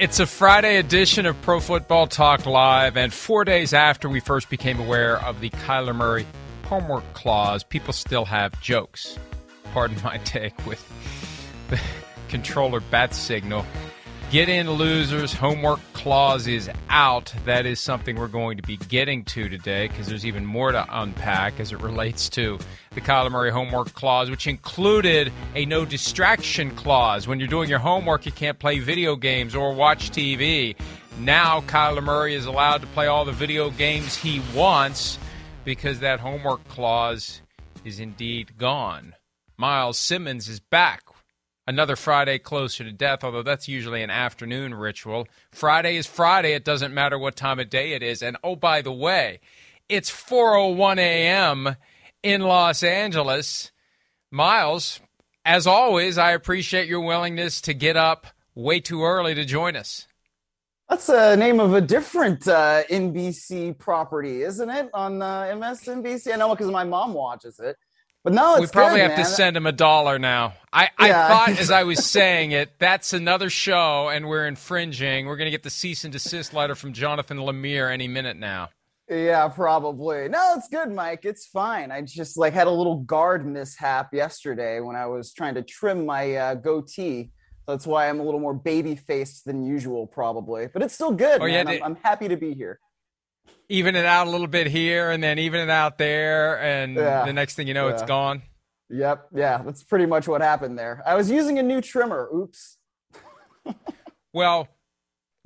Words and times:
It's 0.00 0.18
a 0.18 0.26
Friday 0.26 0.78
edition 0.78 1.26
of 1.26 1.38
Pro 1.42 1.60
Football 1.60 2.06
Talk 2.06 2.46
Live, 2.46 2.96
and 2.96 3.12
four 3.12 3.44
days 3.44 3.74
after 3.74 4.08
we 4.08 4.18
first 4.18 4.48
became 4.48 4.80
aware 4.80 5.22
of 5.22 5.42
the 5.42 5.50
Kyler 5.50 5.94
Murray 5.94 6.24
homework 6.64 7.04
clause, 7.12 7.62
people 7.62 7.92
still 7.92 8.24
have 8.24 8.58
jokes. 8.62 9.18
Pardon 9.74 9.98
my 10.02 10.16
take 10.24 10.56
with 10.66 10.82
the 11.68 11.78
controller 12.30 12.80
bat 12.80 13.14
signal. 13.14 13.66
Get 14.30 14.48
in, 14.48 14.70
losers. 14.70 15.34
Homework 15.34 15.80
clause 15.92 16.46
is 16.46 16.70
out. 16.88 17.34
That 17.46 17.66
is 17.66 17.80
something 17.80 18.14
we're 18.14 18.28
going 18.28 18.58
to 18.58 18.62
be 18.62 18.76
getting 18.76 19.24
to 19.24 19.48
today 19.48 19.88
because 19.88 20.06
there's 20.06 20.24
even 20.24 20.46
more 20.46 20.70
to 20.70 20.86
unpack 20.88 21.58
as 21.58 21.72
it 21.72 21.80
relates 21.80 22.28
to 22.30 22.56
the 22.92 23.00
Kyler 23.00 23.32
Murray 23.32 23.50
homework 23.50 23.92
clause, 23.92 24.30
which 24.30 24.46
included 24.46 25.32
a 25.56 25.66
no 25.66 25.84
distraction 25.84 26.70
clause. 26.76 27.26
When 27.26 27.40
you're 27.40 27.48
doing 27.48 27.68
your 27.68 27.80
homework, 27.80 28.24
you 28.24 28.30
can't 28.30 28.56
play 28.56 28.78
video 28.78 29.16
games 29.16 29.56
or 29.56 29.74
watch 29.74 30.12
TV. 30.12 30.76
Now, 31.18 31.62
Kyler 31.62 32.00
Murray 32.00 32.36
is 32.36 32.46
allowed 32.46 32.82
to 32.82 32.86
play 32.86 33.08
all 33.08 33.24
the 33.24 33.32
video 33.32 33.70
games 33.70 34.14
he 34.14 34.40
wants 34.54 35.18
because 35.64 35.98
that 35.98 36.20
homework 36.20 36.66
clause 36.68 37.42
is 37.84 37.98
indeed 37.98 38.56
gone. 38.56 39.16
Myles 39.56 39.98
Simmons 39.98 40.48
is 40.48 40.60
back 40.60 41.09
another 41.70 41.94
Friday 41.94 42.36
closer 42.36 42.82
to 42.82 42.92
death, 42.92 43.22
although 43.22 43.44
that's 43.44 43.68
usually 43.68 44.02
an 44.02 44.10
afternoon 44.10 44.74
ritual. 44.74 45.26
Friday 45.52 45.96
is 45.96 46.06
Friday. 46.06 46.52
It 46.52 46.64
doesn't 46.64 46.92
matter 46.92 47.18
what 47.18 47.36
time 47.36 47.60
of 47.60 47.70
day 47.70 47.92
it 47.92 48.02
is. 48.02 48.22
And 48.22 48.36
oh, 48.42 48.56
by 48.56 48.82
the 48.82 48.92
way, 48.92 49.40
it's 49.88 50.10
4:01 50.10 50.98
a.m. 50.98 51.76
in 52.22 52.42
Los 52.42 52.82
Angeles. 52.82 53.70
Myles, 54.32 55.00
as 55.44 55.66
always, 55.66 56.18
I 56.18 56.32
appreciate 56.32 56.88
your 56.88 57.00
willingness 57.00 57.60
to 57.62 57.72
get 57.72 57.96
up 57.96 58.26
way 58.54 58.80
too 58.80 59.04
early 59.04 59.34
to 59.34 59.44
join 59.44 59.76
us. 59.76 60.06
That's 60.88 61.06
the 61.06 61.36
name 61.36 61.60
of 61.60 61.72
a 61.72 61.80
different 61.80 62.48
uh, 62.48 62.82
NBC 62.90 63.78
property, 63.78 64.42
isn't 64.42 64.68
it? 64.68 64.90
On 64.92 65.22
uh, 65.22 65.42
MSNBC. 65.42 66.32
I 66.32 66.36
know 66.36 66.50
because 66.50 66.70
my 66.70 66.82
mom 66.82 67.14
watches 67.14 67.60
it. 67.60 67.76
But 68.22 68.34
no, 68.34 68.60
we 68.60 68.66
probably 68.66 68.98
good, 68.98 69.10
have 69.10 69.18
man. 69.18 69.18
to 69.20 69.24
send 69.24 69.56
him 69.56 69.66
a 69.66 69.72
dollar 69.72 70.18
now. 70.18 70.54
I, 70.72 70.90
yeah. 71.00 71.24
I 71.24 71.28
thought 71.28 71.48
as 71.58 71.70
I 71.70 71.84
was 71.84 72.04
saying 72.10 72.52
it, 72.52 72.78
that's 72.78 73.14
another 73.14 73.48
show, 73.48 74.10
and 74.10 74.28
we're 74.28 74.46
infringing. 74.46 75.26
We're 75.26 75.36
going 75.36 75.46
to 75.46 75.50
get 75.50 75.62
the 75.62 75.70
cease 75.70 76.04
and 76.04 76.12
desist 76.12 76.52
letter 76.52 76.74
from 76.74 76.92
Jonathan 76.92 77.38
Lemire 77.38 77.90
any 77.90 78.08
minute 78.08 78.36
now. 78.36 78.68
Yeah, 79.08 79.48
probably. 79.48 80.28
No, 80.28 80.54
it's 80.56 80.68
good, 80.68 80.92
Mike. 80.92 81.24
It's 81.24 81.46
fine. 81.46 81.90
I 81.90 82.02
just 82.02 82.36
like 82.36 82.52
had 82.52 82.66
a 82.66 82.70
little 82.70 82.98
guard 82.98 83.46
mishap 83.46 84.12
yesterday 84.12 84.80
when 84.80 84.96
I 84.96 85.06
was 85.06 85.32
trying 85.32 85.54
to 85.54 85.62
trim 85.62 86.04
my 86.04 86.34
uh, 86.36 86.54
goatee. 86.54 87.32
That's 87.66 87.86
why 87.86 88.08
I'm 88.08 88.20
a 88.20 88.22
little 88.22 88.38
more 88.40 88.54
baby 88.54 88.96
faced 88.96 89.46
than 89.46 89.64
usual, 89.64 90.06
probably. 90.06 90.68
But 90.72 90.82
it's 90.82 90.94
still 90.94 91.12
good. 91.12 91.40
Oh, 91.40 91.46
man. 91.46 91.66
Yeah, 91.66 91.72
I'm, 91.72 91.82
I'm 91.82 91.96
happy 91.96 92.28
to 92.28 92.36
be 92.36 92.52
here 92.54 92.80
even 93.70 93.94
it 93.94 94.04
out 94.04 94.26
a 94.26 94.30
little 94.30 94.48
bit 94.48 94.66
here 94.66 95.10
and 95.10 95.22
then 95.22 95.38
even 95.38 95.60
it 95.60 95.70
out 95.70 95.96
there 95.96 96.60
and 96.60 96.96
yeah. 96.96 97.24
the 97.24 97.32
next 97.32 97.54
thing 97.54 97.66
you 97.66 97.74
know 97.74 97.86
yeah. 97.86 97.94
it's 97.94 98.02
gone 98.02 98.42
yep 98.90 99.26
yeah 99.32 99.62
that's 99.64 99.82
pretty 99.82 100.06
much 100.06 100.28
what 100.28 100.42
happened 100.42 100.78
there 100.78 101.02
i 101.06 101.14
was 101.14 101.30
using 101.30 101.58
a 101.58 101.62
new 101.62 101.80
trimmer 101.80 102.28
oops 102.34 102.76
well 104.34 104.68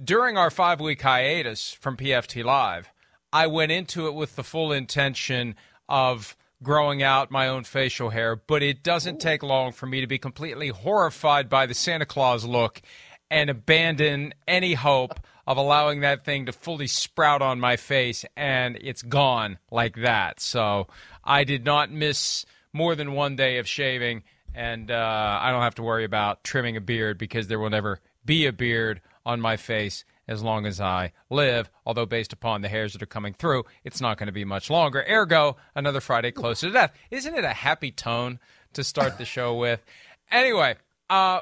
during 0.03 0.37
our 0.37 0.51
five 0.51 0.81
week 0.81 1.01
hiatus 1.03 1.73
from 1.73 1.97
pft 1.97 2.43
live 2.43 2.89
i 3.33 3.47
went 3.47 3.71
into 3.71 4.09
it 4.09 4.15
with 4.15 4.35
the 4.37 4.45
full 4.45 4.73
intention 4.73 5.55
of 5.89 6.37
growing 6.63 7.03
out 7.03 7.31
my 7.31 7.47
own 7.47 7.63
facial 7.63 8.09
hair 8.09 8.35
but 8.35 8.63
it 8.63 8.83
doesn't 8.83 9.17
Ooh. 9.17 9.19
take 9.19 9.43
long 9.43 9.71
for 9.71 9.87
me 9.87 10.01
to 10.01 10.07
be 10.07 10.19
completely 10.19 10.69
horrified 10.69 11.51
by 11.51 11.67
the 11.67 11.75
santa 11.75 12.07
claus 12.07 12.47
look 12.47 12.81
and 13.35 13.51
abandon 13.51 14.33
any 14.47 14.75
hope 14.75 15.19
of 15.45 15.57
allowing 15.57 16.01
that 16.01 16.25
thing 16.25 16.47
to 16.47 16.53
fully 16.53 16.87
sprout 16.87 17.43
on 17.43 17.59
my 17.59 17.75
face, 17.75 18.25
and 18.37 18.79
it's 18.81 19.03
gone 19.03 19.59
like 19.73 19.97
that. 19.97 20.39
So 20.39 20.87
I 21.25 21.43
did 21.43 21.65
not 21.65 21.91
miss 21.91 22.47
more 22.73 22.95
than 22.95 23.13
one 23.13 23.35
day 23.35 23.59
of 23.59 23.67
shaving, 23.67 24.23
and 24.55 24.89
uh, 24.89 25.39
I 25.43 25.51
don't 25.51 25.63
have 25.63 25.75
to 25.75 25.83
worry 25.83 26.05
about 26.05 26.45
trimming 26.45 26.77
a 26.77 26.81
beard 26.81 27.19
because 27.19 27.49
there 27.49 27.59
will 27.59 27.71
never 27.71 27.99
be 28.25 28.47
a 28.47 28.53
beard 28.53 29.01
on 29.27 29.41
my 29.41 29.57
face 29.57 30.05
as 30.29 30.41
long 30.41 30.65
as 30.65 30.81
I 30.81 31.13
live. 31.29 31.69
Although, 31.85 32.07
based 32.07 32.33
upon 32.33 32.63
the 32.63 32.69
hairs 32.69 32.93
that 32.93 33.03
are 33.03 33.07
coming 33.07 33.35
through, 33.35 33.65
it's 33.83 34.01
not 34.01 34.17
going 34.17 34.29
to 34.29 34.33
be 34.33 34.45
much 34.45 34.71
longer. 34.71 35.05
Ergo, 35.11 35.57
another 35.75 36.01
Friday 36.01 36.31
closer 36.31 36.69
to 36.69 36.73
death. 36.73 36.93
Isn't 37.11 37.35
it 37.35 37.45
a 37.45 37.49
happy 37.49 37.91
tone 37.91 38.39
to 38.75 38.85
start 38.85 39.19
the 39.19 39.25
show 39.25 39.57
with? 39.57 39.85
Anyway, 40.31 40.77
uh, 41.11 41.41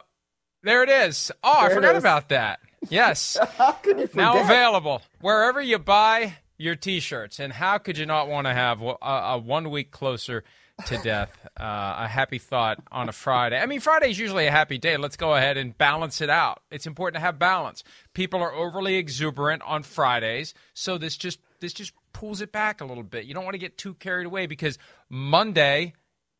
there 0.63 0.83
it 0.83 0.89
is. 0.89 1.31
Oh, 1.43 1.63
there 1.63 1.71
I 1.71 1.75
forgot 1.75 1.97
about 1.97 2.29
that. 2.31 2.61
Yes. 2.89 3.37
now 4.15 4.43
available 4.43 5.03
wherever 5.21 5.61
you 5.61 5.79
buy 5.79 6.35
your 6.59 6.77
T-shirts. 6.77 7.41
And 7.41 7.53
how 7.53 7.79
could 7.79 7.99
you 7.99 8.07
not 8.07 8.29
want 8.29 8.47
to 8.47 8.55
have 8.55 8.81
a, 8.81 8.97
a 9.03 9.39
one 9.39 9.71
week 9.71 9.91
closer 9.91 10.45
to 10.87 10.99
death? 10.99 11.31
Uh, 11.55 12.07
a 12.07 12.09
happy 12.09 12.39
thought 12.39 12.79
on 12.91 13.09
a 13.09 13.13
Friday. 13.13 13.61
I 13.61 13.67
mean, 13.67 13.79
Friday 13.79 14.11
is 14.11 14.19
usually 14.19 14.47
a 14.47 14.51
happy 14.51 14.79
day. 14.79 14.97
Let's 14.97 15.17
go 15.17 15.35
ahead 15.35 15.57
and 15.57 15.77
balance 15.77 16.21
it 16.21 16.31
out. 16.31 16.63
It's 16.73 16.87
important 16.87 17.17
to 17.17 17.21
have 17.21 17.39
balance. 17.39 17.85
People 18.15 18.41
are 18.41 18.53
overly 18.53 18.97
exuberant 18.97 19.63
on 19.65 19.85
Fridays, 19.85 20.55
so 20.75 20.99
this 20.99 21.17
just 21.17 21.39
this 21.61 21.73
just 21.73 21.93
pulls 22.13 22.41
it 22.41 22.51
back 22.51 22.81
a 22.81 22.85
little 22.85 23.05
bit. 23.05 23.27
You 23.27 23.35
don't 23.35 23.45
want 23.45 23.55
to 23.55 23.59
get 23.59 23.79
too 23.79 23.95
carried 23.95 24.27
away 24.27 24.47
because 24.47 24.77
Monday 25.09 25.93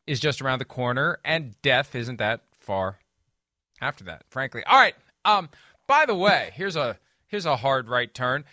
is 0.07 0.19
just 0.19 0.41
around 0.41 0.59
the 0.59 0.65
corner, 0.65 1.19
and 1.23 1.55
death 1.61 1.95
isn't 1.95 2.17
that 2.17 2.41
far 2.59 2.97
after 3.83 4.05
that. 4.05 4.23
Frankly, 4.29 4.63
all 4.65 4.77
right. 4.77 4.95
Um, 5.25 5.49
by 5.87 6.05
the 6.05 6.15
way, 6.15 6.51
here's 6.55 6.75
a 6.75 6.97
here's 7.27 7.45
a 7.45 7.55
hard 7.55 7.89
right 7.89 8.11
turn. 8.13 8.45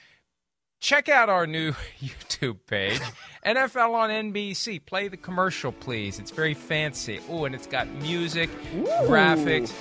check 0.80 1.08
out 1.08 1.28
our 1.28 1.46
new 1.46 1.72
YouTube 2.00 2.58
page, 2.66 3.00
NFL 3.46 3.94
on 3.94 4.10
NBC. 4.10 4.84
Play 4.84 5.08
the 5.08 5.16
commercial, 5.16 5.72
please. 5.72 6.18
It's 6.18 6.30
very 6.30 6.54
fancy. 6.54 7.20
Oh, 7.28 7.44
and 7.44 7.54
it's 7.54 7.66
got 7.66 7.88
music, 7.88 8.50
Ooh. 8.74 8.84
graphics. 9.06 9.72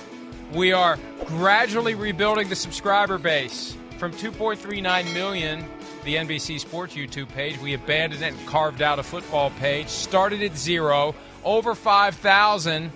We 0.52 0.72
are 0.72 0.98
gradually 1.26 1.94
rebuilding 1.94 2.48
the 2.48 2.56
subscriber 2.56 3.18
base 3.18 3.76
from 3.98 4.12
2.39 4.12 5.14
million. 5.14 5.64
The 6.04 6.16
NBC 6.16 6.58
Sports 6.60 6.94
YouTube 6.94 7.28
page. 7.28 7.58
We 7.58 7.74
abandoned 7.74 8.22
it 8.22 8.32
and 8.32 8.46
carved 8.48 8.80
out 8.80 8.98
a 8.98 9.02
football 9.02 9.50
page. 9.60 9.88
Started 9.88 10.42
at 10.42 10.56
zero, 10.56 11.14
over 11.44 11.74
5,000 11.74 12.90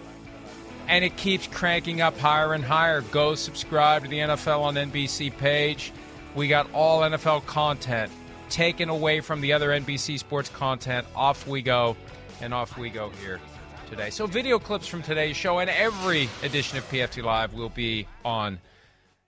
and 0.89 1.05
it 1.05 1.17
keeps 1.17 1.47
cranking 1.47 2.01
up 2.01 2.19
higher 2.19 2.53
and 2.53 2.65
higher. 2.65 3.01
Go 3.01 3.35
subscribe 3.35 4.05
to 4.05 4.09
the 4.09 4.19
NFL 4.19 4.61
on 4.61 4.75
NBC 4.75 5.37
page. 5.37 5.93
We 6.35 6.49
got 6.49 6.71
all 6.73 7.01
NFL 7.03 7.47
content 7.47 8.11
taken 8.51 8.89
away 8.89 9.21
from 9.21 9.41
the 9.41 9.53
other 9.53 9.71
NBC 9.71 10.19
sports 10.19 10.49
content. 10.49 11.07
Off 11.15 11.47
we 11.47 11.63
go, 11.63 11.97
and 12.41 12.53
off 12.53 12.77
we 12.77 12.91
go 12.91 13.11
here 13.23 13.41
today. 13.89 14.11
So, 14.11 14.27
video 14.27 14.59
clips 14.59 14.87
from 14.87 15.03
today's 15.03 15.37
show 15.37 15.59
and 15.59 15.71
every 15.71 16.29
edition 16.43 16.79
of 16.79 16.89
PFT 16.91 17.23
Live 17.23 17.55
will 17.55 17.69
be 17.69 18.07
on 18.25 18.61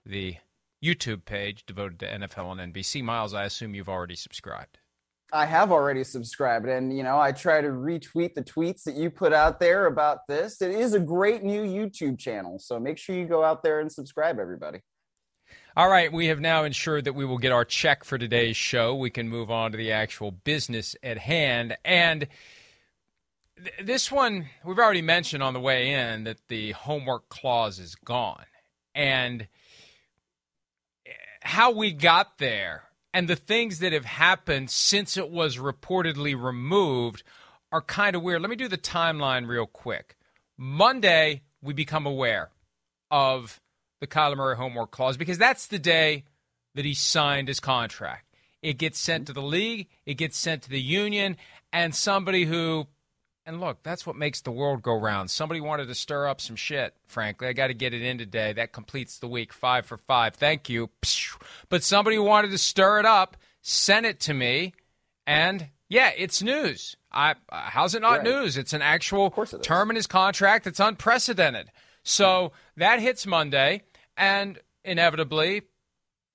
the 0.05 0.37
YouTube 0.83 1.25
page 1.25 1.65
devoted 1.65 1.99
to 1.99 2.07
NFL 2.07 2.45
on 2.45 2.57
NBC. 2.57 3.03
Miles, 3.03 3.33
I 3.33 3.45
assume 3.45 3.75
you've 3.75 3.89
already 3.89 4.15
subscribed. 4.15 4.79
I 5.31 5.45
have 5.45 5.71
already 5.71 6.05
subscribed, 6.05 6.67
and 6.67 6.95
you 6.95 7.03
know, 7.03 7.19
I 7.19 7.33
try 7.33 7.59
to 7.59 7.67
retweet 7.67 8.33
the 8.33 8.43
tweets 8.43 8.83
that 8.83 8.95
you 8.95 9.09
put 9.09 9.33
out 9.33 9.59
there 9.59 9.87
about 9.87 10.25
this. 10.27 10.61
It 10.61 10.71
is 10.71 10.93
a 10.93 10.99
great 10.99 11.43
new 11.43 11.63
YouTube 11.63 12.17
channel, 12.17 12.59
so 12.59 12.79
make 12.79 12.97
sure 12.97 13.15
you 13.15 13.25
go 13.25 13.43
out 13.43 13.61
there 13.61 13.81
and 13.81 13.91
subscribe, 13.91 14.39
everybody. 14.39 14.79
All 15.75 15.89
right, 15.89 16.11
we 16.11 16.27
have 16.27 16.39
now 16.39 16.63
ensured 16.63 17.05
that 17.05 17.13
we 17.13 17.25
will 17.25 17.37
get 17.37 17.51
our 17.51 17.65
check 17.65 18.03
for 18.03 18.17
today's 18.17 18.57
show. 18.57 18.95
We 18.95 19.09
can 19.09 19.29
move 19.29 19.51
on 19.51 19.71
to 19.73 19.77
the 19.77 19.91
actual 19.91 20.31
business 20.31 20.95
at 21.03 21.19
hand. 21.19 21.77
And 21.85 22.27
th- 23.57 23.75
this 23.83 24.11
one, 24.11 24.47
we've 24.65 24.79
already 24.79 25.03
mentioned 25.03 25.43
on 25.43 25.53
the 25.53 25.59
way 25.59 25.91
in 25.91 26.23
that 26.23 26.39
the 26.47 26.71
homework 26.71 27.29
clause 27.29 27.77
is 27.77 27.93
gone. 27.93 28.45
And 28.95 29.47
eh, 31.05 31.11
how 31.41 31.69
we 31.71 31.91
got 31.91 32.39
there 32.39 32.86
and 33.17 33.27
the 33.27 33.35
things 33.35 33.79
that 33.79 33.93
have 33.93 34.05
happened 34.05 34.69
since 34.69 35.17
it 35.17 35.31
was 35.31 35.57
reportedly 35.57 36.39
removed 36.39 37.23
are 37.71 37.81
kind 37.81 38.15
of 38.15 38.21
weird. 38.21 38.43
Let 38.43 38.51
me 38.51 38.55
do 38.55 38.67
the 38.67 38.77
timeline 38.77 39.47
real 39.47 39.65
quick. 39.65 40.15
Monday, 40.55 41.41
we 41.59 41.73
become 41.73 42.05
aware 42.05 42.51
of 43.09 43.59
the 44.01 44.05
Kyler 44.05 44.37
Murray 44.37 44.55
homework 44.55 44.91
clause 44.91 45.17
because 45.17 45.39
that's 45.39 45.65
the 45.65 45.79
day 45.79 46.25
that 46.75 46.85
he 46.85 46.93
signed 46.93 47.47
his 47.47 47.59
contract. 47.59 48.35
It 48.61 48.77
gets 48.77 48.99
sent 48.99 49.25
to 49.25 49.33
the 49.33 49.41
league, 49.41 49.87
it 50.05 50.13
gets 50.13 50.37
sent 50.37 50.61
to 50.63 50.69
the 50.69 50.79
union, 50.79 51.37
and 51.73 51.95
somebody 51.95 52.45
who, 52.45 52.85
and 53.47 53.61
look, 53.61 53.81
that's 53.81 54.05
what 54.05 54.15
makes 54.15 54.41
the 54.41 54.51
world 54.51 54.83
go 54.83 54.93
round. 54.93 55.31
Somebody 55.31 55.61
wanted 55.61 55.87
to 55.87 55.95
stir 55.95 56.27
up 56.27 56.41
some 56.41 56.57
shit, 56.57 56.93
frankly. 57.07 57.47
I 57.47 57.53
got 57.53 57.67
to 57.67 57.73
get 57.73 57.93
it 57.93 58.01
in 58.03 58.17
today. 58.17 58.53
That 58.53 58.73
completes 58.73 59.17
the 59.17 59.27
week. 59.27 59.53
Five 59.53 59.85
for 59.85 59.97
five. 59.97 60.35
Thank 60.35 60.69
you. 60.69 60.89
But 61.69 61.81
somebody 61.81 62.19
wanted 62.19 62.51
to 62.51 62.57
stir 62.57 62.99
it 62.99 63.05
up, 63.05 63.37
sent 63.61 64.05
it 64.05 64.19
to 64.21 64.33
me, 64.33 64.73
and 65.25 65.69
yeah, 65.89 66.11
it's 66.15 66.43
news. 66.43 66.97
I, 67.11 67.31
uh, 67.31 67.35
how's 67.61 67.95
it 67.95 68.01
not 68.01 68.17
Right. 68.19 68.23
news? 68.23 68.57
It's 68.57 68.73
an 68.73 68.81
actual 68.81 69.33
it 69.35 69.63
term 69.63 69.89
in 69.89 69.95
his 69.95 70.07
contract 70.07 70.65
that's 70.65 70.79
unprecedented. 70.81 71.71
So 72.03 72.51
that 72.75 72.99
hits 72.99 73.25
Monday, 73.25 73.83
and 74.17 74.59
inevitably, 74.83 75.63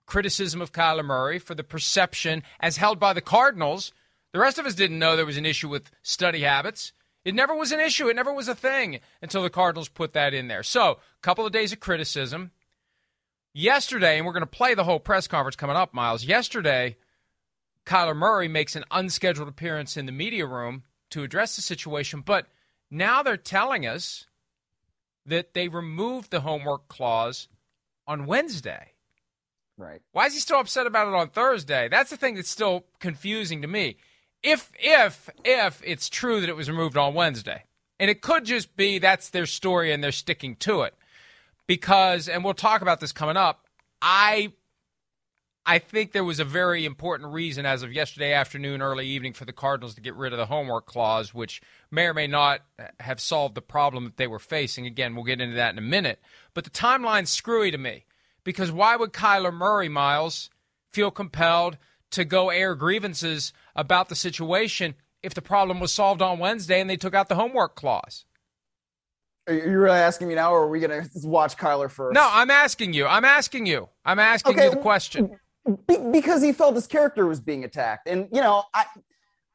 criticism 0.07 0.61
of 0.63 0.73
Kyler 0.73 1.05
Murray 1.05 1.39
for 1.39 1.55
the 1.55 1.65
perception 1.65 2.43
as 2.61 2.79
held 2.79 2.99
by 2.99 3.13
the 3.13 3.21
Cardinals. 3.21 3.93
The 4.33 4.39
rest 4.39 4.59
of 4.59 4.65
us 4.67 4.75
didn't 4.75 4.99
know 4.99 5.15
there 5.15 5.27
was 5.27 5.37
an 5.37 5.47
issue 5.47 5.69
with 5.69 5.91
study 6.03 6.41
habits. 6.41 6.93
It 7.25 7.35
never 7.35 7.55
was 7.55 7.73
an 7.73 7.81
issue. 7.81 8.09
It 8.09 8.17
never 8.17 8.33
was 8.33 8.49
a 8.49 8.55
thing 8.55 9.01
until 9.21 9.43
the 9.43 9.51
Cardinals 9.51 9.89
put 9.89 10.13
that 10.15 10.35
in 10.35 10.49
there. 10.49 10.63
So, 10.63 10.91
a 10.91 10.97
couple 11.23 11.47
of 11.47 11.53
days 11.53 11.73
of 11.73 11.81
criticism. 11.81 12.51
Yesterday, 13.55 14.17
and 14.17 14.27
we're 14.27 14.33
going 14.33 14.41
to 14.41 14.47
play 14.47 14.75
the 14.75 14.85
whole 14.85 14.99
press 14.99 15.29
conference 15.29 15.57
coming 15.57 15.77
up, 15.77 15.93
Myles. 15.93 16.25
Yesterday, 16.25 16.97
Kyler 17.85 18.17
Murray 18.17 18.49
makes 18.49 18.77
an 18.77 18.85
unscheduled 18.91 19.49
appearance 19.49 19.97
in 19.97 20.07
the 20.07 20.13
media 20.13 20.47
room 20.47 20.85
to 21.11 21.23
address 21.23 21.57
the 21.57 21.63
situation, 21.63 22.23
but 22.25 22.47
now 22.91 23.23
they're 23.23 23.37
telling 23.37 23.87
us 23.87 24.27
that 25.27 25.55
they 25.55 25.69
removed 25.69 26.31
the 26.31 26.41
homework 26.41 26.89
clause 26.89 27.49
on 28.07 28.27
Wednesday. 28.27 28.93
Right. 29.77 30.01
Why 30.13 30.27
is 30.27 30.35
he 30.35 30.41
still 30.41 30.61
upset 30.61 30.87
about 30.87 31.09
it 31.09 31.15
on 31.15 31.29
Thursday? 31.29 31.89
That's 31.89 32.11
the 32.11 32.17
thing 32.17 32.35
that's 32.35 32.51
still 32.51 32.85
confusing 33.01 33.63
to 33.63 33.69
me. 33.69 33.97
If 34.43 34.71
if 34.79 35.31
if 35.45 35.81
it's 35.85 36.09
true 36.09 36.41
that 36.41 36.49
it 36.49 36.57
was 36.57 36.69
removed 36.69 36.97
on 36.97 37.15
Wednesday, 37.15 37.65
and 38.01 38.11
it 38.11 38.23
could 38.23 38.45
just 38.45 38.77
be 38.77 38.99
that's 38.99 39.31
their 39.31 39.47
story 39.47 39.93
and 39.93 40.03
they're 40.03 40.13
sticking 40.13 40.57
to 40.57 40.83
it, 40.83 40.95
because 41.67 42.29
and 42.29 42.45
we'll 42.45 42.55
talk 42.55 42.83
about 42.83 43.01
this 43.01 43.13
coming 43.13 43.37
up. 43.37 43.67
I 44.01 44.53
I 45.65 45.79
think 45.79 46.11
there 46.11 46.25
was 46.25 46.41
a 46.41 46.45
very 46.45 46.85
important 46.85 47.33
reason 47.33 47.67
as 47.67 47.85
of 47.85 47.93
yesterday 47.93 48.33
afternoon, 48.33 48.83
early 48.83 49.07
evening, 49.07 49.33
for 49.33 49.45
the 49.45 49.53
Cardinals 49.53 49.95
to 49.95 50.01
get 50.01 50.17
rid 50.17 50.33
of 50.33 50.39
the 50.39 50.47
homework 50.47 50.87
clause, 50.87 51.33
which 51.33 51.63
may 51.89 52.07
or 52.07 52.15
may 52.15 52.27
not 52.27 52.63
have 52.99 53.21
solved 53.21 53.55
the 53.55 53.63
problem 53.63 54.05
that 54.05 54.17
they 54.17 54.27
were 54.27 54.41
facing. 54.41 54.87
Again, 54.87 55.15
we'll 55.15 55.25
get 55.25 55.41
into 55.41 55.55
that 55.55 55.73
in 55.73 55.79
a 55.79 55.83
minute. 55.83 56.21
But 56.53 56.65
the 56.65 56.71
timeline's 56.71 57.31
screwy 57.31 57.71
to 57.71 57.79
me 57.79 58.07
because 58.43 58.73
why 58.73 58.97
would 58.97 59.13
Kyler 59.13 59.55
Murray, 59.55 59.89
Myles, 59.89 60.51
feel 60.91 61.13
compelled 61.13 61.79
to 62.13 62.25
go 62.25 62.51
air 62.51 62.75
grievances 62.75 63.53
about 63.75 64.09
the 64.09 64.15
situation 64.15 64.95
if 65.23 65.35
the 65.35 65.43
problem 65.43 65.81
was 65.81 65.93
solved 65.93 66.23
on 66.23 66.39
Wednesday 66.39 66.81
and 66.81 66.89
they 66.89 66.97
took 66.97 67.15
out 67.15 67.29
the 67.29 67.35
homework 67.35 67.75
clause? 67.77 68.25
Are 69.49 69.55
you 69.55 69.79
really 69.79 69.99
asking 69.99 70.29
me 70.29 70.37
now, 70.37 70.53
or 70.53 70.63
are 70.63 70.69
we 70.69 70.79
going 70.79 71.03
to 71.03 71.27
watch 71.27 71.57
Kyler 71.57 71.91
first? 71.91 72.15
No, 72.15 72.29
I'm 72.31 72.51
asking 72.51 72.93
you. 72.93 73.07
I'm 73.07 73.25
asking 73.25 73.67
you. 73.67 73.89
I'm 74.05 74.21
asking 74.21 74.55
Okay, 74.55 74.65
you 74.67 74.71
the 74.71 74.77
question. 74.77 75.37
Be- 75.89 75.99
because 76.13 76.43
he 76.43 76.53
felt 76.53 76.77
his 76.77 76.87
character 76.87 77.27
was 77.27 77.41
being 77.41 77.65
attacked, 77.65 78.09
and 78.09 78.29
you 78.33 78.41
know, 78.41 78.65
I 78.73 78.85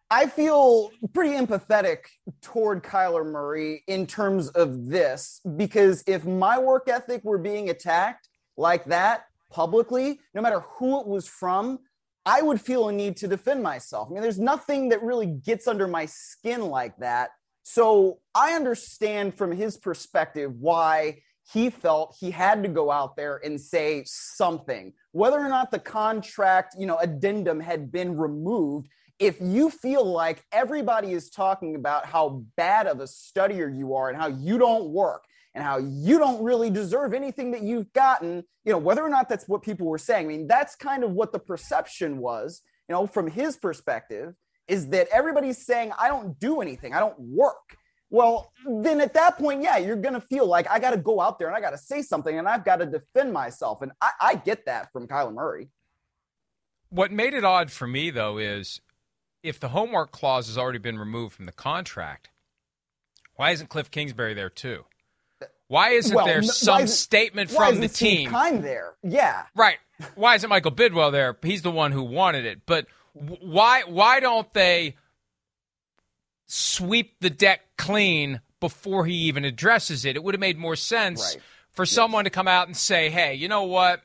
I 0.09 0.27
feel 0.27 0.91
pretty 1.13 1.35
empathetic 1.35 1.99
toward 2.41 2.83
Kyler 2.83 3.25
Murray 3.25 3.83
in 3.87 4.07
terms 4.07 4.47
of 4.49 4.87
this 4.87 5.41
because 5.57 6.03
if 6.07 6.25
my 6.25 6.57
work 6.57 6.87
ethic 6.87 7.23
were 7.25 7.37
being 7.37 7.69
attacked 7.69 8.29
like 8.55 8.85
that 8.85 9.25
publicly, 9.51 10.19
no 10.33 10.41
matter 10.41 10.61
who 10.61 11.01
it 11.01 11.07
was 11.07 11.27
from, 11.27 11.79
I 12.27 12.41
would 12.41 12.59
feel 12.59 12.89
a 12.89 12.91
need 12.91 13.15
to 13.17 13.27
defend 13.29 13.63
myself. 13.63 14.09
I 14.09 14.13
mean, 14.13 14.21
there's 14.21 14.37
nothing 14.37 14.89
that 14.89 15.01
really 15.01 15.27
gets 15.27 15.65
under 15.65 15.87
my 15.87 16.07
skin 16.07 16.59
like 16.61 16.97
that. 16.97 17.29
So 17.63 18.19
I 18.35 18.51
understand 18.51 19.37
from 19.37 19.53
his 19.53 19.77
perspective 19.77 20.51
why 20.59 21.19
he 21.53 21.69
felt 21.69 22.17
he 22.19 22.31
had 22.31 22.63
to 22.63 22.69
go 22.69 22.91
out 22.91 23.15
there 23.15 23.39
and 23.45 23.59
say 23.59 24.03
something 24.05 24.91
whether 25.13 25.39
or 25.39 25.47
not 25.47 25.71
the 25.71 25.79
contract 25.79 26.75
you 26.77 26.85
know 26.85 26.97
addendum 26.97 27.61
had 27.61 27.89
been 27.89 28.17
removed 28.17 28.89
if 29.17 29.37
you 29.39 29.69
feel 29.69 30.03
like 30.03 30.43
everybody 30.51 31.13
is 31.13 31.29
talking 31.29 31.75
about 31.75 32.05
how 32.05 32.43
bad 32.57 32.85
of 32.85 32.99
a 32.99 33.05
studier 33.05 33.73
you 33.73 33.95
are 33.95 34.09
and 34.09 34.17
how 34.17 34.27
you 34.27 34.57
don't 34.57 34.89
work 34.89 35.23
and 35.57 35.65
how 35.65 35.79
you 35.79 36.19
don't 36.19 36.43
really 36.43 36.69
deserve 36.69 37.13
anything 37.13 37.51
that 37.51 37.63
you've 37.63 37.91
gotten 37.93 38.43
you 38.63 38.71
know 38.71 38.77
whether 38.77 39.03
or 39.03 39.09
not 39.09 39.27
that's 39.27 39.47
what 39.47 39.63
people 39.63 39.87
were 39.87 39.97
saying 39.97 40.25
i 40.25 40.29
mean 40.29 40.47
that's 40.47 40.75
kind 40.75 41.03
of 41.03 41.11
what 41.11 41.31
the 41.31 41.39
perception 41.39 42.19
was 42.19 42.61
you 42.87 42.93
know 42.93 43.07
from 43.07 43.27
his 43.27 43.57
perspective 43.57 44.35
is 44.67 44.89
that 44.89 45.07
everybody's 45.11 45.65
saying 45.65 45.91
i 45.99 46.07
don't 46.07 46.39
do 46.39 46.61
anything 46.61 46.93
i 46.93 46.99
don't 46.99 47.19
work 47.19 47.77
well, 48.09 48.53
then 48.65 49.01
at 49.01 49.13
that 49.15 49.37
point, 49.37 49.61
yeah, 49.61 49.77
you're 49.77 49.97
going 49.97 50.13
to 50.13 50.21
feel 50.21 50.45
like 50.45 50.69
I 50.69 50.79
got 50.79 50.91
to 50.91 50.97
go 50.97 51.19
out 51.19 51.39
there 51.39 51.47
and 51.47 51.57
I 51.57 51.59
got 51.59 51.71
to 51.71 51.77
say 51.77 52.01
something 52.01 52.39
and 52.39 52.47
I've 52.47 52.63
got 52.63 52.77
to 52.77 52.85
defend 52.85 53.33
myself. 53.33 53.81
And 53.81 53.91
I, 54.01 54.11
I 54.21 54.35
get 54.35 54.65
that 54.65 54.93
from 54.93 55.07
Kyler 55.07 55.33
Murray. 55.33 55.67
What 56.89 57.11
made 57.11 57.33
it 57.33 57.43
odd 57.43 57.69
for 57.69 57.85
me, 57.85 58.09
though, 58.09 58.37
is 58.37 58.79
if 59.43 59.59
the 59.59 59.67
homework 59.69 60.11
clause 60.11 60.47
has 60.47 60.57
already 60.57 60.79
been 60.79 60.97
removed 60.97 61.35
from 61.35 61.47
the 61.47 61.51
contract, 61.51 62.29
why 63.35 63.51
isn't 63.51 63.69
Cliff 63.69 63.91
Kingsbury 63.91 64.33
there 64.33 64.49
too? 64.49 64.85
Why 65.69 65.89
isn't 65.91 66.15
Well, 66.15 66.25
there 66.25 66.41
some 66.43 66.83
isn't- 66.83 66.95
statement 66.95 67.51
from 67.51 67.79
the 67.81 67.87
team? 67.89 68.29
Keim 68.31 68.61
there? 68.61 68.93
Yeah. 69.03 69.43
Right. 69.53 69.77
Why 70.15 70.35
isn't 70.35 70.49
Michael 70.49 70.71
Bidwill 70.71 71.11
there? 71.11 71.35
He's 71.43 71.61
the 71.61 71.71
one 71.71 71.91
who 71.91 72.03
wanted 72.03 72.45
it. 72.45 72.65
But 72.65 72.87
why 73.13 73.81
why 73.83 74.19
don't 74.19 74.51
they 74.53 74.95
sweep 76.47 77.15
the 77.19 77.29
deck 77.29 77.61
clean 77.77 78.41
before 78.59 79.05
he 79.05 79.13
even 79.13 79.43
addresses 79.43 80.05
it? 80.05 80.15
It 80.15 80.23
would 80.23 80.33
have 80.35 80.39
made 80.39 80.57
more 80.57 80.75
sense 80.75 81.35
Right. 81.35 81.43
for 81.71 81.85
someone 81.85 82.23
to 82.23 82.29
come 82.29 82.47
out 82.47 82.67
and 82.67 82.77
say, 82.77 83.09
"Hey, 83.09 83.33
you 83.33 83.47
know 83.47 83.63
what? 83.63 84.03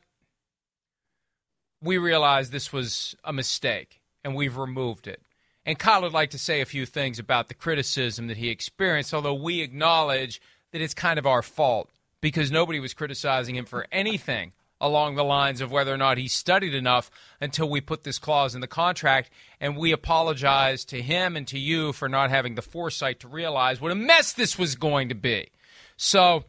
We 1.81 1.97
realize 1.97 2.49
this 2.49 2.71
was 2.73 3.15
a 3.23 3.31
mistake 3.33 4.01
and 4.23 4.35
we've 4.35 4.57
removed 4.57 5.07
it." 5.07 5.21
And 5.65 5.79
Kyle 5.79 6.01
would 6.01 6.11
like 6.13 6.31
to 6.31 6.37
say 6.39 6.59
a 6.59 6.65
few 6.65 6.85
things 6.85 7.19
about 7.19 7.47
the 7.47 7.53
criticism 7.53 8.27
that 8.27 8.35
he 8.37 8.49
experienced, 8.49 9.13
although 9.13 9.33
we 9.33 9.61
acknowledge 9.61 10.41
that 10.73 10.81
it's 10.81 10.93
kind 10.93 11.17
of 11.17 11.25
our 11.25 11.41
fault 11.41 11.89
because 12.19 12.51
nobody 12.51 12.79
was 12.79 12.93
criticizing 12.93 13.55
him 13.55 13.65
for 13.65 13.87
anything 13.91 14.51
along 14.81 15.15
the 15.15 15.23
lines 15.23 15.61
of 15.61 15.71
whether 15.71 15.93
or 15.93 15.97
not 15.97 16.17
he 16.17 16.27
studied 16.27 16.73
enough 16.73 17.09
until 17.39 17.69
we 17.69 17.79
put 17.79 18.03
this 18.03 18.19
clause 18.19 18.53
in 18.53 18.59
the 18.59 18.67
contract. 18.67 19.29
And 19.61 19.77
we 19.77 19.93
apologize 19.93 20.83
to 20.85 21.01
him 21.01 21.37
and 21.37 21.47
to 21.47 21.57
you 21.57 21.93
for 21.93 22.09
not 22.09 22.31
having 22.31 22.55
the 22.55 22.61
foresight 22.61 23.21
to 23.21 23.29
realize 23.29 23.79
what 23.79 23.93
a 23.93 23.95
mess 23.95 24.33
this 24.33 24.59
was 24.59 24.75
going 24.75 25.09
to 25.09 25.15
be. 25.15 25.49
So 25.95 26.43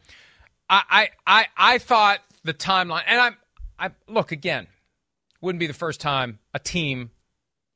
I, 0.69 0.83
I, 0.90 1.09
I, 1.26 1.47
I 1.57 1.78
thought 1.78 2.21
the 2.43 2.54
timeline, 2.54 3.04
and 3.07 3.21
I'm, 3.21 3.37
I 3.78 3.90
look 4.09 4.33
again, 4.33 4.66
wouldn't 5.40 5.61
be 5.61 5.69
the 5.69 5.75
first 5.75 6.00
time 6.00 6.40
a 6.52 6.59
team 6.59 7.11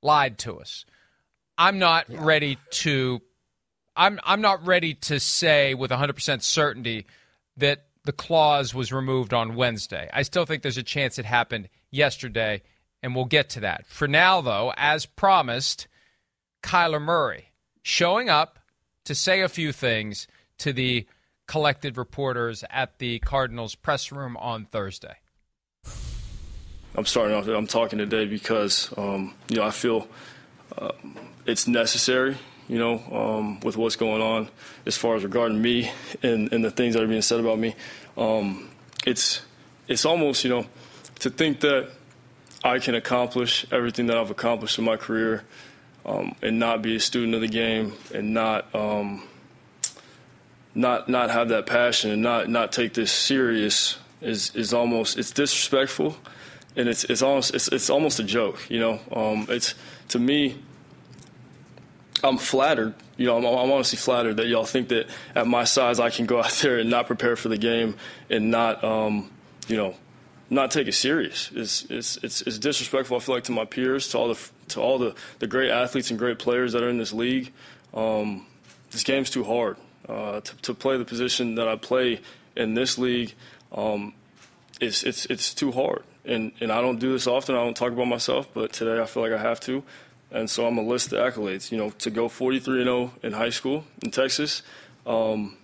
lied 0.03 0.39
to 0.39 0.59
us. 0.59 0.85
I'm 1.57 1.79
not 1.79 2.09
yeah. 2.09 2.19
ready 2.25 2.59
to 2.71 3.21
I'm 3.99 4.21
I'm 4.23 4.41
not 4.41 4.65
ready 4.65 4.95
to 4.95 5.19
say 5.19 5.75
with 5.75 5.91
100% 5.91 6.43
certainty 6.43 7.07
that 7.57 7.87
the 8.05 8.13
clause 8.13 8.73
was 8.73 8.93
removed 8.93 9.35
on 9.35 9.57
Wednesday. 9.57 10.09
I 10.13 10.23
still 10.23 10.47
think 10.47 10.63
there's 10.63 10.79
a 10.79 10.85
chance 10.85 11.19
it 11.19 11.25
happened 11.25 11.69
yesterday, 11.91 12.63
and 13.03 13.15
we'll 13.15 13.25
get 13.25 13.51
to 13.51 13.61
that. 13.61 13.87
For 13.87 14.07
now, 14.07 14.41
though, 14.41 14.73
as 14.77 15.05
promised, 15.05 15.89
Kyler 16.63 17.03
Murray 17.03 17.51
showing 17.83 18.31
up 18.31 18.61
to 19.05 19.17
say 19.17 19.41
a 19.41 19.49
few 19.49 19.73
things 19.73 20.29
to 20.59 20.73
the 20.73 21.07
collected 21.49 21.99
reporters 21.99 22.63
at 22.71 22.99
the 22.99 23.19
Cardinals 23.19 23.75
press 23.75 24.13
room 24.13 24.37
on 24.37 24.65
Thursday. 24.67 25.17
I'm 26.95 27.05
starting 27.05 27.37
off. 27.37 27.49
I'm 27.49 27.67
talking 27.67 27.99
today 27.99 28.27
because 28.27 28.95
um, 28.97 29.35
you 29.49 29.57
know 29.57 29.65
I 29.65 29.73
feel 29.73 30.07
uh, 30.77 30.93
it's 31.47 31.67
necessary 31.67 32.37
you 32.69 32.79
know, 32.79 33.03
um, 33.11 33.61
with 33.61 33.77
what's 33.77 33.97
going 33.97 34.23
on 34.23 34.49
as 34.87 34.97
far 34.97 35.17
as 35.17 35.25
regarding 35.25 35.61
me 35.61 35.91
and, 36.23 36.53
and 36.53 36.65
the 36.65 36.71
things 36.71 36.95
that 36.95 37.03
are 37.03 37.07
being 37.07 37.23
said 37.23 37.41
about 37.41 37.59
me. 37.59 37.75
Um, 38.17 38.69
it's 39.07 39.41
it's 39.87 40.05
almost 40.05 40.45
you 40.45 40.51
know 40.51 40.67
to 41.21 41.31
think 41.31 41.61
that 41.61 41.91
I 42.63 42.79
can 42.79 42.95
accomplish 42.95 43.67
everything 43.73 44.07
that 44.07 44.19
I've 44.19 44.31
accomplished 44.31 44.79
in 44.79 44.85
my 44.85 44.97
career 44.97 45.45
um, 46.05 46.35
and 46.43 46.59
not 46.59 46.83
be 46.83 46.97
a 46.97 47.01
student 47.01 47.35
of 47.35 47.41
the 47.41 47.49
game 47.49 47.95
and 48.15 48.35
not 48.35 48.75
um, 48.75 49.23
not 50.75 51.09
not 51.09 51.31
have 51.31 51.49
that 51.49 51.67
passion 51.67 52.11
and 52.11 52.23
not 52.23 52.49
not 52.49 52.73
take 52.73 52.95
this 52.95 53.13
serious 53.13 53.99
is 54.21 54.55
is 54.55 54.73
almost 54.73 55.19
it's 55.19 55.31
disrespectful 55.31 56.17
and 56.77 56.89
it's 56.89 57.05
it's 57.05 57.23
almost 57.23 57.55
it's, 57.55 57.69
it's 57.69 57.91
almost 57.91 58.21
a 58.21 58.25
joke 58.25 58.69
you 58.69 58.81
know 58.81 59.01
um, 59.13 59.47
it's 59.49 59.75
to 60.09 60.19
me 60.19 60.57
I'm 62.23 62.39
flattered. 62.39 62.95
You 63.17 63.27
know, 63.27 63.39
I'm, 63.39 63.45
I'm, 63.45 63.71
honestly 63.71 63.97
flattered 63.97 64.39
that 64.39 64.47
y'all 64.47 64.65
think 64.65 64.89
that 64.89 65.09
at 65.35 65.47
my 65.47 65.65
size 65.65 66.01
I 66.01 66.11
can 66.11 66.27
go 66.27 66.41
out 66.41 66.51
there 66.63 66.79
and 66.79 66.91
not 66.91 67.07
prepare 67.07 67.37
for 67.37 67.49
the 67.49 67.59
game 67.59 67.97
and 68.31 68.51
not, 68.51 68.83
um, 68.83 69.31
you 69.69 69.77
know, 69.77 69.95
not 70.51 70.71
take 70.71 70.89
it 70.89 70.95
serious. 70.95 71.51
It's, 71.55 71.85
it's, 71.91 72.17
it's, 72.19 72.43
it's, 72.43 72.59
disrespectful. 72.59 73.17
I 73.17 73.21
feel 73.21 73.35
like 73.35 73.45
to 73.45 73.53
my 73.53 73.65
peers, 73.65 74.09
to 74.09 74.19
all 74.19 74.29
the 74.29 74.51
to 74.69 74.81
all 74.81 74.99
the, 74.99 75.15
the 75.41 75.47
great 75.47 75.71
athletes 75.71 76.11
and 76.11 76.19
great 76.19 76.39
players 76.39 76.73
that 76.73 76.83
are 76.83 76.89
in 76.89 76.99
this 76.99 77.13
league. 77.13 77.53
Um, 77.93 78.47
this 78.91 79.03
game's 79.03 79.31
too 79.31 79.45
hard 79.45 79.77
uh, 80.09 80.41
to, 80.41 80.57
to, 80.63 80.75
play 80.75 80.97
the 80.97 81.05
position 81.05 81.57
that 81.57 81.69
I 81.69 81.77
play 81.77 82.21
in 82.57 82.75
this 82.75 82.99
league. 82.99 83.35
Um, 83.73 84.15
it's 84.81 85.03
it's 85.03 85.27
it's 85.27 85.53
too 85.53 85.73
hard, 85.73 86.03
and 86.25 86.53
and 86.61 86.73
I 86.73 86.81
don't 86.81 86.99
do 86.99 87.13
this 87.13 87.27
often. 87.27 87.55
I 87.55 87.59
don't 87.59 87.77
talk 87.77 87.93
about 87.93 88.07
myself, 88.07 88.49
but 88.55 88.73
today 88.73 89.01
I 89.01 89.07
feel 89.07 89.23
like 89.23 89.33
I 89.33 89.39
have 89.39 89.61
to. 89.61 89.83
And 90.31 90.49
so 90.49 90.67
I'm 90.67 90.77
gonna 90.77 90.89
list 90.89 91.11
the 91.11 91.17
accolades. 91.17 91.73
You 91.73 91.79
know, 91.79 91.91
to 91.91 92.11
go 92.11 92.29
43 92.29 92.79
and 92.79 92.87
0 92.87 93.13
in 93.23 93.33
high 93.33 93.51
school 93.51 93.85
in 94.03 94.11
Texas. 94.11 94.63
Um, 95.07 95.57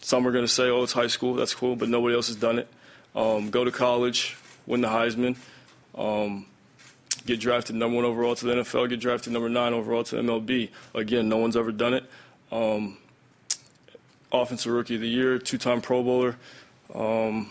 some 0.00 0.26
are 0.26 0.32
gonna 0.32 0.48
say, 0.48 0.68
"Oh, 0.68 0.82
it's 0.82 0.92
high 0.92 1.08
school. 1.08 1.34
That's 1.34 1.54
cool," 1.54 1.76
but 1.76 1.88
nobody 1.88 2.14
else 2.14 2.28
has 2.28 2.36
done 2.36 2.58
it. 2.58 2.68
Um, 3.14 3.50
go 3.50 3.64
to 3.64 3.70
college, 3.70 4.36
win 4.66 4.80
the 4.80 4.88
Heisman, 4.88 5.36
um, 5.96 6.46
get 7.26 7.40
drafted 7.40 7.76
number 7.76 7.96
one 7.96 8.04
overall 8.04 8.34
to 8.34 8.46
the 8.46 8.52
NFL, 8.52 8.88
get 8.88 9.00
drafted 9.00 9.32
number 9.32 9.48
nine 9.48 9.74
overall 9.74 10.04
to 10.04 10.16
MLB. 10.16 10.70
Again, 10.94 11.28
no 11.28 11.36
one's 11.36 11.56
ever 11.56 11.72
done 11.72 11.94
it. 11.94 12.04
Um, 12.50 12.98
offensive 14.32 14.72
Rookie 14.72 14.94
of 14.94 15.00
the 15.00 15.08
Year, 15.08 15.38
two-time 15.38 15.80
Pro 15.80 16.02
Bowler. 16.02 16.36
Um, 16.94 17.50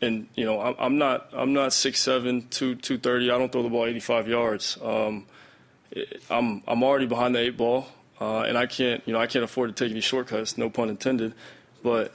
and 0.00 0.28
you 0.34 0.44
know, 0.44 0.60
I'm, 0.60 0.98
not 0.98 1.30
I'm 1.32 1.52
not 1.52 1.72
six 1.72 2.00
seven, 2.00 2.46
two 2.48 2.76
two 2.76 2.98
thirty. 2.98 3.30
I 3.30 3.38
don't 3.38 3.50
throw 3.50 3.62
the 3.62 3.68
ball 3.68 3.86
85 3.86 4.28
yards. 4.28 4.78
Um, 4.82 5.26
I'm 6.30 6.62
I'm 6.66 6.82
already 6.82 7.06
behind 7.06 7.34
the 7.34 7.40
eight 7.40 7.56
ball, 7.56 7.86
uh, 8.20 8.40
and 8.40 8.58
I 8.58 8.66
can't 8.66 9.02
you 9.06 9.12
know 9.12 9.20
I 9.20 9.26
can't 9.26 9.44
afford 9.44 9.74
to 9.74 9.84
take 9.84 9.90
any 9.90 10.00
shortcuts. 10.00 10.58
No 10.58 10.70
pun 10.70 10.88
intended, 10.88 11.34
but 11.82 12.12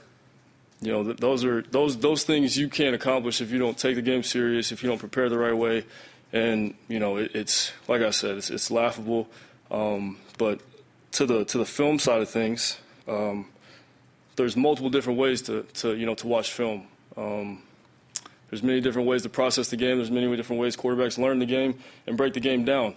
you 0.80 0.92
know 0.92 1.04
th- 1.04 1.16
those 1.16 1.44
are 1.44 1.62
those 1.62 1.96
those 1.98 2.24
things 2.24 2.56
you 2.56 2.68
can't 2.68 2.94
accomplish 2.94 3.40
if 3.40 3.50
you 3.50 3.58
don't 3.58 3.76
take 3.76 3.96
the 3.96 4.02
game 4.02 4.22
serious, 4.22 4.72
if 4.72 4.82
you 4.82 4.88
don't 4.88 4.98
prepare 4.98 5.28
the 5.28 5.38
right 5.38 5.56
way, 5.56 5.84
and 6.32 6.74
you 6.88 7.00
know 7.00 7.16
it, 7.16 7.34
it's 7.34 7.72
like 7.88 8.02
I 8.02 8.10
said, 8.10 8.36
it's, 8.36 8.50
it's 8.50 8.70
laughable. 8.70 9.28
Um, 9.70 10.18
but 10.38 10.60
to 11.12 11.26
the 11.26 11.44
to 11.46 11.58
the 11.58 11.64
film 11.64 11.98
side 11.98 12.22
of 12.22 12.28
things, 12.28 12.78
um, 13.08 13.46
there's 14.36 14.56
multiple 14.56 14.90
different 14.90 15.18
ways 15.18 15.42
to, 15.42 15.62
to 15.74 15.94
you 15.96 16.06
know 16.06 16.14
to 16.16 16.26
watch 16.26 16.52
film. 16.52 16.86
Um, 17.16 17.62
there's 18.50 18.62
many 18.62 18.80
different 18.80 19.08
ways 19.08 19.22
to 19.22 19.28
process 19.28 19.70
the 19.70 19.76
game. 19.76 19.96
There's 19.96 20.10
many 20.10 20.34
different 20.36 20.60
ways 20.60 20.76
quarterbacks 20.76 21.18
learn 21.18 21.38
the 21.38 21.46
game 21.46 21.78
and 22.06 22.16
break 22.16 22.34
the 22.34 22.40
game 22.40 22.64
down. 22.64 22.94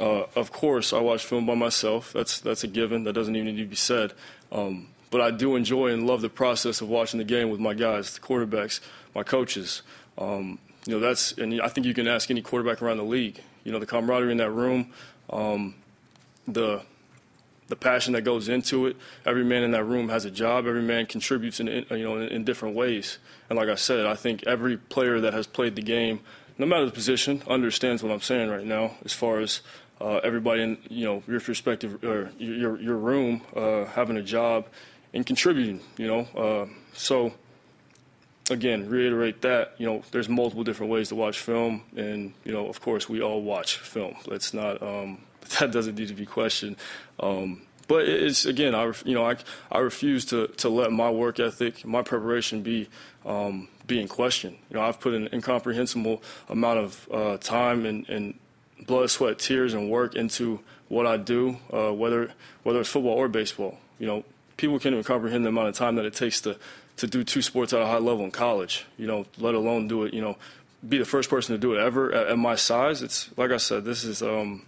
Uh, 0.00 0.24
of 0.34 0.52
course, 0.52 0.92
I 0.92 1.00
watch 1.00 1.24
film 1.24 1.46
by 1.46 1.54
myself. 1.54 2.12
That's 2.12 2.40
that's 2.40 2.64
a 2.64 2.66
given. 2.66 3.04
That 3.04 3.14
doesn't 3.14 3.34
even 3.34 3.54
need 3.54 3.62
to 3.62 3.68
be 3.68 3.76
said. 3.76 4.12
Um, 4.52 4.88
but 5.10 5.20
I 5.20 5.30
do 5.30 5.56
enjoy 5.56 5.88
and 5.88 6.06
love 6.06 6.20
the 6.20 6.28
process 6.28 6.80
of 6.80 6.88
watching 6.88 7.18
the 7.18 7.24
game 7.24 7.50
with 7.50 7.60
my 7.60 7.74
guys, 7.74 8.14
the 8.14 8.20
quarterbacks, 8.20 8.80
my 9.14 9.22
coaches. 9.22 9.82
Um, 10.18 10.58
you 10.86 10.94
know, 10.94 11.00
that's 11.00 11.32
and 11.32 11.60
I 11.60 11.68
think 11.68 11.86
you 11.86 11.94
can 11.94 12.08
ask 12.08 12.30
any 12.30 12.42
quarterback 12.42 12.82
around 12.82 12.98
the 12.98 13.04
league. 13.04 13.40
You 13.64 13.72
know, 13.72 13.78
the 13.78 13.86
camaraderie 13.86 14.32
in 14.32 14.38
that 14.38 14.50
room, 14.50 14.92
um, 15.30 15.74
the 16.46 16.82
the 17.68 17.76
passion 17.76 18.12
that 18.12 18.22
goes 18.22 18.48
into 18.48 18.86
it. 18.86 18.96
Every 19.24 19.44
man 19.44 19.62
in 19.62 19.72
that 19.72 19.84
room 19.84 20.08
has 20.08 20.24
a 20.24 20.30
job. 20.30 20.66
Every 20.66 20.82
man 20.82 21.06
contributes 21.06 21.60
in, 21.60 21.66
you 21.66 22.04
know 22.04 22.16
in, 22.18 22.28
in 22.28 22.44
different 22.44 22.76
ways. 22.76 23.18
And 23.48 23.58
like 23.58 23.68
I 23.68 23.74
said, 23.74 24.06
I 24.06 24.14
think 24.14 24.44
every 24.44 24.76
player 24.76 25.20
that 25.20 25.32
has 25.32 25.46
played 25.46 25.76
the 25.76 25.82
game, 25.82 26.20
no 26.58 26.66
matter 26.66 26.86
the 26.86 26.92
position, 26.92 27.42
understands 27.48 28.02
what 28.02 28.12
I'm 28.12 28.20
saying 28.20 28.50
right 28.50 28.64
now 28.64 28.96
as 29.04 29.12
far 29.12 29.40
as 29.40 29.62
uh, 30.00 30.16
everybody 30.22 30.62
in 30.62 30.78
you 30.88 31.04
know 31.04 31.22
your 31.26 31.40
respective 31.40 32.02
or 32.04 32.30
your 32.38 32.78
your 32.80 32.96
room 32.96 33.42
uh, 33.54 33.84
having 33.86 34.16
a 34.16 34.22
job 34.22 34.66
and 35.14 35.24
contributing. 35.24 35.80
You 35.96 36.06
know, 36.06 36.20
uh, 36.36 36.66
so 36.92 37.32
again, 38.50 38.88
reiterate 38.88 39.42
that 39.42 39.74
you 39.78 39.86
know 39.86 40.02
there's 40.10 40.28
multiple 40.28 40.64
different 40.64 40.92
ways 40.92 41.08
to 41.08 41.14
watch 41.14 41.38
film, 41.38 41.82
and 41.96 42.34
you 42.44 42.52
know 42.52 42.68
of 42.68 42.80
course 42.80 43.08
we 43.08 43.22
all 43.22 43.42
watch 43.42 43.78
film. 43.78 44.14
Let's 44.26 44.52
not 44.52 44.82
um, 44.82 45.18
that 45.58 45.70
doesn't 45.72 45.96
need 45.96 46.08
to 46.08 46.14
be 46.14 46.26
questioned. 46.26 46.76
Um, 47.20 47.62
but 47.88 48.08
it's 48.08 48.44
again, 48.44 48.74
I 48.74 48.92
you 49.04 49.14
know 49.14 49.24
I, 49.28 49.36
I 49.70 49.78
refuse 49.78 50.24
to, 50.26 50.48
to 50.48 50.68
let 50.68 50.92
my 50.92 51.10
work 51.10 51.38
ethic, 51.38 51.84
my 51.84 52.02
preparation 52.02 52.62
be 52.62 52.88
um, 53.24 53.68
being 53.86 54.08
questioned. 54.08 54.56
You 54.70 54.76
know, 54.76 54.82
I've 54.82 55.00
put 55.00 55.14
an 55.14 55.28
incomprehensible 55.32 56.22
amount 56.48 56.80
of 56.80 57.08
uh, 57.12 57.36
time 57.38 57.86
and, 57.86 58.08
and 58.08 58.38
blood, 58.86 59.10
sweat, 59.10 59.38
tears, 59.38 59.74
and 59.74 59.90
work 59.90 60.14
into 60.14 60.60
what 60.88 61.06
I 61.06 61.16
do, 61.16 61.58
uh, 61.72 61.92
whether 61.92 62.32
whether 62.62 62.80
it's 62.80 62.88
football 62.88 63.14
or 63.14 63.28
baseball. 63.28 63.78
You 63.98 64.06
know, 64.06 64.24
people 64.56 64.78
can't 64.78 64.92
even 64.92 65.04
comprehend 65.04 65.44
the 65.44 65.48
amount 65.48 65.68
of 65.68 65.74
time 65.74 65.96
that 65.96 66.04
it 66.04 66.14
takes 66.14 66.40
to 66.42 66.56
to 66.98 67.06
do 67.06 67.24
two 67.24 67.42
sports 67.42 67.72
at 67.72 67.82
a 67.82 67.86
high 67.86 67.98
level 67.98 68.24
in 68.24 68.30
college. 68.30 68.86
You 68.96 69.06
know, 69.06 69.26
let 69.38 69.54
alone 69.54 69.88
do 69.88 70.04
it. 70.04 70.14
You 70.14 70.22
know, 70.22 70.36
be 70.86 70.98
the 70.98 71.04
first 71.04 71.28
person 71.28 71.54
to 71.54 71.58
do 71.58 71.74
it 71.74 71.80
ever 71.80 72.12
at, 72.12 72.28
at 72.28 72.38
my 72.38 72.54
size. 72.54 73.02
It's 73.02 73.30
like 73.36 73.50
I 73.50 73.58
said, 73.58 73.84
this 73.84 74.04
is. 74.04 74.22
Um, 74.22 74.62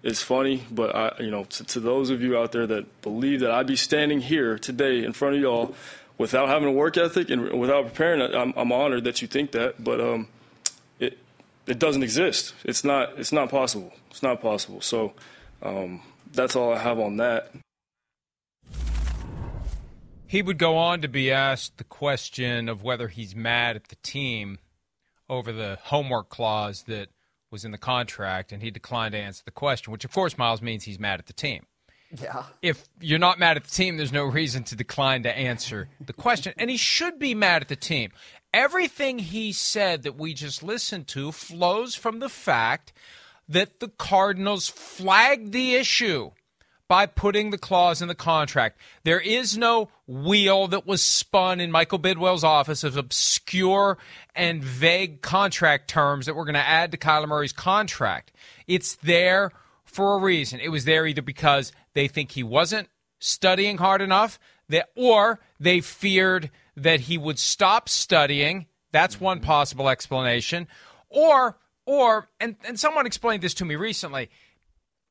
it's 0.00 0.22
funny, 0.22 0.62
but 0.70 0.94
I, 0.94 1.12
you 1.18 1.30
know, 1.32 1.42
to, 1.42 1.64
to 1.64 1.80
those 1.80 2.10
of 2.10 2.22
you 2.22 2.38
out 2.38 2.52
there 2.52 2.68
that 2.68 3.02
believe 3.02 3.40
that 3.40 3.50
I'd 3.50 3.66
be 3.66 3.74
standing 3.74 4.20
here 4.20 4.56
today 4.56 5.02
in 5.02 5.12
front 5.12 5.34
of 5.34 5.42
y'all 5.42 5.74
without 6.16 6.48
having 6.48 6.68
a 6.68 6.72
work 6.72 6.96
ethic 6.96 7.30
and 7.30 7.58
without 7.58 7.86
preparing, 7.86 8.22
I'm, 8.22 8.52
I'm 8.56 8.70
honored 8.70 9.04
that 9.04 9.22
you 9.22 9.28
think 9.28 9.52
that. 9.52 9.82
But 9.82 10.00
um, 10.00 10.28
it 11.68 11.78
doesn't 11.78 12.02
exist. 12.02 12.54
It's 12.64 12.84
not. 12.84 13.18
It's 13.18 13.32
not 13.32 13.50
possible. 13.50 13.92
It's 14.10 14.22
not 14.22 14.40
possible. 14.40 14.80
So 14.80 15.12
um, 15.62 16.02
that's 16.32 16.56
all 16.56 16.72
I 16.72 16.78
have 16.78 16.98
on 16.98 17.18
that. 17.18 17.50
He 20.26 20.42
would 20.42 20.58
go 20.58 20.76
on 20.76 21.00
to 21.02 21.08
be 21.08 21.32
asked 21.32 21.78
the 21.78 21.84
question 21.84 22.68
of 22.68 22.82
whether 22.82 23.08
he's 23.08 23.34
mad 23.34 23.76
at 23.76 23.88
the 23.88 23.96
team 23.96 24.58
over 25.28 25.52
the 25.52 25.78
homework 25.84 26.28
clause 26.28 26.84
that 26.84 27.08
was 27.50 27.64
in 27.64 27.70
the 27.70 27.78
contract, 27.78 28.52
and 28.52 28.62
he 28.62 28.70
declined 28.70 29.12
to 29.12 29.18
answer 29.18 29.42
the 29.44 29.50
question, 29.50 29.90
which 29.90 30.04
of 30.04 30.12
course, 30.12 30.36
Myles 30.36 30.60
means 30.60 30.84
he's 30.84 30.98
mad 30.98 31.18
at 31.18 31.26
the 31.26 31.32
team. 31.32 31.64
Yeah. 32.22 32.44
If 32.62 32.88
you're 33.00 33.18
not 33.18 33.38
mad 33.38 33.56
at 33.56 33.64
the 33.64 33.70
team, 33.70 33.96
there's 33.96 34.12
no 34.12 34.24
reason 34.24 34.64
to 34.64 34.76
decline 34.76 35.22
to 35.24 35.36
answer 35.36 35.88
the 36.00 36.14
question. 36.14 36.54
And 36.56 36.70
he 36.70 36.76
should 36.76 37.18
be 37.18 37.34
mad 37.34 37.62
at 37.62 37.68
the 37.68 37.76
team. 37.76 38.12
Everything 38.52 39.18
he 39.18 39.52
said 39.52 40.02
that 40.02 40.16
we 40.16 40.34
just 40.34 40.62
listened 40.62 41.06
to 41.08 41.32
flows 41.32 41.94
from 41.94 42.18
the 42.18 42.28
fact 42.28 42.92
that 43.48 43.80
the 43.80 43.88
Cardinals 43.88 44.68
flagged 44.68 45.52
the 45.52 45.74
issue 45.74 46.30
by 46.88 47.04
putting 47.04 47.50
the 47.50 47.58
clause 47.58 48.00
in 48.00 48.08
the 48.08 48.14
contract. 48.14 48.80
There 49.04 49.20
is 49.20 49.58
no 49.58 49.90
wheel 50.06 50.68
that 50.68 50.86
was 50.86 51.02
spun 51.02 51.60
in 51.60 51.70
Michael 51.70 51.98
Bidwill's 51.98 52.42
office 52.42 52.82
of 52.82 52.96
obscure 52.96 53.98
and 54.34 54.64
vague 54.64 55.20
contract 55.20 55.88
terms 55.88 56.24
that 56.24 56.34
we're 56.34 56.44
going 56.44 56.54
to 56.54 56.60
add 56.60 56.90
to 56.92 56.96
Kyler 56.96 57.28
Murray's 57.28 57.52
contract. 57.52 58.32
It's 58.66 58.94
there 58.96 59.52
for 59.84 60.14
a 60.14 60.20
reason. 60.20 60.60
It 60.60 60.70
was 60.70 60.86
there 60.86 61.06
either 61.06 61.20
because 61.22 61.72
they 61.92 62.08
think 62.08 62.32
he 62.32 62.42
wasn't 62.42 62.88
studying 63.18 63.76
hard 63.76 64.00
enough, 64.00 64.38
that, 64.68 64.90
or 64.96 65.40
they 65.58 65.80
feared 65.80 66.50
that 66.76 67.00
he 67.00 67.18
would 67.18 67.38
stop 67.38 67.88
studying. 67.88 68.66
That's 68.92 69.20
one 69.20 69.38
mm-hmm. 69.38 69.46
possible 69.46 69.88
explanation. 69.88 70.68
Or, 71.08 71.58
or, 71.86 72.28
and, 72.40 72.56
and 72.66 72.78
someone 72.78 73.06
explained 73.06 73.42
this 73.42 73.54
to 73.54 73.64
me 73.64 73.76
recently 73.76 74.30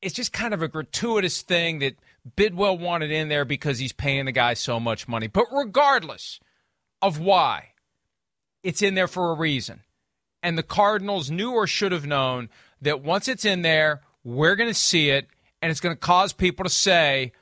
it's 0.00 0.14
just 0.14 0.32
kind 0.32 0.54
of 0.54 0.62
a 0.62 0.68
gratuitous 0.68 1.42
thing 1.42 1.80
that 1.80 1.96
Bidwill 2.36 2.78
wanted 2.78 3.10
in 3.10 3.28
there 3.28 3.44
because 3.44 3.78
he's 3.78 3.92
paying 3.92 4.26
the 4.26 4.32
guy 4.32 4.54
so 4.54 4.78
much 4.78 5.08
money. 5.08 5.26
But 5.26 5.46
regardless 5.52 6.40
of 7.02 7.18
why, 7.18 7.70
it's 8.62 8.82
in 8.82 8.94
there 8.94 9.08
for 9.08 9.30
a 9.30 9.34
reason. 9.36 9.80
And 10.42 10.56
the 10.56 10.62
Cardinals 10.62 11.30
knew 11.30 11.52
or 11.52 11.66
should 11.66 11.92
have 11.92 12.06
known 12.06 12.48
that 12.80 13.02
once 13.02 13.26
it's 13.28 13.44
in 13.44 13.62
there, 13.62 14.02
we're 14.22 14.56
going 14.56 14.70
to 14.70 14.74
see 14.74 15.10
it, 15.10 15.26
and 15.60 15.70
it's 15.70 15.80
going 15.80 15.94
to 15.94 16.00
cause 16.00 16.32
people 16.32 16.64
to 16.64 16.70
say 16.70 17.32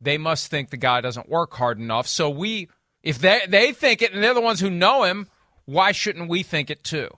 they 0.00 0.18
must 0.18 0.48
think 0.48 0.70
the 0.70 0.76
guy 0.76 1.00
doesn't 1.00 1.28
work 1.28 1.54
hard 1.54 1.78
enough. 1.78 2.06
So 2.06 2.28
we, 2.30 2.68
if 3.02 3.18
they 3.18 3.40
they 3.48 3.72
think 3.72 4.02
it, 4.02 4.12
and 4.12 4.22
they're 4.22 4.34
the 4.34 4.40
ones 4.40 4.60
who 4.60 4.70
know 4.70 5.04
him, 5.04 5.28
why 5.64 5.92
shouldn't 5.92 6.28
we 6.28 6.42
think 6.42 6.70
it 6.70 6.84
too? 6.84 7.10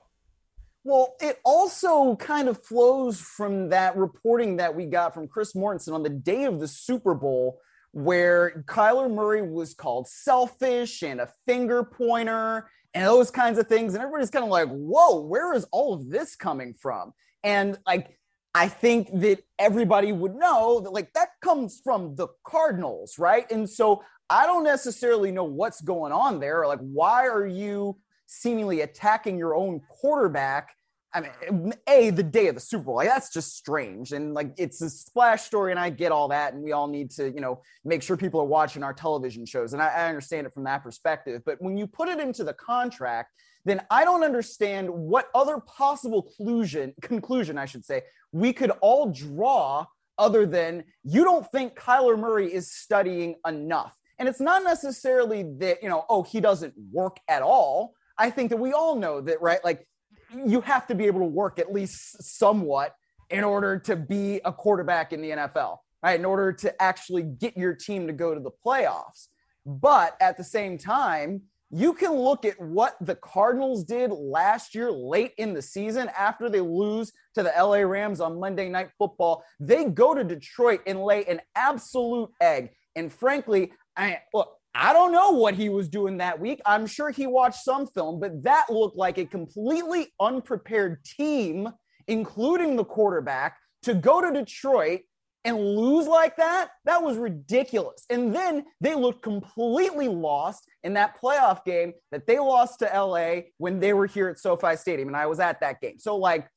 Well, 0.84 1.16
it 1.20 1.38
also 1.44 2.16
kind 2.16 2.48
of 2.48 2.64
flows 2.64 3.20
from 3.20 3.70
that 3.70 3.96
reporting 3.96 4.56
that 4.56 4.74
we 4.74 4.86
got 4.86 5.12
from 5.12 5.28
Chris 5.28 5.52
Mortensen 5.52 5.92
on 5.92 6.02
the 6.02 6.08
day 6.08 6.44
of 6.44 6.60
the 6.60 6.68
Super 6.68 7.14
Bowl, 7.14 7.60
where 7.92 8.64
Kyler 8.66 9.12
Murray 9.12 9.42
was 9.42 9.74
called 9.74 10.08
selfish 10.08 11.02
and 11.02 11.20
a 11.20 11.28
finger 11.46 11.84
pointer 11.84 12.70
and 12.94 13.04
those 13.04 13.30
kinds 13.30 13.58
of 13.58 13.66
things. 13.66 13.94
And 13.94 14.02
everybody's 14.02 14.30
kind 14.30 14.44
of 14.44 14.50
like, 14.50 14.68
whoa, 14.68 15.20
where 15.20 15.52
is 15.52 15.66
all 15.72 15.92
of 15.92 16.08
this 16.08 16.36
coming 16.36 16.74
from? 16.74 17.12
And 17.44 17.78
like, 17.86 18.17
I 18.58 18.68
think 18.68 19.20
that 19.20 19.44
everybody 19.56 20.10
would 20.10 20.34
know 20.34 20.80
that, 20.80 20.90
like, 20.92 21.12
that 21.12 21.28
comes 21.40 21.80
from 21.84 22.16
the 22.16 22.26
Cardinals, 22.44 23.16
right? 23.16 23.48
And 23.52 23.70
so 23.70 24.02
I 24.28 24.46
don't 24.46 24.64
necessarily 24.64 25.30
know 25.30 25.44
what's 25.44 25.80
going 25.80 26.10
on 26.12 26.40
there. 26.40 26.66
Like, 26.66 26.80
why 26.80 27.28
are 27.28 27.46
you 27.46 27.98
seemingly 28.26 28.80
attacking 28.80 29.38
your 29.38 29.54
own 29.54 29.80
quarterback 29.88 30.70
I 31.14 31.22
mean, 31.22 31.72
a 31.88 32.10
the 32.10 32.22
day 32.22 32.48
of 32.48 32.54
the 32.54 32.60
Super 32.60 32.84
Bowl, 32.84 32.96
like 32.96 33.08
that's 33.08 33.32
just 33.32 33.56
strange, 33.56 34.12
and 34.12 34.34
like 34.34 34.52
it's 34.58 34.82
a 34.82 34.90
splash 34.90 35.42
story, 35.42 35.70
and 35.70 35.80
I 35.80 35.88
get 35.88 36.12
all 36.12 36.28
that, 36.28 36.52
and 36.52 36.62
we 36.62 36.72
all 36.72 36.86
need 36.86 37.10
to, 37.12 37.30
you 37.30 37.40
know, 37.40 37.62
make 37.82 38.02
sure 38.02 38.18
people 38.18 38.40
are 38.40 38.46
watching 38.46 38.82
our 38.82 38.92
television 38.92 39.46
shows, 39.46 39.72
and 39.72 39.80
I, 39.80 39.88
I 39.88 40.08
understand 40.08 40.46
it 40.46 40.52
from 40.52 40.64
that 40.64 40.82
perspective. 40.82 41.40
But 41.46 41.62
when 41.62 41.78
you 41.78 41.86
put 41.86 42.08
it 42.08 42.20
into 42.20 42.44
the 42.44 42.52
contract, 42.52 43.32
then 43.64 43.82
I 43.90 44.04
don't 44.04 44.22
understand 44.22 44.88
what 44.88 45.28
other 45.34 45.58
possible 45.58 46.22
conclusion, 46.22 46.94
conclusion 47.02 47.58
I 47.58 47.66
should 47.66 47.84
say, 47.84 48.02
we 48.32 48.52
could 48.52 48.70
all 48.80 49.10
draw 49.10 49.86
other 50.18 50.46
than 50.46 50.84
you 51.04 51.24
don't 51.24 51.46
think 51.50 51.78
Kyler 51.78 52.18
Murray 52.18 52.52
is 52.52 52.72
studying 52.72 53.36
enough, 53.46 53.94
and 54.18 54.28
it's 54.28 54.40
not 54.40 54.64
necessarily 54.64 55.44
that 55.58 55.82
you 55.82 55.88
know, 55.88 56.04
oh, 56.08 56.22
he 56.22 56.40
doesn't 56.40 56.74
work 56.92 57.18
at 57.28 57.42
all. 57.42 57.94
I 58.18 58.30
think 58.30 58.50
that 58.50 58.56
we 58.56 58.72
all 58.72 58.96
know 58.96 59.20
that, 59.20 59.40
right? 59.40 59.64
Like 59.64 59.86
you 60.34 60.60
have 60.62 60.86
to 60.88 60.94
be 60.94 61.06
able 61.06 61.20
to 61.20 61.26
work 61.26 61.58
at 61.58 61.72
least 61.72 62.22
somewhat 62.22 62.94
in 63.30 63.44
order 63.44 63.78
to 63.78 63.96
be 63.96 64.40
a 64.44 64.52
quarterback 64.52 65.12
in 65.12 65.20
the 65.20 65.30
NFL, 65.30 65.78
right? 66.02 66.18
In 66.18 66.24
order 66.24 66.52
to 66.52 66.82
actually 66.82 67.22
get 67.22 67.56
your 67.56 67.74
team 67.74 68.06
to 68.06 68.12
go 68.12 68.34
to 68.34 68.40
the 68.40 68.50
playoffs. 68.64 69.28
But 69.66 70.16
at 70.20 70.36
the 70.36 70.44
same 70.44 70.78
time, 70.78 71.42
you 71.70 71.92
can 71.92 72.12
look 72.12 72.44
at 72.44 72.58
what 72.60 72.96
the 73.00 73.14
Cardinals 73.14 73.84
did 73.84 74.10
last 74.10 74.74
year 74.74 74.90
late 74.90 75.32
in 75.36 75.52
the 75.52 75.60
season 75.62 76.10
after 76.16 76.48
they 76.48 76.60
lose 76.60 77.12
to 77.34 77.42
the 77.42 77.52
LA 77.56 77.80
Rams 77.80 78.20
on 78.20 78.40
Monday 78.40 78.68
Night 78.68 78.90
Football. 78.98 79.44
They 79.60 79.84
go 79.84 80.14
to 80.14 80.24
Detroit 80.24 80.80
and 80.86 81.02
lay 81.02 81.24
an 81.26 81.40
absolute 81.54 82.30
egg. 82.40 82.70
And 82.96 83.12
frankly, 83.12 83.72
I 83.96 84.20
look, 84.32 84.54
I 84.74 84.92
don't 84.92 85.12
know 85.12 85.30
what 85.30 85.54
he 85.54 85.68
was 85.68 85.88
doing 85.88 86.18
that 86.18 86.40
week. 86.40 86.60
I'm 86.64 86.86
sure 86.86 87.10
he 87.10 87.26
watched 87.26 87.64
some 87.64 87.86
film, 87.86 88.20
but 88.20 88.42
that 88.44 88.70
looked 88.70 88.96
like 88.96 89.18
a 89.18 89.26
completely 89.26 90.12
unprepared 90.20 91.04
team, 91.04 91.68
including 92.06 92.76
the 92.76 92.84
quarterback, 92.84 93.56
to 93.82 93.94
go 93.94 94.20
to 94.20 94.32
Detroit 94.32 95.00
and 95.48 95.58
lose 95.58 96.06
like 96.06 96.36
that. 96.36 96.70
That 96.84 97.02
was 97.02 97.16
ridiculous. 97.16 98.04
And 98.10 98.34
then 98.34 98.66
they 98.80 98.94
looked 98.94 99.22
completely 99.22 100.08
lost 100.08 100.68
in 100.84 100.94
that 100.94 101.18
playoff 101.20 101.64
game 101.64 101.94
that 102.12 102.26
they 102.26 102.38
lost 102.38 102.80
to 102.80 102.84
LA 102.84 103.48
when 103.56 103.80
they 103.80 103.94
were 103.94 104.06
here 104.06 104.28
at 104.28 104.38
SoFi 104.38 104.76
Stadium. 104.76 105.08
And 105.08 105.16
I 105.16 105.26
was 105.26 105.40
at 105.40 105.60
that 105.60 105.80
game. 105.80 105.98
So, 105.98 106.16
like, 106.16 106.48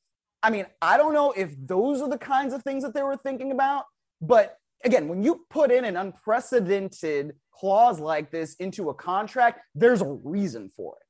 I 0.42 0.50
mean, 0.50 0.66
I 0.82 0.98
don't 0.98 1.14
know 1.14 1.32
if 1.32 1.54
those 1.58 2.02
are 2.02 2.08
the 2.08 2.18
kinds 2.18 2.52
of 2.52 2.62
things 2.62 2.82
that 2.82 2.92
they 2.92 3.02
were 3.02 3.16
thinking 3.16 3.50
about, 3.50 3.84
but 4.20 4.58
again, 4.84 5.08
when 5.08 5.22
you 5.22 5.46
put 5.48 5.70
in 5.70 5.84
an 5.84 5.96
unprecedented 5.96 7.34
clause 7.54 7.98
like 7.98 8.30
this 8.30 8.54
into 8.56 8.90
a 8.90 8.94
contract, 8.94 9.60
there's 9.74 10.02
a 10.02 10.18
reason 10.22 10.68
for 10.68 10.96
it. 11.00 11.06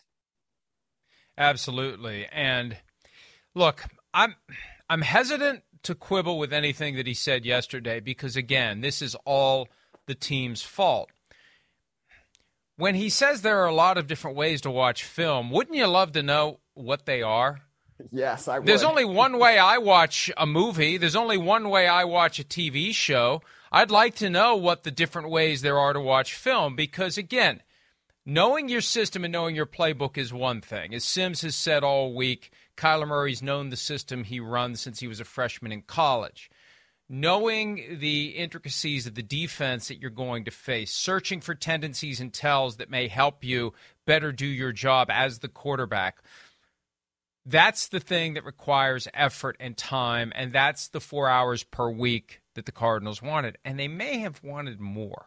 Absolutely. 1.37 2.27
And 2.31 2.77
look, 3.55 3.85
I'm 4.15 4.37
I'm 4.89 5.01
hesitant 5.01 5.63
to 5.83 5.95
quibble 5.95 6.39
with 6.39 6.53
anything 6.53 6.97
that 6.97 7.07
he 7.07 7.15
said 7.15 7.45
yesterday 7.45 8.01
because 8.01 8.37
again, 8.37 8.81
this 8.81 9.03
is 9.03 9.15
all 9.25 9.69
the 10.07 10.15
team's 10.15 10.63
fault. 10.63 11.11
When 12.77 12.95
he 12.95 13.09
says 13.11 13.43
there 13.43 13.61
are 13.63 13.69
a 13.69 13.75
lot 13.75 13.99
of 13.99 14.07
different 14.07 14.37
ways 14.37 14.61
to 14.63 14.71
watch 14.71 15.05
film, 15.05 15.51
wouldn't 15.51 15.77
you 15.77 15.87
love 15.87 16.13
to 16.13 16.23
know 16.23 16.61
what 16.75 17.07
they 17.07 17.23
are? 17.23 17.61
Yes, 18.11 18.49
I 18.49 18.59
would. 18.59 18.67
There's 18.67 18.83
only 18.83 19.05
one 19.05 19.39
way 19.39 19.59
I 19.59 19.79
watch 19.79 20.31
a 20.37 20.47
movie. 20.47 20.97
There's 20.97 21.17
only 21.17 21.39
one 21.39 21.69
way 21.69 21.87
I 21.87 22.05
watch 22.05 22.39
a 22.39 22.45
TV 22.45 22.93
show. 22.93 23.43
I'd 23.71 23.91
like 23.91 24.17
to 24.17 24.31
know 24.31 24.57
what 24.57 24.83
the 24.83 24.91
different 24.91 25.31
ways 25.31 25.63
there 25.63 25.79
are 25.79 25.93
to 25.93 26.01
watch 26.01 26.35
film 26.35 26.75
because, 26.75 27.17
again, 27.17 27.63
knowing 28.27 28.69
your 28.69 28.81
system 28.81 29.25
and 29.25 29.33
knowing 29.33 29.55
your 29.55 29.67
playbook 29.67 30.19
is 30.19 30.33
one 30.33 30.61
thing. 30.61 30.95
As 30.95 31.05
Simms 31.05 31.43
has 31.43 31.55
said 31.55 31.85
all 31.85 32.15
week, 32.15 32.51
Kyler 32.77 33.07
Murray's 33.07 33.43
known 33.43 33.71
the 33.71 33.77
system 33.77 34.25
he 34.25 34.41
runs 34.41 34.81
since 34.81 35.01
he 35.01 35.09
was 35.09 35.21
a 35.21 35.25
freshman 35.25 35.73
in 35.73 35.83
college. 35.83 36.51
Knowing 37.09 37.99
the 37.99 38.29
intricacies 38.29 39.07
of 39.07 39.15
the 39.15 39.23
defense 39.23 39.89
that 39.89 40.01
you're 40.01 40.11
going 40.11 40.45
to 40.45 40.51
face, 40.51 40.93
searching 40.93 41.41
for 41.41 41.55
tendencies 41.55 42.21
and 42.21 42.33
tells 42.33 42.77
that 42.77 42.89
may 42.89 43.09
help 43.09 43.45
you 43.45 43.75
better 44.07 44.33
do 44.33 44.47
your 44.47 44.73
job 44.73 45.11
as 45.11 45.41
the 45.41 45.49
quarterback. 45.49 46.23
That's 47.45 47.89
the 47.89 48.01
thing 48.01 48.35
that 48.35 48.45
requires 48.45 49.09
effort 49.13 49.57
and 49.61 49.77
time, 49.77 50.33
and 50.35 50.53
that's 50.53 50.89
the 50.89 51.01
four 51.01 51.29
hours 51.29 51.65
per 51.65 51.91
week 51.91 52.41
that 52.55 52.67
the 52.67 52.73
Cardinals 52.73 53.21
wanted, 53.21 53.59
and 53.65 53.79
they 53.79 53.89
may 53.89 54.19
have 54.19 54.43
wanted 54.43 54.81
more. 54.81 55.27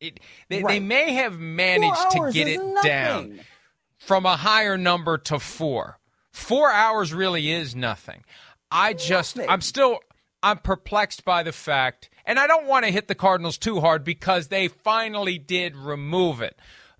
It, 0.00 0.20
they, 0.48 0.62
right. 0.62 0.72
they 0.72 0.80
may 0.80 1.14
have 1.14 1.38
managed 1.38 2.10
to 2.12 2.30
get 2.32 2.48
it 2.48 2.62
nothing. 2.62 2.88
down 2.88 3.40
from 3.98 4.26
a 4.26 4.36
higher 4.36 4.76
number 4.78 5.18
to 5.18 5.38
four. 5.38 5.98
Four 6.36 6.70
hours 6.70 7.14
really 7.14 7.50
is 7.50 7.74
nothing. 7.74 8.22
I 8.70 8.92
just, 8.92 9.36
nothing. 9.36 9.50
I'm 9.50 9.62
still, 9.62 10.00
I'm 10.42 10.58
perplexed 10.58 11.24
by 11.24 11.42
the 11.42 11.50
fact, 11.50 12.10
and 12.26 12.38
I 12.38 12.46
don't 12.46 12.66
want 12.66 12.84
to 12.84 12.92
hit 12.92 13.08
the 13.08 13.14
Cardinals 13.14 13.56
too 13.56 13.80
hard 13.80 14.04
because 14.04 14.48
they 14.48 14.68
finally 14.68 15.38
did 15.38 15.74
remove 15.74 16.42
it. 16.42 16.58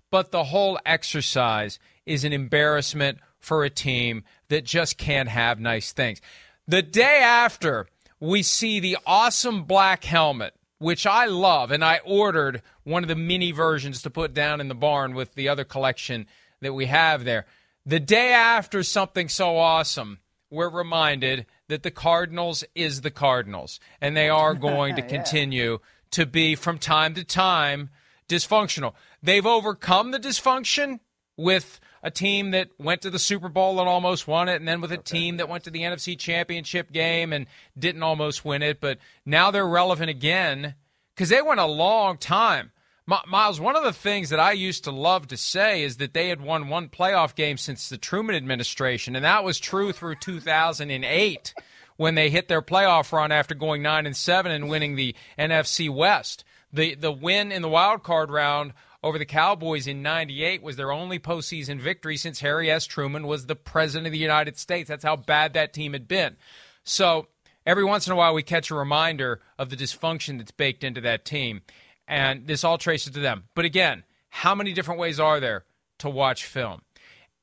But 0.09 0.31
the 0.31 0.45
whole 0.45 0.79
exercise 0.87 1.77
is 2.05 2.23
an 2.23 2.33
embarrassment 2.33 3.19
for 3.37 3.63
a 3.63 3.69
team 3.69 4.23
that 4.49 4.65
just 4.65 4.97
can't 4.97 5.29
have 5.29 5.59
nice 5.59 5.93
things. 5.93 6.19
The 6.67 6.81
day 6.81 7.19
after 7.21 7.85
we 8.19 8.41
see 8.41 8.79
the 8.79 8.97
awesome 9.05 9.65
black 9.65 10.03
helmet, 10.03 10.55
which 10.79 11.05
I 11.05 11.25
love, 11.25 11.69
and 11.71 11.85
I 11.85 11.99
ordered 12.03 12.63
one 12.83 13.03
of 13.03 13.07
the 13.07 13.15
mini 13.15 13.51
versions 13.51 14.01
to 14.01 14.09
put 14.09 14.33
down 14.33 14.59
in 14.59 14.67
the 14.67 14.75
barn 14.75 15.13
with 15.13 15.35
the 15.35 15.47
other 15.47 15.63
collection 15.63 16.25
that 16.59 16.73
we 16.73 16.87
have 16.87 17.23
there. 17.23 17.45
The 17.87 18.01
day 18.01 18.33
after 18.33 18.83
something 18.83 19.29
so 19.29 19.55
awesome, 19.55 20.19
we're 20.49 20.69
reminded 20.69 21.45
that 21.69 21.83
the 21.83 21.89
Cardinals 21.91 22.65
is 22.75 22.99
the 22.99 23.11
Cardinals, 23.11 23.79
and 24.01 24.15
they 24.15 24.27
are 24.27 24.53
going 24.69 24.97
to 24.97 25.01
continue 25.01 25.71
yeah. 25.71 25.77
to 26.11 26.25
be, 26.25 26.55
from 26.55 26.79
time 26.79 27.13
to 27.13 27.23
time, 27.23 27.89
dysfunctional. 28.27 28.93
They've 29.23 29.45
overcome 29.45 30.11
the 30.11 30.19
dysfunction 30.19 30.99
with 31.37 31.79
a 32.03 32.11
team 32.11 32.51
that 32.51 32.71
went 32.77 33.03
to 33.03 33.09
the 33.09 33.19
Super 33.19 33.47
Bowl 33.47 33.79
and 33.79 33.87
almost 33.87 34.27
won 34.27 34.49
it, 34.49 34.57
and 34.57 34.67
then 34.67 34.81
with 34.81 34.91
a 34.91 34.99
okay. 34.99 35.19
team 35.19 35.37
that 35.37 35.47
went 35.47 35.63
to 35.63 35.71
the 35.71 35.83
NFC 35.83 36.19
Championship 36.19 36.91
game 36.91 37.31
and 37.31 37.45
didn't 37.79 38.03
almost 38.03 38.43
win 38.43 38.63
it, 38.63 38.81
but 38.81 38.97
now 39.25 39.49
they're 39.49 39.65
relevant 39.65 40.09
again 40.09 40.75
because 41.15 41.29
they 41.29 41.41
went 41.41 41.61
a 41.61 41.65
long 41.65 42.17
time. 42.17 42.73
Myles, 43.07 43.61
one 43.61 43.77
of 43.77 43.85
the 43.85 43.93
things 43.93 44.31
that 44.31 44.39
I 44.39 44.51
used 44.51 44.83
to 44.83 44.91
love 44.91 45.27
to 45.27 45.37
say 45.37 45.81
is 45.83 45.95
that 45.97 46.13
they 46.13 46.27
had 46.27 46.41
won 46.41 46.67
one 46.67 46.89
playoff 46.89 47.35
game 47.35 47.55
since 47.55 47.87
the 47.87 47.97
Truman 47.97 48.35
administration, 48.35 49.15
and 49.15 49.23
that 49.23 49.45
was 49.45 49.59
true 49.59 49.93
through 49.93 50.15
2008 50.15 51.53
when 51.95 52.15
they 52.15 52.29
hit 52.29 52.49
their 52.49 52.61
playoff 52.61 53.13
run 53.13 53.31
after 53.31 53.55
going 53.55 53.81
9 53.81 54.05
and 54.05 54.15
7 54.15 54.51
and 54.51 54.67
winning 54.67 54.95
the 54.95 55.15
NFC 55.39 55.89
West. 55.89 56.43
The 56.73 56.95
the 56.95 57.11
win 57.11 57.53
in 57.53 57.61
the 57.61 57.69
wild 57.69 58.03
card 58.03 58.29
round 58.29 58.73
over 59.01 59.17
the 59.17 59.25
Cowboys 59.25 59.87
in 59.87 60.01
98 60.01 60.61
was 60.61 60.75
their 60.75 60.91
only 60.91 61.17
postseason 61.17 61.79
victory 61.79 62.17
since 62.17 62.41
Harry 62.41 62.69
S. 62.69 62.85
Truman 62.85 63.25
was 63.25 63.45
the 63.45 63.55
president 63.55 64.07
of 64.07 64.11
the 64.11 64.19
United 64.19 64.57
States. 64.57 64.89
That's 64.89 65.05
how 65.05 65.15
bad 65.15 65.53
that 65.53 65.71
team 65.71 65.93
had 65.93 66.09
been. 66.09 66.35
So 66.83 67.27
every 67.65 67.85
once 67.85 68.05
in 68.05 68.11
a 68.11 68.17
while, 68.17 68.33
we 68.33 68.43
catch 68.43 68.69
a 68.69 68.75
reminder 68.75 69.39
of 69.57 69.69
the 69.69 69.77
dysfunction 69.77 70.39
that's 70.39 70.51
baked 70.51 70.83
into 70.83 70.99
that 71.01 71.23
team. 71.23 71.61
And 72.07 72.47
this 72.47 72.63
all 72.63 72.77
traces 72.77 73.13
to 73.13 73.19
them. 73.19 73.43
But 73.53 73.65
again, 73.65 74.03
how 74.29 74.55
many 74.55 74.73
different 74.73 74.99
ways 74.99 75.19
are 75.19 75.39
there 75.39 75.65
to 75.99 76.09
watch 76.09 76.45
film? 76.45 76.81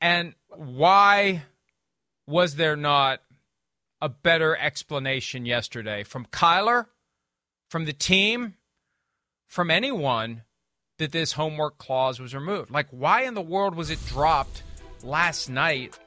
And 0.01 0.33
why 0.49 1.43
was 2.27 2.55
there 2.55 2.75
not 2.75 3.21
a 4.01 4.09
better 4.09 4.55
explanation 4.57 5.45
yesterday 5.45 6.03
from 6.03 6.25
Kyler, 6.27 6.85
from 7.69 7.85
the 7.85 7.93
team, 7.93 8.55
from 9.47 9.71
anyone 9.71 10.43
that 10.97 11.11
this 11.11 11.33
homework 11.33 11.77
clause 11.77 12.19
was 12.19 12.33
removed. 12.33 12.71
Like, 12.71 12.87
why 12.91 13.23
in 13.23 13.33
the 13.33 13.41
world 13.41 13.75
was 13.75 13.89
it 13.89 14.03
dropped 14.05 14.63
last 15.03 15.49
night 15.49 15.97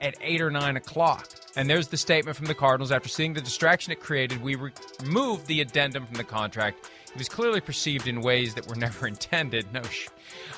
at 0.00 0.14
8 0.20 0.40
or 0.40 0.50
9 0.50 0.76
o'clock? 0.76 1.28
And 1.56 1.68
there's 1.68 1.88
the 1.88 1.96
statement 1.96 2.36
from 2.36 2.46
the 2.46 2.54
Cardinals 2.54 2.92
after 2.92 3.08
seeing 3.08 3.34
the 3.34 3.40
distraction 3.40 3.92
it 3.92 4.00
created, 4.00 4.42
we 4.42 4.54
removed 4.54 5.46
the 5.46 5.60
addendum 5.60 6.06
from 6.06 6.16
the 6.16 6.24
contract. 6.24 6.88
It 7.18 7.22
was 7.22 7.28
clearly 7.28 7.60
perceived 7.60 8.06
in 8.06 8.20
ways 8.20 8.54
that 8.54 8.68
were 8.68 8.76
never 8.76 9.08
intended. 9.08 9.66
No, 9.72 9.82
sh- 9.82 10.06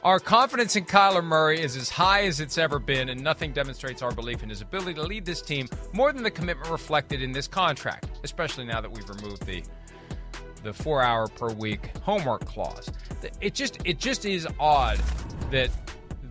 our 0.05 0.21
confidence 0.21 0.77
in 0.77 0.85
Kyler 0.85 1.25
Murray 1.25 1.59
is 1.59 1.75
as 1.75 1.89
high 1.89 2.25
as 2.25 2.39
it's 2.39 2.59
ever 2.59 2.79
been, 2.79 3.09
and 3.09 3.25
nothing 3.25 3.55
demonstrates 3.55 4.03
our 4.03 4.13
belief 4.13 4.43
in 4.43 4.51
his 4.51 4.61
ability 4.61 4.93
to 4.93 5.03
lead 5.03 5.25
this 5.25 5.41
team 5.41 5.69
more 5.95 6.13
than 6.13 6.23
the 6.23 6.31
commitment 6.31 6.69
reflected 6.69 7.23
in 7.23 7.33
this 7.33 7.49
contract, 7.49 8.11
especially 8.25 8.67
now 8.67 8.79
that 8.83 8.93
we've 8.93 9.09
removed 9.09 9.47
the 9.47 9.63
the 10.63 10.75
four 10.75 11.03
hour 11.03 11.29
per 11.29 11.49
week 11.49 11.97
homework 12.03 12.45
clause. 12.45 12.91
It 13.41 13.55
just 13.55 13.79
it 13.87 13.99
just 13.99 14.27
is 14.27 14.47
odd 14.59 15.01
that 15.51 15.71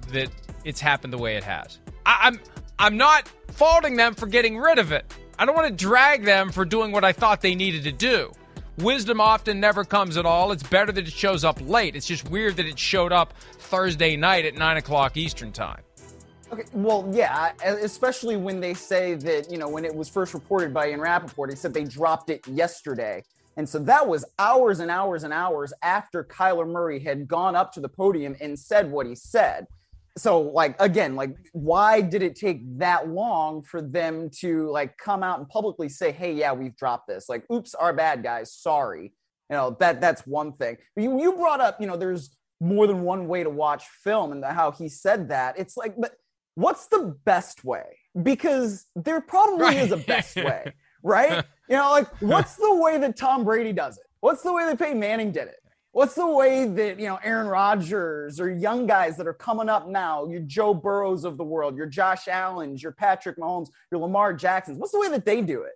that 0.09 0.29
it's 0.63 0.79
happened 0.79 1.11
the 1.11 1.17
way 1.17 1.37
it 1.37 1.43
has. 1.43 1.79
I, 2.05 2.19
I'm 2.27 2.39
I'm 2.77 2.97
not 2.97 3.27
faulting 3.47 3.95
them 3.95 4.13
for 4.13 4.27
getting 4.27 4.59
rid 4.59 4.77
of 4.77 4.91
it. 4.91 5.11
I 5.39 5.45
don't 5.45 5.55
want 5.55 5.69
to 5.69 5.73
drag 5.73 6.23
them 6.23 6.51
for 6.51 6.65
doing 6.65 6.91
what 6.91 7.03
I 7.03 7.13
thought 7.13 7.41
they 7.41 7.55
needed 7.55 7.83
to 7.85 7.91
do. 7.91 8.31
Wisdom 8.81 9.19
often 9.19 9.59
never 9.59 9.83
comes 9.83 10.15
at 10.15 10.25
all. 10.25 10.51
It's 10.51 10.63
better 10.63 10.91
that 10.91 11.07
it 11.07 11.11
shows 11.11 11.43
up 11.43 11.59
late. 11.61 11.95
It's 11.95 12.07
just 12.07 12.29
weird 12.29 12.55
that 12.57 12.65
it 12.65 12.79
showed 12.79 13.11
up 13.11 13.33
Thursday 13.57 14.15
night 14.15 14.45
at 14.45 14.55
nine 14.55 14.77
o'clock 14.77 15.17
Eastern 15.17 15.51
time. 15.51 15.81
Okay, 16.51 16.63
well, 16.73 17.07
yeah, 17.11 17.51
especially 17.63 18.37
when 18.37 18.59
they 18.59 18.73
say 18.73 19.15
that, 19.15 19.51
you 19.51 19.57
know, 19.57 19.67
when 19.67 19.85
it 19.85 19.93
was 19.93 20.09
first 20.09 20.33
reported 20.33 20.73
by 20.73 20.89
Ian 20.89 21.01
Rapoport, 21.01 21.49
he 21.49 21.55
said 21.55 21.73
they 21.73 21.83
dropped 21.83 22.29
it 22.29 22.47
yesterday. 22.47 23.23
And 23.57 23.67
so 23.67 23.77
that 23.79 24.07
was 24.07 24.23
hours 24.39 24.79
and 24.79 24.89
hours 24.89 25.23
and 25.25 25.33
hours 25.33 25.73
after 25.83 26.23
Kyler 26.23 26.67
Murray 26.67 26.99
had 26.99 27.27
gone 27.27 27.55
up 27.55 27.73
to 27.73 27.81
the 27.81 27.89
podium 27.89 28.35
and 28.39 28.57
said 28.57 28.89
what 28.89 29.05
he 29.05 29.15
said. 29.15 29.67
So 30.17 30.41
like 30.41 30.75
again, 30.81 31.15
like 31.15 31.35
why 31.53 32.01
did 32.01 32.21
it 32.21 32.35
take 32.35 32.61
that 32.79 33.09
long 33.09 33.63
for 33.63 33.81
them 33.81 34.29
to 34.39 34.69
like 34.69 34.97
come 34.97 35.23
out 35.23 35.39
and 35.39 35.47
publicly 35.47 35.89
say, 35.89 36.11
"Hey, 36.11 36.33
yeah, 36.33 36.51
we've 36.51 36.75
dropped 36.75 37.07
this." 37.07 37.29
Like, 37.29 37.43
"Oops, 37.51 37.73
our 37.75 37.93
bad, 37.93 38.23
guys. 38.23 38.53
Sorry." 38.53 39.13
You 39.49 39.55
know, 39.55 39.77
that 39.79 40.01
that's 40.01 40.27
one 40.27 40.53
thing. 40.53 40.77
You 40.95 41.19
you 41.19 41.33
brought 41.33 41.61
up, 41.61 41.79
you 41.79 41.87
know, 41.87 41.97
there's 41.97 42.35
more 42.59 42.87
than 42.87 43.03
one 43.03 43.27
way 43.27 43.43
to 43.43 43.49
watch 43.49 43.85
film 44.03 44.31
and 44.31 44.43
how 44.43 44.71
he 44.71 44.89
said 44.89 45.29
that. 45.29 45.57
It's 45.57 45.77
like, 45.77 45.95
but 45.97 46.15
what's 46.55 46.87
the 46.87 47.15
best 47.23 47.63
way? 47.63 47.97
Because 48.21 48.85
there 48.95 49.21
probably 49.21 49.63
right. 49.63 49.77
is 49.77 49.91
a 49.91 49.97
best 49.97 50.35
way 50.37 50.73
right? 51.03 51.43
you 51.69 51.75
know, 51.75 51.91
like 51.91 52.07
what's 52.21 52.55
the 52.55 52.75
way 52.75 52.97
that 52.97 53.17
Tom 53.17 53.43
Brady 53.43 53.73
does 53.73 53.97
it? 53.97 54.03
What's 54.21 54.41
the 54.41 54.53
way 54.53 54.65
that 54.65 54.77
Peyton 54.77 54.99
Manning 54.99 55.31
did 55.31 55.47
it? 55.47 55.57
What's 55.91 56.13
the 56.13 56.27
way 56.27 56.65
that, 56.65 56.99
you 56.99 57.07
know, 57.07 57.19
Aaron 57.23 57.47
Rodgers 57.47 58.39
or 58.39 58.49
young 58.49 58.85
guys 58.85 59.17
that 59.17 59.27
are 59.27 59.33
coming 59.33 59.69
up 59.69 59.87
now, 59.87 60.27
your 60.27 60.41
Joe 60.41 60.73
Burrows 60.73 61.25
of 61.25 61.37
the 61.37 61.43
world, 61.43 61.75
your 61.75 61.87
Josh 61.87 62.27
Allen's, 62.27 62.83
your 62.83 62.91
Patrick 62.91 63.37
Mahomes, 63.37 63.69
your 63.91 64.01
Lamar 64.01 64.33
Jacksons, 64.33 64.77
what's 64.77 64.91
the 64.91 64.99
way 64.99 65.09
that 65.09 65.25
they 65.25 65.41
do 65.41 65.63
it? 65.63 65.73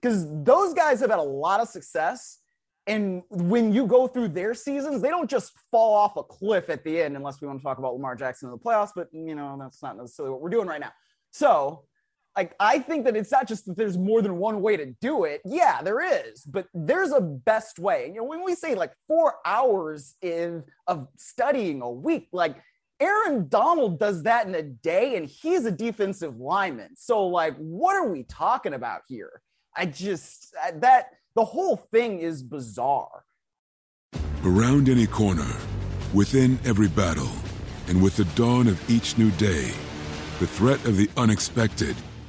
Because 0.00 0.26
those 0.44 0.74
guys 0.74 1.00
have 1.00 1.08
had 1.08 1.18
a 1.18 1.22
lot 1.22 1.60
of 1.60 1.68
success. 1.68 2.38
And 2.86 3.22
when 3.30 3.72
you 3.72 3.86
go 3.86 4.06
through 4.06 4.28
their 4.28 4.52
seasons, 4.54 5.00
they 5.00 5.08
don't 5.08 5.28
just 5.28 5.52
fall 5.70 5.94
off 5.94 6.16
a 6.16 6.22
cliff 6.22 6.68
at 6.68 6.84
the 6.84 7.00
end, 7.00 7.16
unless 7.16 7.40
we 7.40 7.48
want 7.48 7.58
to 7.58 7.64
talk 7.64 7.78
about 7.78 7.94
Lamar 7.94 8.14
Jackson 8.14 8.48
in 8.48 8.52
the 8.52 8.58
playoffs, 8.58 8.90
but 8.94 9.08
you 9.12 9.34
know, 9.34 9.56
that's 9.58 9.82
not 9.82 9.96
necessarily 9.96 10.32
what 10.32 10.42
we're 10.42 10.50
doing 10.50 10.68
right 10.68 10.80
now. 10.80 10.92
So 11.32 11.84
like 12.36 12.54
I 12.60 12.78
think 12.78 13.06
that 13.06 13.16
it's 13.16 13.32
not 13.32 13.48
just 13.48 13.64
that 13.66 13.76
there's 13.76 13.96
more 13.96 14.20
than 14.20 14.36
one 14.36 14.60
way 14.60 14.76
to 14.76 14.86
do 15.00 15.24
it. 15.24 15.40
Yeah, 15.44 15.80
there 15.82 16.00
is, 16.00 16.44
but 16.44 16.68
there's 16.74 17.12
a 17.12 17.20
best 17.20 17.78
way. 17.78 18.04
And 18.04 18.14
you 18.14 18.20
know, 18.20 18.26
when 18.26 18.44
we 18.44 18.54
say 18.54 18.74
like 18.74 18.92
four 19.08 19.36
hours 19.44 20.14
in 20.20 20.62
of 20.86 21.08
studying 21.16 21.80
a 21.80 21.90
week, 21.90 22.28
like 22.32 22.56
Aaron 23.00 23.48
Donald 23.48 23.98
does 23.98 24.22
that 24.24 24.46
in 24.46 24.54
a 24.54 24.62
day, 24.62 25.16
and 25.16 25.26
he's 25.26 25.64
a 25.64 25.70
defensive 25.70 26.38
lineman. 26.38 26.96
So, 26.96 27.26
like, 27.26 27.56
what 27.56 27.96
are 27.96 28.08
we 28.08 28.22
talking 28.24 28.74
about 28.74 29.02
here? 29.08 29.40
I 29.74 29.86
just 29.86 30.54
that 30.74 31.10
the 31.34 31.44
whole 31.44 31.76
thing 31.76 32.20
is 32.20 32.42
bizarre. 32.42 33.24
Around 34.44 34.88
any 34.88 35.06
corner, 35.06 35.50
within 36.14 36.58
every 36.64 36.88
battle, 36.88 37.30
and 37.88 38.02
with 38.02 38.16
the 38.16 38.24
dawn 38.36 38.66
of 38.66 38.90
each 38.90 39.16
new 39.16 39.30
day, 39.32 39.70
the 40.38 40.46
threat 40.46 40.84
of 40.84 40.96
the 40.96 41.08
unexpected 41.16 41.96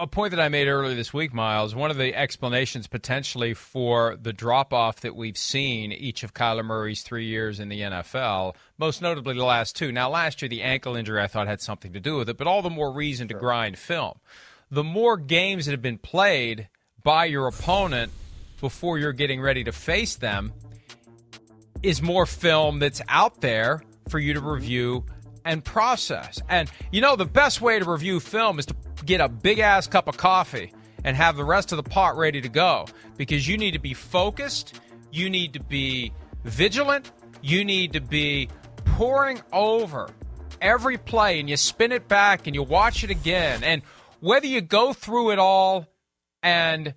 a 0.00 0.06
point 0.06 0.30
that 0.30 0.40
I 0.40 0.48
made 0.48 0.66
earlier 0.66 0.94
this 0.94 1.12
week, 1.12 1.34
Myles, 1.34 1.74
one 1.74 1.90
of 1.90 1.98
the 1.98 2.14
explanations 2.14 2.86
potentially 2.86 3.52
for 3.52 4.16
the 4.20 4.32
drop 4.32 4.72
off 4.72 5.00
that 5.00 5.14
we've 5.14 5.36
seen 5.36 5.92
each 5.92 6.22
of 6.22 6.32
Kyler 6.32 6.64
Murray's 6.64 7.02
three 7.02 7.26
years 7.26 7.60
in 7.60 7.68
the 7.68 7.82
NFL, 7.82 8.54
most 8.78 9.02
notably 9.02 9.34
the 9.34 9.44
last 9.44 9.76
two. 9.76 9.92
Now, 9.92 10.08
last 10.08 10.40
year, 10.40 10.48
the 10.48 10.62
ankle 10.62 10.96
injury 10.96 11.20
I 11.20 11.26
thought 11.26 11.48
had 11.48 11.60
something 11.60 11.92
to 11.92 12.00
do 12.00 12.16
with 12.16 12.30
it, 12.30 12.38
but 12.38 12.46
all 12.46 12.62
the 12.62 12.70
more 12.70 12.90
reason 12.90 13.28
to 13.28 13.34
grind 13.34 13.76
film. 13.76 14.18
The 14.70 14.82
more 14.82 15.18
games 15.18 15.66
that 15.66 15.72
have 15.72 15.82
been 15.82 15.98
played 15.98 16.68
by 17.02 17.26
your 17.26 17.46
opponent 17.46 18.10
before 18.58 18.98
you're 18.98 19.12
getting 19.12 19.42
ready 19.42 19.64
to 19.64 19.72
face 19.72 20.16
them 20.16 20.54
is 21.82 22.00
more 22.00 22.24
film 22.24 22.78
that's 22.78 23.02
out 23.08 23.42
there 23.42 23.82
for 24.08 24.18
you 24.18 24.32
to 24.32 24.40
review 24.40 25.04
and 25.44 25.64
process. 25.64 26.40
And 26.48 26.70
you 26.90 27.00
know, 27.00 27.16
the 27.16 27.26
best 27.26 27.60
way 27.60 27.78
to 27.78 27.90
review 27.90 28.20
film 28.20 28.58
is 28.58 28.66
to 28.66 28.74
get 29.04 29.20
a 29.20 29.28
big 29.28 29.58
ass 29.58 29.86
cup 29.86 30.08
of 30.08 30.16
coffee 30.16 30.72
and 31.04 31.16
have 31.16 31.36
the 31.36 31.44
rest 31.44 31.72
of 31.72 31.76
the 31.76 31.82
pot 31.82 32.16
ready 32.16 32.40
to 32.40 32.48
go 32.48 32.86
because 33.16 33.48
you 33.48 33.56
need 33.56 33.72
to 33.72 33.78
be 33.78 33.94
focused, 33.94 34.80
you 35.10 35.30
need 35.30 35.52
to 35.54 35.60
be 35.60 36.12
vigilant, 36.44 37.10
you 37.42 37.64
need 37.64 37.92
to 37.92 38.00
be 38.00 38.48
pouring 38.84 39.40
over 39.52 40.10
every 40.60 40.98
play 40.98 41.40
and 41.40 41.48
you 41.48 41.56
spin 41.56 41.92
it 41.92 42.08
back 42.08 42.46
and 42.46 42.54
you 42.54 42.62
watch 42.62 43.02
it 43.04 43.10
again. 43.10 43.64
And 43.64 43.82
whether 44.20 44.46
you 44.46 44.60
go 44.60 44.92
through 44.92 45.30
it 45.30 45.38
all 45.38 45.86
and 46.42 46.94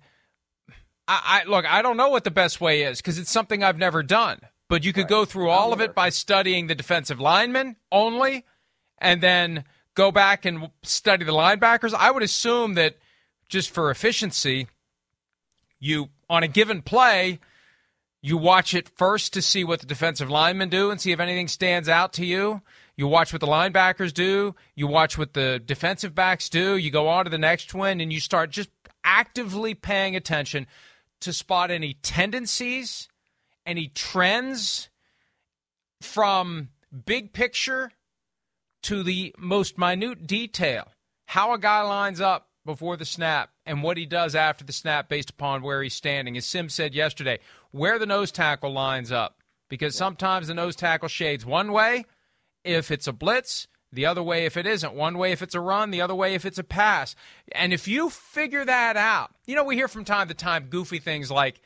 I, 1.08 1.42
I 1.46 1.48
look, 1.48 1.64
I 1.64 1.82
don't 1.82 1.96
know 1.96 2.08
what 2.08 2.24
the 2.24 2.30
best 2.30 2.60
way 2.60 2.82
is 2.82 2.98
because 2.98 3.18
it's 3.18 3.30
something 3.30 3.62
I've 3.62 3.78
never 3.78 4.02
done. 4.02 4.40
But 4.68 4.84
you 4.84 4.92
could 4.92 5.02
right. 5.02 5.10
go 5.10 5.24
through 5.24 5.50
all 5.50 5.72
of 5.72 5.80
it 5.80 5.94
by 5.94 6.08
studying 6.08 6.66
the 6.66 6.74
defensive 6.74 7.20
linemen 7.20 7.76
only 7.92 8.44
and 8.98 9.20
then 9.22 9.64
go 9.94 10.10
back 10.12 10.44
and 10.44 10.70
study 10.82 11.24
the 11.24 11.32
linebackers? 11.32 11.94
I 11.94 12.10
would 12.10 12.22
assume 12.22 12.74
that 12.74 12.96
just 13.48 13.70
for 13.70 13.90
efficiency, 13.90 14.68
you 15.78 16.10
on 16.28 16.42
a 16.42 16.48
given 16.48 16.82
play, 16.82 17.40
you 18.22 18.36
watch 18.36 18.74
it 18.74 18.88
first 18.88 19.32
to 19.34 19.42
see 19.42 19.64
what 19.64 19.80
the 19.80 19.86
defensive 19.86 20.30
linemen 20.30 20.70
do 20.70 20.90
and 20.90 21.00
see 21.00 21.12
if 21.12 21.20
anything 21.20 21.48
stands 21.48 21.88
out 21.88 22.12
to 22.14 22.24
you. 22.24 22.62
You 22.96 23.06
watch 23.06 23.32
what 23.32 23.40
the 23.40 23.46
linebackers 23.46 24.14
do. 24.14 24.54
You 24.74 24.86
watch 24.86 25.18
what 25.18 25.34
the 25.34 25.60
defensive 25.64 26.14
backs 26.14 26.48
do. 26.48 26.76
You 26.76 26.90
go 26.90 27.08
on 27.08 27.24
to 27.24 27.30
the 27.30 27.38
next 27.38 27.74
one 27.74 28.00
and 28.00 28.12
you 28.12 28.20
start 28.20 28.50
just 28.50 28.70
actively 29.04 29.74
paying 29.74 30.16
attention 30.16 30.66
to 31.20 31.32
spot 31.32 31.70
any 31.70 31.94
tendencies, 31.94 33.08
any 33.66 33.88
trends 33.88 34.88
from 36.00 36.68
big 37.04 37.32
picture 37.32 37.90
to 38.84 39.02
the 39.02 39.34
most 39.38 39.78
minute 39.78 40.26
detail 40.26 40.92
how 41.26 41.52
a 41.52 41.58
guy 41.58 41.80
lines 41.80 42.20
up 42.20 42.48
before 42.64 42.96
the 42.96 43.04
snap 43.04 43.50
and 43.66 43.82
what 43.82 43.96
he 43.96 44.06
does 44.06 44.34
after 44.34 44.64
the 44.64 44.72
snap 44.72 45.08
based 45.08 45.30
upon 45.30 45.62
where 45.62 45.82
he's 45.82 45.94
standing. 45.94 46.36
As 46.36 46.46
Sim 46.46 46.68
said 46.68 46.94
yesterday, 46.94 47.38
where 47.70 47.98
the 47.98 48.06
nose 48.06 48.30
tackle 48.30 48.72
lines 48.72 49.10
up 49.10 49.38
because 49.68 49.96
sometimes 49.96 50.46
the 50.46 50.54
nose 50.54 50.76
tackle 50.76 51.08
shades 51.08 51.44
one 51.44 51.72
way 51.72 52.04
if 52.62 52.90
it's 52.90 53.06
a 53.06 53.12
blitz, 53.12 53.68
the 53.92 54.06
other 54.06 54.22
way 54.22 54.44
if 54.44 54.56
it 54.56 54.66
isn't, 54.66 54.94
one 54.94 55.18
way 55.18 55.32
if 55.32 55.42
it's 55.42 55.54
a 55.54 55.60
run, 55.60 55.90
the 55.90 56.00
other 56.00 56.14
way 56.14 56.34
if 56.34 56.44
it's 56.44 56.58
a 56.58 56.64
pass. 56.64 57.14
And 57.52 57.72
if 57.72 57.88
you 57.88 58.10
figure 58.10 58.64
that 58.64 58.96
out, 58.96 59.30
you 59.46 59.54
know, 59.54 59.64
we 59.64 59.76
hear 59.76 59.88
from 59.88 60.04
time 60.04 60.28
to 60.28 60.34
time 60.34 60.66
goofy 60.68 60.98
things 60.98 61.30
like 61.30 61.60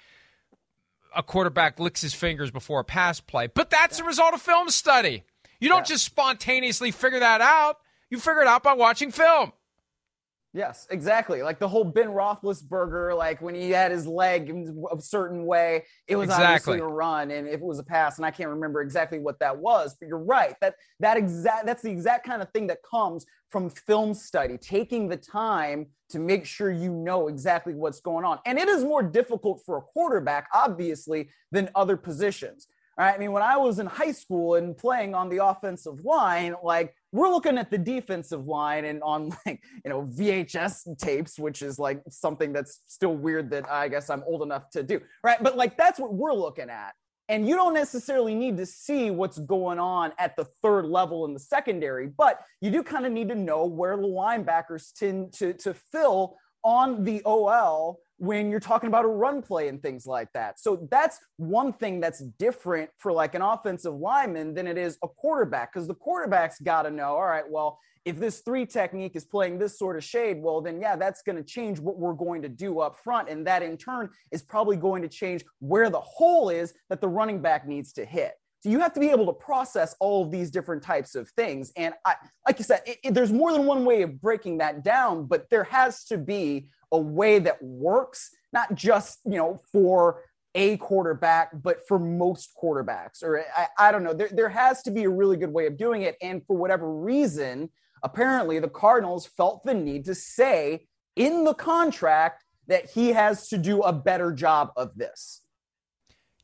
a 1.17 1.23
quarterback 1.23 1.81
licks 1.81 2.03
his 2.03 2.15
fingers 2.15 2.51
before 2.51 2.81
a 2.81 2.85
pass 2.85 3.21
play, 3.21 3.49
but 3.49 3.71
that's 3.71 3.99
a 3.99 4.05
result 4.05 4.35
of 4.35 4.43
film 4.43 4.69
study. 4.69 5.25
You 5.61 5.69
don't 5.69 5.81
yeah. 5.81 5.95
just 5.95 6.05
spontaneously 6.05 6.91
figure 6.91 7.21
that 7.21 7.41
out. 7.41 7.79
You 8.11 8.19
figure 8.19 8.43
it 8.43 8.49
out 8.49 8.63
by 8.63 8.75
watching 8.75 9.11
film. 9.11 9.53
Yes, 10.55 10.87
exactly. 10.91 11.43
Like 11.43 11.59
the 11.59 11.69
whole 11.69 11.85
Ben 11.85 12.09
Roethlisberger, 12.09 13.17
like 13.17 13.43
when 13.43 13.55
he 13.55 13.71
had 13.71 13.91
his 13.91 14.07
leg 14.07 14.51
a 14.91 15.01
certain 15.01 15.45
way, 15.45 15.85
it 16.07 16.17
was 16.17 16.31
exactly. 16.31 16.47
obviously 16.47 16.79
a 16.79 16.87
run, 16.87 17.31
and 17.31 17.47
if 17.47 17.61
it 17.61 17.63
was 17.63 17.79
a 17.79 17.83
pass, 17.83 18.17
and 18.17 18.25
I 18.25 18.31
can't 18.31 18.49
remember 18.49 18.81
exactly 18.81 19.19
what 19.19 19.39
that 19.41 19.57
was, 19.57 19.95
but 20.01 20.09
you're 20.09 20.19
right. 20.19 20.55
That 20.63 20.77
that 21.01 21.19
exact 21.19 21.67
that's 21.67 21.83
the 21.83 21.91
exact 21.91 22.27
kind 22.27 22.41
of 22.41 22.51
thing 22.51 22.67
that 22.69 22.79
comes 22.83 23.27
from 23.51 23.69
film 23.69 24.15
study, 24.15 24.57
taking 24.57 25.07
the 25.09 25.19
time 25.19 25.87
to 26.09 26.19
make 26.19 26.47
sure 26.47 26.71
you 26.71 26.93
know 26.93 27.29
exactly 27.29 27.75
what's 27.75 28.01
going 28.01 28.25
on. 28.25 28.39
And 28.47 28.59
it 28.59 28.69
is 28.69 28.85
more 28.85 29.03
difficult 29.03 29.63
for 29.67 29.77
a 29.77 29.83
quarterback, 29.83 30.49
obviously, 30.55 31.29
than 31.53 31.69
other 31.75 31.97
positions. 31.97 32.69
Right? 32.99 33.15
I 33.15 33.19
mean, 33.19 33.31
when 33.31 33.45
I 33.45 33.57
was 33.57 33.79
in 33.79 33.87
high 33.87 34.11
school 34.11 34.57
and 34.57 34.77
playing 34.77 35.15
on 35.15 35.29
the 35.29 35.45
offensive 35.45 36.05
line, 36.05 36.57
like 36.65 36.97
we're 37.13 37.29
looking 37.29 37.57
at 37.57 37.71
the 37.71 37.79
defensive 37.79 38.47
line 38.47 38.85
and 38.85 39.01
on 39.05 39.31
like, 39.47 39.63
you 39.85 39.89
know, 39.89 40.03
VHS 40.03 40.99
tapes, 40.99 41.39
which 41.39 41.63
is 41.63 41.79
like 41.79 42.03
something 42.11 42.53
that's 42.53 42.81
still 42.89 43.15
weird 43.15 43.51
that 43.51 43.71
I 43.71 43.87
guess 43.87 44.11
I'm 44.11 44.25
old 44.27 44.43
enough 44.43 44.69
to 44.71 44.83
do. 44.83 45.01
Right. 45.23 45.41
But 45.41 45.57
like 45.57 45.77
that's 45.77 46.01
what 46.01 46.13
we're 46.13 46.35
looking 46.35 46.71
at. 46.71 46.95
And 47.31 47.47
you 47.47 47.55
don't 47.55 47.75
necessarily 47.75 48.35
need 48.35 48.57
to 48.57 48.67
see 48.67 49.11
what's 49.11 49.39
going 49.39 49.79
on 49.79 50.13
at 50.19 50.35
the 50.35 50.47
third 50.63 50.87
level 50.87 51.27
in 51.27 51.35
the 51.35 51.41
secondary, 51.41 52.07
but 52.09 52.41
you 52.63 52.71
do 52.71 52.83
kind 52.83 53.05
of 53.05 53.13
need 53.13 53.29
to 53.29 53.35
know 53.35 53.67
where 53.67 53.97
the 53.97 54.09
linebackers 54.09 54.93
tend 54.95 55.35
to, 55.35 55.53
to 55.53 55.75
fill 55.75 56.37
on 56.65 57.05
the 57.05 57.23
OL 57.25 58.01
when 58.19 58.51
you're 58.51 58.61
talking 58.61 58.89
about 58.89 59.05
a 59.05 59.09
run 59.09 59.41
play 59.41 59.69
and 59.69 59.81
things 59.81 60.07
like 60.07 60.33
that. 60.35 60.61
So 60.61 60.87
that's 60.91 61.19
one 61.37 61.73
thing 61.73 62.01
that's 62.01 62.21
different 62.39 62.91
for 62.99 63.13
like 63.13 63.35
an 63.35 63.43
offensive 63.43 63.95
lineman 63.95 64.55
than 64.55 64.67
it 64.67 64.77
is 64.77 64.99
a 65.03 65.09
quarterback 65.09 65.73
because 65.73 65.87
the 65.87 65.95
quarterback's 65.95 66.61
got 66.61 66.83
to 66.83 66.91
know, 66.91 67.11
all 67.11 67.27
right, 67.27 67.49
well, 67.49 67.79
if 68.05 68.19
this 68.19 68.41
three 68.41 68.67
technique 68.67 69.15
is 69.15 69.25
playing 69.25 69.59
this 69.59 69.79
sort 69.79 69.97
of 69.97 70.03
shade, 70.03 70.43
well, 70.43 70.61
then 70.61 70.81
yeah, 70.81 70.97
that's 70.97 71.23
going 71.23 71.37
to 71.37 71.45
change 71.45 71.79
what 71.79 71.99
we're 71.99 72.15
going 72.15 72.43
to 72.43 72.49
do 72.49 72.81
up 72.81 72.97
front. 72.99 73.29
And 73.29 73.47
that 73.47 73.63
in 73.63 73.77
turn 73.77 74.11
is 74.33 74.43
probably 74.43 74.77
going 74.77 75.03
to 75.03 75.09
change 75.09 75.45
where 75.61 75.91
the 75.91 76.01
hole 76.01 76.49
is 76.49 76.75
that 76.89 77.01
the 77.01 77.09
running 77.09 77.41
back 77.41 77.69
needs 77.69 77.93
to 77.95 78.05
hit. 78.05 78.33
So 78.61 78.71
you 78.71 78.81
have 78.81 78.93
to 78.95 79.01
be 79.01 79.11
able 79.11 79.27
to 79.27 79.33
process 79.33 79.95
all 80.01 80.25
of 80.25 80.33
these 80.33 80.51
different 80.51 80.83
types 80.83 81.15
of 81.15 81.29
things. 81.31 81.71
And 81.77 81.95
I, 82.05 82.17
like 82.47 82.59
you 82.59 82.65
said, 82.65 82.83
it, 82.87 82.99
it, 83.05 83.15
there's 83.15 83.33
more 83.33 83.53
than 83.53 83.67
one 83.67 83.85
way 83.85 84.03
of 84.03 84.21
breaking 84.21 84.59
that 84.59 84.83
down, 84.83 85.27
but 85.27 85.49
there 85.49 85.65
has 85.65 86.05
to 86.07 86.19
be 86.19 86.69
a 86.93 86.99
way 86.99 87.39
that 87.39 87.63
works, 87.63 88.31
not 88.53 88.75
just, 88.75 89.21
you 89.25 89.37
know, 89.37 89.61
for 89.73 90.23
a 90.55 90.77
quarterback, 90.79 91.51
but 91.63 91.87
for 91.87 91.99
most 91.99 92.51
quarterbacks. 92.61 93.23
Or 93.23 93.45
I, 93.57 93.69
I 93.79 93.93
don't 93.93 94.03
know. 94.03 94.15
There, 94.15 94.31
there 94.33 94.49
has 94.49 94.83
to 94.83 94.91
be 94.91 95.05
a 95.05 95.11
really 95.11 95.37
good 95.37 95.53
way 95.53 95.67
of 95.67 95.77
doing 95.77 96.03
it. 96.03 96.17
And 96.23 96.45
for 96.47 96.57
whatever 96.57 96.93
reason, 96.93 97.71
apparently 98.03 98.59
the 98.59 98.69
Cardinals 98.69 99.27
felt 99.27 99.65
the 99.65 99.75
need 99.75 100.05
to 100.07 100.15
say 100.15 100.87
in 101.17 101.45
the 101.45 101.55
contract 101.55 102.45
that 102.67 102.91
he 102.91 103.11
has 103.11 103.49
to 103.49 103.59
do 103.59 103.83
a 103.83 103.93
better 103.93 104.33
job 104.33 104.71
of 104.77 104.95
this. 104.97 105.43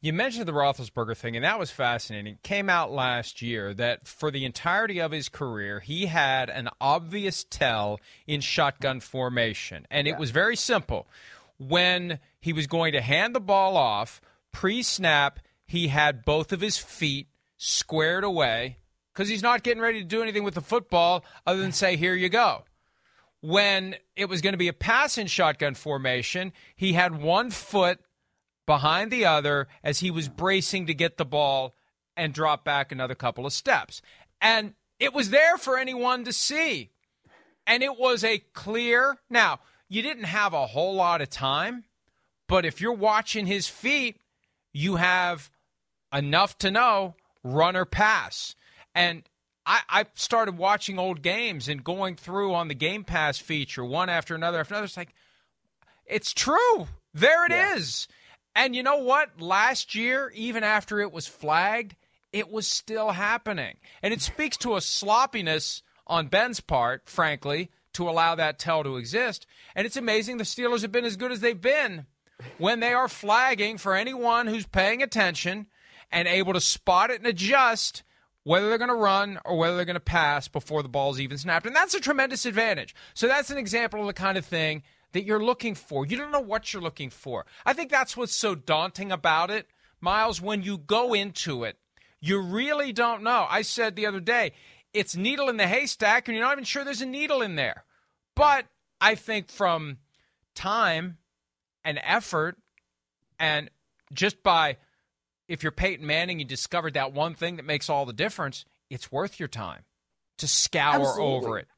You 0.04 0.12
mentioned 0.12 0.44
the 0.44 0.52
Roethlisberger 0.52 1.16
thing, 1.16 1.34
and 1.34 1.46
that 1.46 1.58
was 1.58 1.70
fascinating. 1.70 2.34
It 2.34 2.42
came 2.42 2.68
out 2.68 2.92
last 2.92 3.40
year 3.40 3.72
that 3.72 4.06
for 4.06 4.30
the 4.30 4.44
entirety 4.44 4.98
of 5.00 5.12
his 5.12 5.30
career, 5.30 5.80
he 5.80 6.04
had 6.04 6.50
an 6.50 6.68
obvious 6.78 7.42
tell 7.42 7.98
in 8.26 8.42
shotgun 8.42 9.00
formation, 9.00 9.86
and 9.90 10.06
yeah. 10.06 10.12
it 10.12 10.18
was 10.18 10.30
very 10.30 10.56
simple. 10.56 11.06
When 11.56 12.18
he 12.38 12.52
was 12.52 12.66
going 12.66 12.92
to 12.92 13.00
hand 13.00 13.34
the 13.34 13.40
ball 13.40 13.78
off 13.78 14.20
pre-snap, 14.52 15.40
he 15.64 15.88
had 15.88 16.26
both 16.26 16.52
of 16.52 16.60
his 16.60 16.76
feet 16.76 17.28
squared 17.56 18.24
away 18.24 18.80
because 19.14 19.30
he's 19.30 19.42
not 19.42 19.62
getting 19.62 19.82
ready 19.82 20.00
to 20.00 20.06
do 20.06 20.20
anything 20.20 20.44
with 20.44 20.52
the 20.52 20.60
football 20.60 21.24
other 21.46 21.62
than 21.62 21.72
say, 21.72 21.96
"Here 21.96 22.14
you 22.14 22.28
go." 22.28 22.64
When 23.40 23.96
it 24.16 24.26
was 24.26 24.42
going 24.42 24.52
to 24.52 24.58
be 24.58 24.68
a 24.68 24.74
pass 24.74 25.16
in 25.16 25.28
shotgun 25.28 25.74
formation, 25.74 26.52
he 26.76 26.92
had 26.92 27.22
one 27.22 27.50
foot 27.50 28.00
behind 28.66 29.10
the 29.10 29.24
other 29.24 29.68
as 29.82 30.00
he 30.00 30.10
was 30.10 30.28
bracing 30.28 30.86
to 30.86 30.94
get 30.94 31.16
the 31.16 31.24
ball 31.24 31.74
and 32.16 32.32
drop 32.32 32.64
back 32.64 32.92
another 32.92 33.14
couple 33.14 33.46
of 33.46 33.52
steps. 33.52 34.00
And 34.40 34.74
it 34.98 35.12
was 35.12 35.30
there 35.30 35.56
for 35.56 35.78
anyone 35.78 36.24
to 36.24 36.32
see. 36.32 36.90
And 37.66 37.82
it 37.82 37.98
was 37.98 38.24
a 38.24 38.38
clear. 38.52 39.16
Now, 39.30 39.60
you 39.88 40.02
didn't 40.02 40.24
have 40.24 40.52
a 40.52 40.66
whole 40.66 40.94
lot 40.94 41.22
of 41.22 41.30
time, 41.30 41.84
but 42.46 42.64
if 42.64 42.80
you're 42.80 42.92
watching 42.92 43.46
his 43.46 43.66
feet, 43.66 44.20
you 44.72 44.96
have 44.96 45.50
enough 46.12 46.58
to 46.58 46.70
know 46.70 47.14
run 47.42 47.76
or 47.76 47.84
pass. 47.84 48.54
And 48.94 49.22
I, 49.66 49.80
I 49.88 50.06
started 50.14 50.58
watching 50.58 50.98
old 50.98 51.22
games 51.22 51.68
and 51.68 51.82
going 51.82 52.16
through 52.16 52.54
on 52.54 52.68
the 52.68 52.74
Game 52.74 53.04
Pass 53.04 53.38
feature 53.38 53.84
one 53.84 54.08
after 54.08 54.34
another 54.34 54.60
after 54.60 54.74
another. 54.74 54.84
It's 54.84 54.96
like, 54.96 55.14
it's 56.06 56.34
true. 56.34 56.86
There 57.14 57.46
it 57.46 57.52
yeah. 57.52 57.76
is. 57.76 58.08
And 58.54 58.76
you 58.76 58.82
know 58.82 58.98
what? 58.98 59.40
Last 59.40 59.94
year, 59.94 60.30
even 60.34 60.62
after 60.62 61.00
it 61.00 61.12
was 61.12 61.26
flagged, 61.26 61.96
it 62.32 62.50
was 62.50 62.66
still 62.66 63.10
happening. 63.10 63.76
And 64.02 64.12
it 64.12 64.20
speaks 64.20 64.56
to 64.58 64.76
a 64.76 64.80
sloppiness 64.80 65.82
on 66.06 66.26
Ben's 66.26 66.60
part, 66.60 67.08
frankly, 67.08 67.70
to 67.94 68.08
allow 68.08 68.34
that 68.34 68.58
tell 68.58 68.82
to 68.84 68.96
exist. 68.96 69.46
And 69.74 69.86
it's 69.86 69.96
amazing 69.96 70.36
the 70.36 70.44
Steelers 70.44 70.82
have 70.82 70.92
been 70.92 71.04
as 71.04 71.16
good 71.16 71.32
as 71.32 71.40
they've 71.40 71.60
been 71.60 72.06
when 72.58 72.80
they 72.80 72.92
are 72.92 73.08
flagging 73.08 73.78
for 73.78 73.94
anyone 73.94 74.46
who's 74.46 74.66
paying 74.66 75.02
attention 75.02 75.66
and 76.10 76.28
able 76.28 76.52
to 76.52 76.60
spot 76.60 77.10
it 77.10 77.18
and 77.18 77.26
adjust 77.26 78.02
whether 78.42 78.68
they're 78.68 78.78
going 78.78 78.88
to 78.88 78.94
run 78.94 79.38
or 79.44 79.56
whether 79.56 79.76
they're 79.76 79.84
going 79.84 79.94
to 79.94 80.00
pass 80.00 80.48
before 80.48 80.82
the 80.82 80.88
ball's 80.88 81.18
even 81.18 81.38
snapped. 81.38 81.66
And 81.66 81.74
that's 81.74 81.94
a 81.94 82.00
tremendous 82.00 82.44
advantage. 82.44 82.94
So 83.14 83.26
that's 83.26 83.50
an 83.50 83.58
example 83.58 84.00
of 84.00 84.06
the 84.06 84.12
kind 84.12 84.36
of 84.36 84.44
thing 84.44 84.82
that 85.14 85.24
you're 85.24 85.42
looking 85.42 85.74
for. 85.74 86.04
You 86.04 86.16
don't 86.16 86.32
know 86.32 86.40
what 86.40 86.72
you're 86.72 86.82
looking 86.82 87.08
for. 87.08 87.46
I 87.64 87.72
think 87.72 87.90
that's 87.90 88.16
what's 88.16 88.34
so 88.34 88.54
daunting 88.54 89.10
about 89.10 89.50
it, 89.50 89.66
Myles, 90.00 90.42
when 90.42 90.62
you 90.62 90.76
go 90.76 91.14
into 91.14 91.64
it. 91.64 91.78
You 92.20 92.40
really 92.40 92.92
don't 92.92 93.22
know. 93.22 93.46
I 93.48 93.62
said 93.62 93.96
the 93.96 94.06
other 94.06 94.20
day, 94.20 94.52
it's 94.92 95.16
needle 95.16 95.48
in 95.48 95.56
the 95.56 95.66
haystack, 95.66 96.28
and 96.28 96.36
you're 96.36 96.44
not 96.44 96.52
even 96.52 96.64
sure 96.64 96.84
there's 96.84 97.00
a 97.00 97.06
needle 97.06 97.42
in 97.42 97.54
there. 97.54 97.84
But 98.34 98.66
I 99.00 99.14
think 99.14 99.50
from 99.50 99.98
time 100.54 101.18
and 101.84 102.00
effort, 102.02 102.56
and 103.38 103.70
just 104.12 104.42
by 104.42 104.78
if 105.46 105.62
you're 105.62 105.72
Peyton 105.72 106.06
Manning, 106.06 106.40
you 106.40 106.44
discovered 106.44 106.94
that 106.94 107.12
one 107.12 107.34
thing 107.34 107.56
that 107.56 107.64
makes 107.64 107.88
all 107.88 108.04
the 108.04 108.12
difference, 108.12 108.64
it's 108.90 109.12
worth 109.12 109.38
your 109.38 109.48
time 109.48 109.82
to 110.38 110.48
scour 110.48 111.06
Absolutely. 111.06 111.36
over 111.36 111.58
it. 111.58 111.68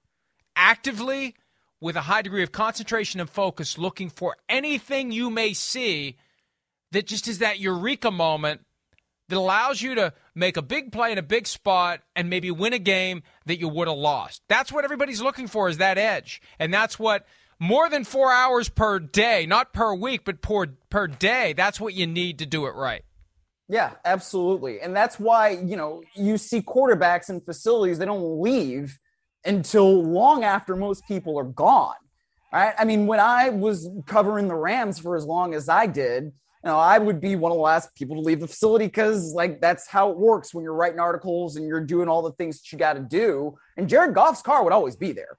Actively, 0.55 1.35
with 1.81 1.97
a 1.97 2.03
high 2.03 2.23
degree 2.23 2.43
of 2.43 2.53
concentration 2.53 3.21
and 3.21 3.29
focus, 3.29 3.79
looking 3.79 4.09
for 4.09 4.37
anything 4.49 5.13
you 5.13 5.31
may 5.31 5.53
see 5.53 6.17
that 6.93 7.07
just 7.07 7.29
is 7.29 7.39
that 7.41 7.59
eureka 7.59 8.11
moment 8.11 8.63
that 9.29 9.37
allows 9.37 9.83
you 9.83 9.95
to 9.97 10.13
make 10.35 10.57
a 10.57 10.63
big 10.63 10.93
play 10.93 11.13
in 11.13 11.19
a 11.19 11.23
big 11.23 11.47
spot 11.47 12.01
and 12.15 12.31
maybe 12.31 12.51
win 12.51 12.73
a 12.73 12.79
game 12.79 13.23
that 13.45 13.59
you 13.59 13.69
would 13.69 13.89
have 13.89 13.97
lost. 13.97 14.41
That's 14.49 14.71
what 14.71 14.85
everybody's 14.85 15.21
looking 15.21 15.49
for 15.49 15.69
is 15.69 15.79
that 15.79 15.99
edge. 15.99 16.41
And 16.59 16.73
that's 16.73 16.99
what 16.99 17.27
more 17.59 17.89
than 17.89 18.05
4 18.05 18.33
hours 18.33 18.69
per 18.69 18.99
day, 18.99 19.47
not 19.47 19.73
per 19.73 19.95
week, 19.95 20.25
but 20.25 20.41
per 20.43 20.67
per 20.91 21.09
day, 21.09 21.55
that's 21.55 21.81
what 21.81 21.95
you 21.95 22.07
need 22.07 22.39
to 22.39 22.47
do 22.47 22.67
it 22.67 22.75
right. 22.75 23.03
Yeah, 23.69 23.95
absolutely. 24.05 24.81
And 24.81 24.95
that's 24.95 25.19
why, 25.19 25.51
you 25.51 25.77
know, 25.77 26.03
you 26.15 26.39
see 26.39 26.63
quarterbacks 26.63 27.29
in 27.29 27.41
facilities 27.41 27.99
they 27.99 28.05
don't 28.05 28.41
leave 28.41 28.99
until 29.47 30.03
long 30.03 30.45
after 30.45 30.77
most 30.77 31.07
people 31.07 31.39
are 31.39 31.45
gone. 31.45 31.95
Right? 32.53 32.75
I 32.79 32.85
mean, 32.85 33.07
when 33.07 33.21
I 33.21 33.51
was 33.51 33.89
covering 34.07 34.49
the 34.49 34.55
Rams 34.55 34.99
for 34.99 35.17
as 35.17 35.25
long 35.25 35.55
as 35.55 35.69
I 35.69 35.87
did, 35.87 36.25
you 36.25 36.33
know, 36.73 36.79
I 36.79 36.99
would 36.99 37.21
be 37.21 37.37
one 37.37 37.53
of 37.53 37.59
the 37.59 37.63
last 37.63 37.95
people 37.95 38.17
to 38.17 38.23
leave 38.23 38.41
the 38.41 38.47
facility 38.47 38.87
because, 38.87 39.33
like, 39.35 39.61
that's 39.61 39.87
how 39.89 40.11
it 40.11 40.17
works 40.17 40.55
when 40.55 40.65
you're 40.65 40.75
writing 40.75 40.99
articles 40.99 41.57
and 41.57 41.67
you're 41.67 41.85
doing 41.85 42.09
all 42.09 42.23
the 42.23 42.33
things 42.33 42.61
that 42.61 42.73
you 42.73 42.79
got 42.79 42.95
to 42.95 43.01
do. 43.01 43.57
And 43.77 43.89
Jared 43.89 44.15
Goff's 44.15 44.43
car 44.43 44.65
would 44.65 44.73
always 44.73 44.97
be 44.97 45.13
there, 45.13 45.39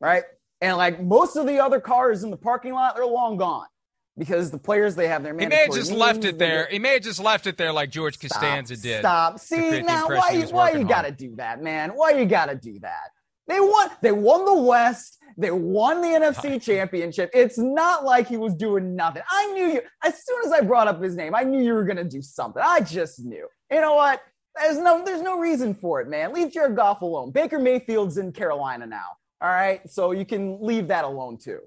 right? 0.00 0.24
And 0.60 0.76
like 0.76 1.02
most 1.02 1.36
of 1.36 1.46
the 1.46 1.58
other 1.58 1.80
cars 1.80 2.24
in 2.24 2.30
the 2.30 2.36
parking 2.36 2.72
lot, 2.72 2.96
they're 2.96 3.06
long 3.06 3.36
gone 3.36 3.66
because 4.16 4.50
the 4.50 4.58
players 4.58 4.94
they 4.94 5.08
have 5.08 5.22
their 5.22 5.38
he 5.38 5.46
may 5.46 5.56
have 5.56 5.74
just 5.74 5.92
left 5.92 6.24
it 6.24 6.38
there. 6.38 6.66
He 6.70 6.78
may 6.78 6.94
have 6.94 7.02
just 7.02 7.20
left 7.20 7.46
it 7.46 7.58
there 7.58 7.72
like 7.72 7.90
George 7.90 8.18
Costanza 8.18 8.76
stop, 8.76 8.82
did. 8.82 8.98
Stop. 9.00 9.38
See 9.40 9.82
now 9.82 10.08
why 10.08 10.30
you, 10.30 10.46
why 10.46 10.72
you 10.72 10.84
got 10.84 11.02
to 11.02 11.10
do 11.10 11.36
that, 11.36 11.62
man? 11.62 11.90
Why 11.90 12.12
you 12.12 12.24
got 12.24 12.46
to 12.46 12.54
do 12.54 12.78
that? 12.80 13.10
They 13.46 13.60
won. 13.60 13.90
They 14.02 14.12
won 14.12 14.44
the 14.44 14.54
West. 14.54 15.18
They 15.38 15.50
won 15.50 16.00
the 16.00 16.08
NFC 16.08 16.60
Championship. 16.62 17.30
It's 17.34 17.58
not 17.58 18.04
like 18.04 18.26
he 18.26 18.36
was 18.36 18.54
doing 18.54 18.96
nothing. 18.96 19.22
I 19.30 19.52
knew 19.52 19.66
you. 19.66 19.80
As 20.02 20.24
soon 20.24 20.40
as 20.46 20.52
I 20.52 20.62
brought 20.62 20.88
up 20.88 21.02
his 21.02 21.14
name, 21.14 21.34
I 21.34 21.42
knew 21.42 21.62
you 21.62 21.74
were 21.74 21.84
going 21.84 21.98
to 21.98 22.04
do 22.04 22.22
something. 22.22 22.62
I 22.64 22.80
just 22.80 23.20
knew. 23.24 23.46
You 23.70 23.80
know 23.80 23.94
what? 23.94 24.22
There's 24.56 24.78
no. 24.78 25.04
There's 25.04 25.22
no 25.22 25.38
reason 25.38 25.74
for 25.74 26.00
it, 26.00 26.08
man. 26.08 26.32
Leave 26.32 26.52
Jared 26.52 26.74
Goff 26.76 27.02
alone. 27.02 27.30
Baker 27.30 27.58
Mayfield's 27.58 28.16
in 28.16 28.32
Carolina 28.32 28.86
now. 28.86 29.16
All 29.40 29.50
right, 29.50 29.88
so 29.90 30.12
you 30.12 30.24
can 30.24 30.62
leave 30.62 30.88
that 30.88 31.04
alone 31.04 31.36
too. 31.36 31.60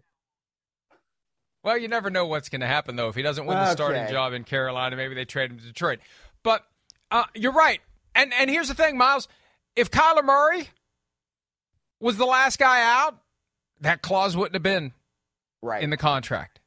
Well, 1.63 1.78
you 1.78 1.88
never 1.88 2.10
know 2.10 2.26
what's 2.26 2.50
going 2.50 2.62
to 2.62 2.68
happen 2.68 2.96
though. 2.96 3.10
If 3.10 3.15
he 3.15 3.22
doesn't 3.22 3.46
win 3.46 3.58
the 3.58 3.72
starting 3.72 4.08
job 4.10 4.34
in 4.34 4.44
Carolina, 4.44 4.96
maybe 4.96 5.13
they 5.13 5.26
trade 5.26 5.52
him 5.52 5.60
to 5.60 5.65
Detroit. 5.65 6.00
But 6.42 6.63
uh, 7.12 7.26
you're 7.36 7.52
right. 7.52 7.82
And 8.15 8.34
and 8.34 8.50
here's 8.50 8.70
the 8.70 8.74
thing, 8.74 8.98
Myles. 8.98 9.28
If 9.76 9.92
Kyler 9.92 10.24
Murray 10.24 10.70
was 12.00 12.18
the 12.18 12.26
last 12.26 12.60
guy 12.60 12.82
out, 12.82 13.18
that 13.82 14.02
clause 14.02 14.36
wouldn't 14.36 14.56
have 14.56 14.64
been 14.64 14.94
right 15.62 15.84
in 15.84 15.90
the 15.90 15.98
contract. 15.98 16.60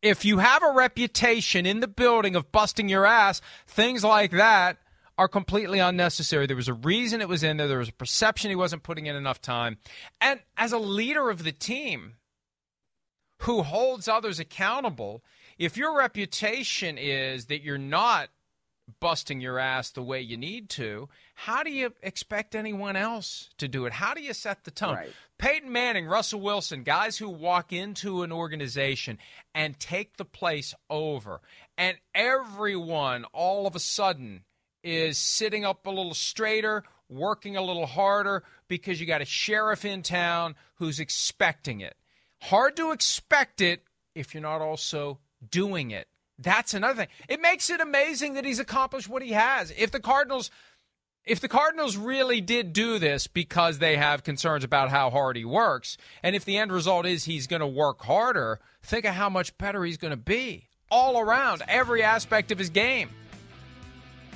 If 0.00 0.24
you 0.24 0.38
have 0.38 0.62
a 0.62 0.72
reputation 0.72 1.66
in 1.66 1.80
the 1.80 1.88
building 1.88 2.36
of 2.36 2.52
busting 2.52 2.88
your 2.88 3.04
ass, 3.04 3.40
things 3.66 4.04
like 4.04 4.30
that 4.30 4.78
are 5.18 5.28
completely 5.28 5.80
unnecessary. 5.80 6.46
There 6.46 6.56
was 6.56 6.68
a 6.68 6.74
reason 6.74 7.20
it 7.20 7.28
was 7.28 7.42
in 7.42 7.56
there. 7.56 7.66
There 7.66 7.78
was 7.78 7.88
a 7.88 7.92
perception 7.92 8.50
he 8.50 8.56
wasn't 8.56 8.84
putting 8.84 9.06
in 9.06 9.16
enough 9.16 9.40
time. 9.40 9.78
And 10.20 10.40
as 10.56 10.72
a 10.72 10.78
leader 10.78 11.28
of 11.28 11.42
the 11.42 11.50
team 11.50 12.14
who 13.42 13.62
holds 13.62 14.06
others 14.06 14.38
accountable, 14.38 15.24
if 15.58 15.76
your 15.76 15.96
reputation 15.98 16.96
is 16.96 17.46
that 17.46 17.62
you're 17.62 17.78
not 17.78 18.28
busting 19.00 19.40
your 19.40 19.58
ass 19.58 19.90
the 19.90 20.02
way 20.02 20.20
you 20.20 20.36
need 20.36 20.68
to, 20.70 21.08
how 21.34 21.62
do 21.62 21.70
you 21.70 21.92
expect 22.02 22.54
anyone 22.54 22.96
else 22.96 23.50
to 23.58 23.68
do 23.68 23.86
it? 23.86 23.92
How 23.92 24.14
do 24.14 24.22
you 24.22 24.32
set 24.32 24.64
the 24.64 24.70
tone? 24.70 24.94
Right. 24.94 25.12
Peyton 25.38 25.70
Manning, 25.70 26.06
Russell 26.06 26.40
Wilson, 26.40 26.82
guys 26.82 27.16
who 27.16 27.28
walk 27.28 27.72
into 27.72 28.22
an 28.22 28.32
organization 28.32 29.18
and 29.54 29.78
take 29.78 30.16
the 30.16 30.24
place 30.24 30.74
over, 30.90 31.40
and 31.76 31.96
everyone 32.14 33.24
all 33.32 33.66
of 33.66 33.76
a 33.76 33.80
sudden 33.80 34.44
is 34.82 35.18
sitting 35.18 35.64
up 35.64 35.86
a 35.86 35.90
little 35.90 36.14
straighter, 36.14 36.82
working 37.08 37.56
a 37.56 37.62
little 37.62 37.86
harder 37.86 38.42
because 38.68 39.00
you 39.00 39.06
got 39.06 39.22
a 39.22 39.26
sheriff 39.26 39.84
in 39.84 40.02
town 40.02 40.54
who's 40.76 41.00
expecting 41.00 41.80
it. 41.80 41.96
Hard 42.42 42.76
to 42.76 42.92
expect 42.92 43.60
it 43.60 43.82
if 44.14 44.34
you're 44.34 44.42
not 44.42 44.60
also 44.60 45.18
doing 45.50 45.90
it. 45.90 46.08
That's 46.38 46.74
another 46.74 46.94
thing. 46.94 47.08
It 47.28 47.40
makes 47.40 47.68
it 47.68 47.80
amazing 47.80 48.34
that 48.34 48.44
he's 48.44 48.60
accomplished 48.60 49.08
what 49.08 49.22
he 49.22 49.32
has. 49.32 49.72
If 49.76 49.90
the 49.90 50.00
Cardinals 50.00 50.50
if 51.24 51.40
the 51.40 51.48
Cardinals 51.48 51.96
really 51.96 52.40
did 52.40 52.72
do 52.72 52.98
this 52.98 53.26
because 53.26 53.78
they 53.78 53.96
have 53.96 54.24
concerns 54.24 54.64
about 54.64 54.88
how 54.88 55.10
hard 55.10 55.36
he 55.36 55.44
works, 55.44 55.98
and 56.22 56.34
if 56.34 56.44
the 56.46 56.56
end 56.56 56.72
result 56.72 57.04
is 57.04 57.24
he's 57.24 57.46
going 57.46 57.60
to 57.60 57.66
work 57.66 58.00
harder, 58.02 58.60
think 58.82 59.04
of 59.04 59.14
how 59.14 59.28
much 59.28 59.56
better 59.58 59.84
he's 59.84 59.98
going 59.98 60.12
to 60.12 60.16
be 60.16 60.68
all 60.90 61.20
around, 61.20 61.62
every 61.68 62.02
aspect 62.02 62.50
of 62.50 62.58
his 62.58 62.70
game. 62.70 63.10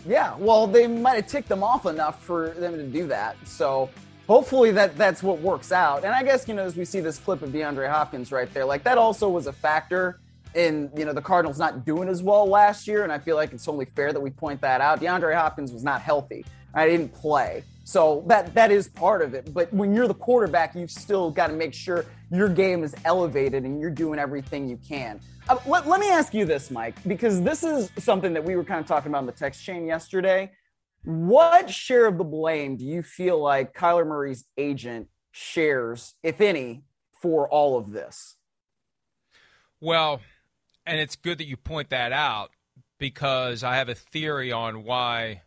Yeah, 0.06 0.34
well, 0.36 0.66
they 0.66 0.86
might 0.86 1.14
have 1.14 1.26
ticked 1.28 1.48
them 1.48 1.62
off 1.62 1.86
enough 1.86 2.22
for 2.22 2.50
them 2.50 2.76
to 2.76 2.84
do 2.84 3.06
that. 3.06 3.36
So 3.46 3.88
hopefully 4.26 4.70
that 4.72 4.98
that's 4.98 5.22
what 5.22 5.40
works 5.40 5.72
out. 5.72 6.04
And 6.04 6.12
I 6.12 6.22
guess 6.22 6.46
you 6.46 6.54
know 6.54 6.64
as 6.64 6.76
we 6.76 6.84
see 6.84 7.00
this 7.00 7.18
clip 7.18 7.42
of 7.42 7.50
DeAndre 7.50 7.90
Hopkins 7.90 8.32
right 8.32 8.52
there, 8.52 8.64
like 8.64 8.84
that 8.84 8.98
also 8.98 9.28
was 9.28 9.46
a 9.46 9.52
factor 9.52 10.20
in 10.54 10.90
you 10.96 11.04
know 11.04 11.12
the 11.12 11.22
Cardinals 11.22 11.58
not 11.58 11.84
doing 11.84 12.08
as 12.08 12.22
well 12.22 12.46
last 12.46 12.86
year. 12.86 13.02
And 13.04 13.12
I 13.12 13.18
feel 13.18 13.36
like 13.36 13.52
it's 13.52 13.68
only 13.68 13.84
fair 13.84 14.12
that 14.12 14.20
we 14.20 14.30
point 14.30 14.60
that 14.60 14.80
out. 14.80 15.00
DeAndre 15.00 15.34
Hopkins 15.34 15.72
was 15.72 15.84
not 15.84 16.00
healthy. 16.00 16.44
I 16.74 16.86
didn't 16.86 17.12
play. 17.12 17.64
So 17.84 18.24
that 18.26 18.54
that 18.54 18.70
is 18.70 18.88
part 18.88 19.22
of 19.22 19.34
it. 19.34 19.52
But 19.52 19.72
when 19.72 19.94
you're 19.94 20.08
the 20.08 20.14
quarterback, 20.14 20.74
you've 20.74 20.90
still 20.90 21.30
got 21.30 21.48
to 21.48 21.52
make 21.54 21.74
sure 21.74 22.06
your 22.30 22.48
game 22.48 22.84
is 22.84 22.94
elevated 23.04 23.64
and 23.64 23.80
you're 23.80 23.90
doing 23.90 24.18
everything 24.18 24.68
you 24.68 24.78
can. 24.86 25.20
Uh, 25.48 25.58
let, 25.66 25.88
let 25.88 26.00
me 26.00 26.08
ask 26.08 26.32
you 26.32 26.44
this, 26.44 26.70
Mike, 26.70 26.94
because 27.06 27.42
this 27.42 27.64
is 27.64 27.90
something 27.98 28.32
that 28.32 28.44
we 28.44 28.54
were 28.54 28.64
kind 28.64 28.80
of 28.80 28.86
talking 28.86 29.10
about 29.10 29.20
in 29.20 29.26
the 29.26 29.32
text 29.32 29.64
chain 29.64 29.86
yesterday. 29.86 30.50
What 31.04 31.68
share 31.68 32.06
of 32.06 32.16
the 32.16 32.24
blame 32.24 32.76
do 32.76 32.84
you 32.84 33.02
feel 33.02 33.40
like 33.40 33.74
Kyler 33.74 34.06
Murray's 34.06 34.44
agent 34.56 35.08
shares, 35.32 36.14
if 36.22 36.40
any, 36.40 36.84
for 37.20 37.48
all 37.48 37.76
of 37.76 37.90
this? 37.90 38.36
Well, 39.80 40.20
and 40.86 41.00
it's 41.00 41.16
good 41.16 41.38
that 41.38 41.46
you 41.46 41.56
point 41.56 41.90
that 41.90 42.12
out 42.12 42.50
because 42.98 43.64
I 43.64 43.76
have 43.76 43.88
a 43.88 43.94
theory 43.94 44.52
on 44.52 44.84
why 44.84 45.42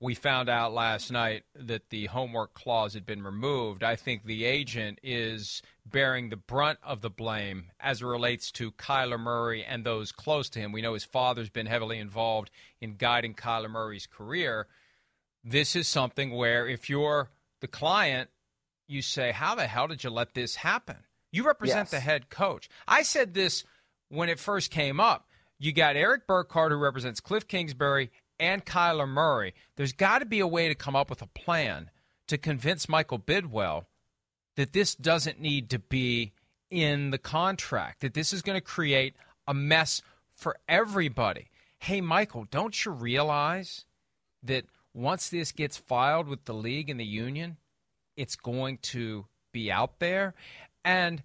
we 0.00 0.14
found 0.14 0.48
out 0.48 0.74
last 0.74 1.10
night 1.10 1.44
that 1.54 1.88
the 1.90 2.06
homework 2.06 2.52
clause 2.52 2.94
had 2.94 3.06
been 3.06 3.22
removed. 3.22 3.82
I 3.82 3.96
think 3.96 4.24
the 4.24 4.44
agent 4.44 4.98
is 5.02 5.62
bearing 5.86 6.28
the 6.28 6.36
brunt 6.36 6.78
of 6.82 7.00
the 7.00 7.10
blame 7.10 7.70
as 7.80 8.02
it 8.02 8.06
relates 8.06 8.52
to 8.52 8.72
Kyler 8.72 9.18
Murray 9.18 9.64
and 9.64 9.84
those 9.84 10.12
close 10.12 10.50
to 10.50 10.58
him. 10.58 10.72
We 10.72 10.82
know 10.82 10.94
his 10.94 11.04
father's 11.04 11.48
been 11.48 11.66
heavily 11.66 11.98
involved 11.98 12.50
in 12.80 12.96
guiding 12.96 13.34
Kyler 13.34 13.70
Murray's 13.70 14.06
career. 14.06 14.66
This 15.42 15.74
is 15.74 15.88
something 15.88 16.32
where 16.32 16.68
if 16.68 16.90
you're 16.90 17.30
the 17.60 17.68
client, 17.68 18.28
you 18.86 19.00
say, 19.00 19.32
How 19.32 19.54
the 19.54 19.66
hell 19.66 19.88
did 19.88 20.04
you 20.04 20.10
let 20.10 20.34
this 20.34 20.56
happen? 20.56 20.96
You 21.32 21.46
represent 21.46 21.86
yes. 21.86 21.90
the 21.90 22.00
head 22.00 22.28
coach. 22.28 22.68
I 22.86 23.02
said 23.02 23.32
this 23.32 23.64
when 24.08 24.28
it 24.28 24.38
first 24.38 24.70
came 24.70 25.00
up. 25.00 25.28
You 25.58 25.72
got 25.72 25.96
Erik 25.96 26.26
Burkhardt, 26.26 26.72
who 26.72 26.78
represents 26.78 27.20
Cliff 27.20 27.48
Kingsbury, 27.48 28.10
and 28.38 28.64
Kyler 28.64 29.08
Murray, 29.08 29.54
there's 29.76 29.92
got 29.92 30.18
to 30.18 30.26
be 30.26 30.40
a 30.40 30.46
way 30.46 30.68
to 30.68 30.74
come 30.74 30.94
up 30.96 31.08
with 31.08 31.22
a 31.22 31.26
plan 31.26 31.90
to 32.28 32.36
convince 32.36 32.88
Michael 32.88 33.18
Bidwill 33.18 33.86
that 34.56 34.72
this 34.72 34.94
doesn't 34.94 35.40
need 35.40 35.70
to 35.70 35.78
be 35.78 36.32
in 36.70 37.10
the 37.10 37.18
contract, 37.18 38.00
that 38.00 38.14
this 38.14 38.32
is 38.32 38.42
going 38.42 38.56
to 38.58 38.64
create 38.64 39.14
a 39.46 39.54
mess 39.54 40.02
for 40.34 40.58
everybody. 40.68 41.48
Hey, 41.78 42.00
Michael, 42.00 42.46
don't 42.50 42.84
you 42.84 42.92
realize 42.92 43.84
that 44.42 44.64
once 44.92 45.28
this 45.28 45.52
gets 45.52 45.76
filed 45.76 46.26
with 46.26 46.44
the 46.44 46.54
league 46.54 46.90
and 46.90 46.98
the 46.98 47.04
union, 47.04 47.56
it's 48.16 48.36
going 48.36 48.78
to 48.78 49.26
be 49.52 49.70
out 49.70 49.98
there? 49.98 50.34
And 50.84 51.22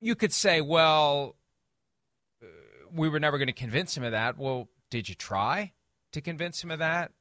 you 0.00 0.14
could 0.14 0.32
say, 0.32 0.60
well, 0.60 1.36
we 2.94 3.08
were 3.08 3.20
never 3.20 3.38
going 3.38 3.48
to 3.48 3.52
convince 3.52 3.96
him 3.96 4.04
of 4.04 4.12
that. 4.12 4.38
Well, 4.38 4.68
did 4.90 5.08
you 5.08 5.14
try? 5.14 5.72
to 6.12 6.20
convince 6.20 6.62
him 6.62 6.70
of 6.70 6.78
that. 6.78 7.12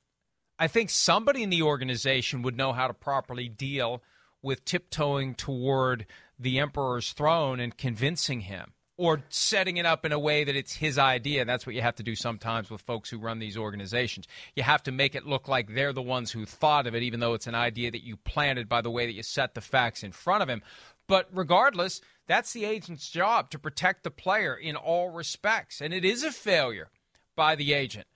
I 0.59 0.67
think 0.67 0.89
somebody 0.89 1.41
in 1.41 1.49
the 1.49 1.63
organization 1.63 2.43
would 2.43 2.55
know 2.55 2.71
how 2.71 2.87
to 2.87 2.93
properly 2.93 3.49
deal 3.49 4.03
with 4.41 4.63
tiptoeing 4.65 5.35
toward 5.35 6.05
the 6.37 6.59
emperor's 6.59 7.13
throne 7.13 7.59
and 7.59 7.75
convincing 7.77 8.41
him 8.41 8.73
or 8.97 9.23
setting 9.29 9.77
it 9.77 9.85
up 9.85 10.05
in 10.05 10.11
a 10.11 10.19
way 10.19 10.43
that 10.43 10.55
it's 10.55 10.75
his 10.75 10.99
idea. 10.99 11.45
That's 11.45 11.65
what 11.65 11.73
you 11.73 11.81
have 11.81 11.95
to 11.95 12.03
do 12.03 12.15
sometimes 12.15 12.69
with 12.69 12.81
folks 12.81 13.09
who 13.09 13.17
run 13.17 13.39
these 13.39 13.57
organizations. 13.57 14.27
You 14.55 14.61
have 14.63 14.83
to 14.83 14.91
make 14.91 15.15
it 15.15 15.25
look 15.25 15.47
like 15.47 15.73
they're 15.73 15.93
the 15.93 16.01
ones 16.01 16.31
who 16.31 16.45
thought 16.45 16.85
of 16.85 16.93
it, 16.93 17.01
even 17.01 17.19
though 17.19 17.33
it's 17.33 17.47
an 17.47 17.55
idea 17.55 17.89
that 17.89 18.03
you 18.03 18.17
planted 18.17 18.69
by 18.69 18.81
the 18.81 18.91
way 18.91 19.05
that 19.07 19.13
you 19.13 19.23
set 19.23 19.55
the 19.55 19.61
facts 19.61 20.03
in 20.03 20.11
front 20.11 20.43
of 20.43 20.49
him. 20.49 20.61
But 21.07 21.29
regardless, 21.31 22.01
that's 22.31 22.53
the 22.53 22.63
agent's 22.63 23.09
job 23.09 23.49
to 23.49 23.59
protect 23.59 24.03
the 24.03 24.09
player 24.09 24.55
in 24.55 24.77
all 24.77 25.09
respects. 25.09 25.81
And 25.81 25.93
it 25.93 26.05
is 26.05 26.23
a 26.23 26.31
failure 26.31 26.89
by 27.35 27.55
the 27.55 27.73
agent 27.73 28.07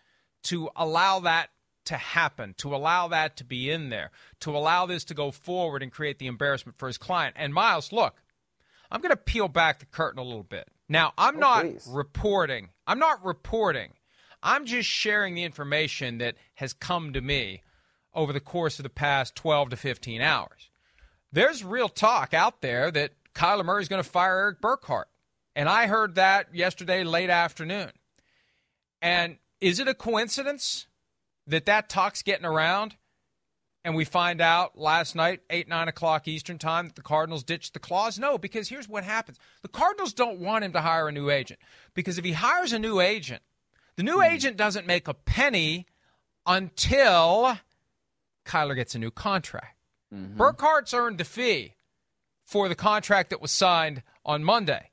to 0.43 0.69
allow 0.73 1.19
that 1.19 1.49
to 1.85 1.97
happen, 1.97 2.55
to 2.59 2.73
allow 2.73 3.09
that 3.09 3.35
to 3.37 3.43
be 3.43 3.69
in 3.69 3.89
there, 3.89 4.11
to 4.39 4.55
allow 4.55 4.85
this 4.85 5.03
to 5.05 5.13
go 5.13 5.31
forward 5.31 5.83
and 5.83 5.91
create 5.91 6.17
the 6.17 6.27
embarrassment 6.27 6.77
for 6.77 6.87
his 6.87 6.97
client. 6.97 7.35
And 7.37 7.53
Myles, 7.53 7.91
look, 7.91 8.23
I'm 8.89 9.01
going 9.01 9.09
to 9.09 9.17
peel 9.17 9.49
back 9.49 9.79
the 9.79 9.85
curtain 9.85 10.19
a 10.19 10.23
little 10.23 10.43
bit. 10.43 10.69
Now, 10.87 11.11
I'm 11.17 11.35
oh, 11.35 11.39
not 11.39 11.61
please. 11.63 11.85
reporting. 11.91 12.69
I'm 12.87 12.99
not 12.99 13.23
reporting. 13.23 13.95
I'm 14.41 14.65
just 14.65 14.87
sharing 14.87 15.35
the 15.35 15.43
information 15.43 16.19
that 16.19 16.35
has 16.55 16.71
come 16.71 17.11
to 17.11 17.21
me 17.21 17.63
over 18.13 18.31
the 18.31 18.39
course 18.39 18.79
of 18.79 18.83
the 18.83 18.89
past 18.89 19.35
12 19.35 19.71
to 19.71 19.75
15 19.75 20.21
hours. 20.21 20.69
There's 21.33 21.65
real 21.65 21.89
talk 21.89 22.33
out 22.33 22.61
there 22.61 22.91
that 22.91 23.11
Kyler 23.35 23.65
Murray 23.65 23.81
is 23.81 23.89
going 23.89 24.01
to 24.01 24.09
fire 24.09 24.37
Erik 24.37 24.61
Burkhardt. 24.61 25.09
And 25.55 25.69
I 25.69 25.87
heard 25.87 26.15
that 26.15 26.53
yesterday 26.55 27.03
late 27.03 27.29
afternoon. 27.29 27.91
And 29.01 29.37
is 29.61 29.79
it 29.79 29.87
a 29.87 29.93
coincidence 29.93 30.87
that 31.45 31.65
that 31.65 31.89
talk's 31.89 32.23
getting 32.23 32.45
around? 32.45 32.95
And 33.83 33.95
we 33.95 34.03
find 34.03 34.41
out 34.41 34.77
last 34.77 35.15
night, 35.15 35.41
8, 35.49 35.67
9 35.67 35.87
o'clock 35.87 36.27
Eastern 36.27 36.57
time, 36.57 36.87
that 36.87 36.95
the 36.95 37.03
Cardinals 37.03 37.43
ditched 37.43 37.73
the 37.73 37.79
clause? 37.79 38.17
No, 38.17 38.37
because 38.39 38.67
here's 38.67 38.89
what 38.89 39.03
happens. 39.03 39.37
The 39.61 39.67
Cardinals 39.67 40.13
don't 40.13 40.39
want 40.39 40.63
him 40.63 40.73
to 40.73 40.81
hire 40.81 41.07
a 41.07 41.11
new 41.11 41.29
agent. 41.29 41.59
Because 41.93 42.17
if 42.17 42.25
he 42.25 42.31
hires 42.31 42.73
a 42.73 42.79
new 42.79 42.99
agent, 42.99 43.43
the 43.95 44.03
new 44.03 44.17
mm. 44.17 44.31
agent 44.31 44.57
doesn't 44.57 44.87
make 44.87 45.07
a 45.07 45.13
penny 45.13 45.85
until 46.47 47.59
Kyler 48.43 48.75
gets 48.75 48.95
a 48.95 48.99
new 48.99 49.11
contract. 49.11 49.77
Mm-hmm. 50.13 50.41
Burkhardt's 50.41 50.93
earned 50.93 51.19
the 51.19 51.23
fee 51.23 51.74
for 52.45 52.69
the 52.69 52.75
contract 52.75 53.31
that 53.31 53.41
was 53.41 53.51
signed 53.51 54.03
on 54.23 54.43
Monday. 54.43 54.91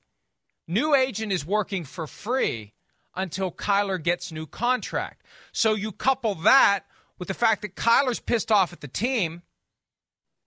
New 0.67 0.95
agent 0.95 1.33
is 1.33 1.47
working 1.47 1.85
for 1.85 2.07
free 2.07 2.73
until 3.15 3.53
Kyler 3.53 4.03
gets 4.03 4.33
new 4.33 4.47
contract. 4.47 5.23
So 5.53 5.75
you 5.75 5.93
couple 5.93 6.35
that 6.37 6.81
with 7.19 7.29
the 7.29 7.35
fact 7.35 7.63
that 7.63 7.77
Kyler's 7.77 8.21
pissed 8.21 8.51
off 8.51 8.73
at 8.73 8.81
the 8.81 8.89
team 8.89 9.43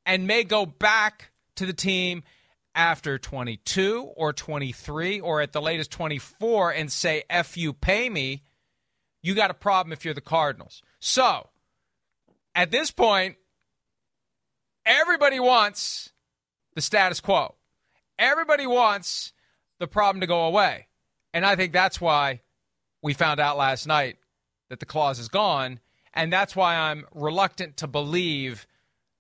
and 0.06 0.28
may 0.28 0.44
go 0.44 0.66
back 0.66 1.32
to 1.56 1.66
the 1.66 1.74
team 1.74 2.24
after 2.74 3.18
22 3.18 4.12
or 4.16 4.34
23 4.34 5.20
or 5.20 5.42
at 5.42 5.54
the 5.54 5.62
latest 5.62 5.92
24 5.92 6.72
and 6.72 6.92
say, 6.92 7.24
F 7.30 7.56
you, 7.56 7.72
pay 7.72 8.10
me, 8.10 8.44
you 9.22 9.34
got 9.34 9.52
a 9.52 9.56
problem 9.56 9.94
if 9.94 10.04
you're 10.04 10.14
the 10.14 10.22
Cardinals. 10.22 10.82
So, 11.00 11.50
at 12.54 12.72
this 12.72 12.92
point, 12.92 13.38
everybody 14.86 15.40
wants 15.40 16.12
the 16.76 16.82
status 16.82 17.20
quo. 17.20 17.56
Everybody 18.20 18.68
wants 18.68 19.34
the 19.80 19.88
problem 19.88 20.22
to 20.22 20.28
go 20.28 20.46
away. 20.46 20.88
And 21.34 21.46
I 21.46 21.56
think 21.56 21.74
that's 21.74 22.00
why 22.00 22.42
we 23.02 23.14
found 23.14 23.40
out 23.40 23.58
last 23.58 23.88
night 23.88 24.18
that 24.70 24.80
the 24.80 24.86
clause 24.86 25.20
is 25.20 25.28
gone. 25.28 25.80
And 26.14 26.32
that's 26.32 26.56
why 26.56 26.76
I'm 26.76 27.06
reluctant 27.14 27.78
to 27.78 27.88
believe 27.88 28.68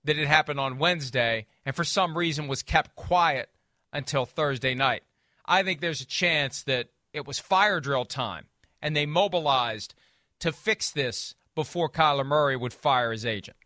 that 0.05 0.17
it 0.17 0.27
happened 0.27 0.59
on 0.59 0.77
Wednesday 0.77 1.47
and 1.65 1.75
for 1.75 1.83
some 1.83 2.17
reason 2.17 2.47
was 2.47 2.63
kept 2.63 2.95
quiet 2.95 3.49
until 3.91 4.25
Thursday 4.25 4.75
night. 4.75 5.03
I 5.45 5.63
think 5.63 5.81
there's 5.81 6.01
a 6.01 6.05
chance 6.05 6.63
that 6.63 6.89
it 7.11 7.25
was 7.25 7.39
fire 7.39 7.79
drill 7.79 8.05
time 8.05 8.45
and 8.81 8.95
they 8.95 9.05
mobilized 9.05 9.93
to 10.39 10.51
fix 10.51 10.91
this 10.91 11.35
before 11.55 11.89
Kyler 11.89 12.25
Murray 12.25 12.55
would 12.55 12.73
fire 12.73 13.11
his 13.11 13.25
agent. 13.25 13.57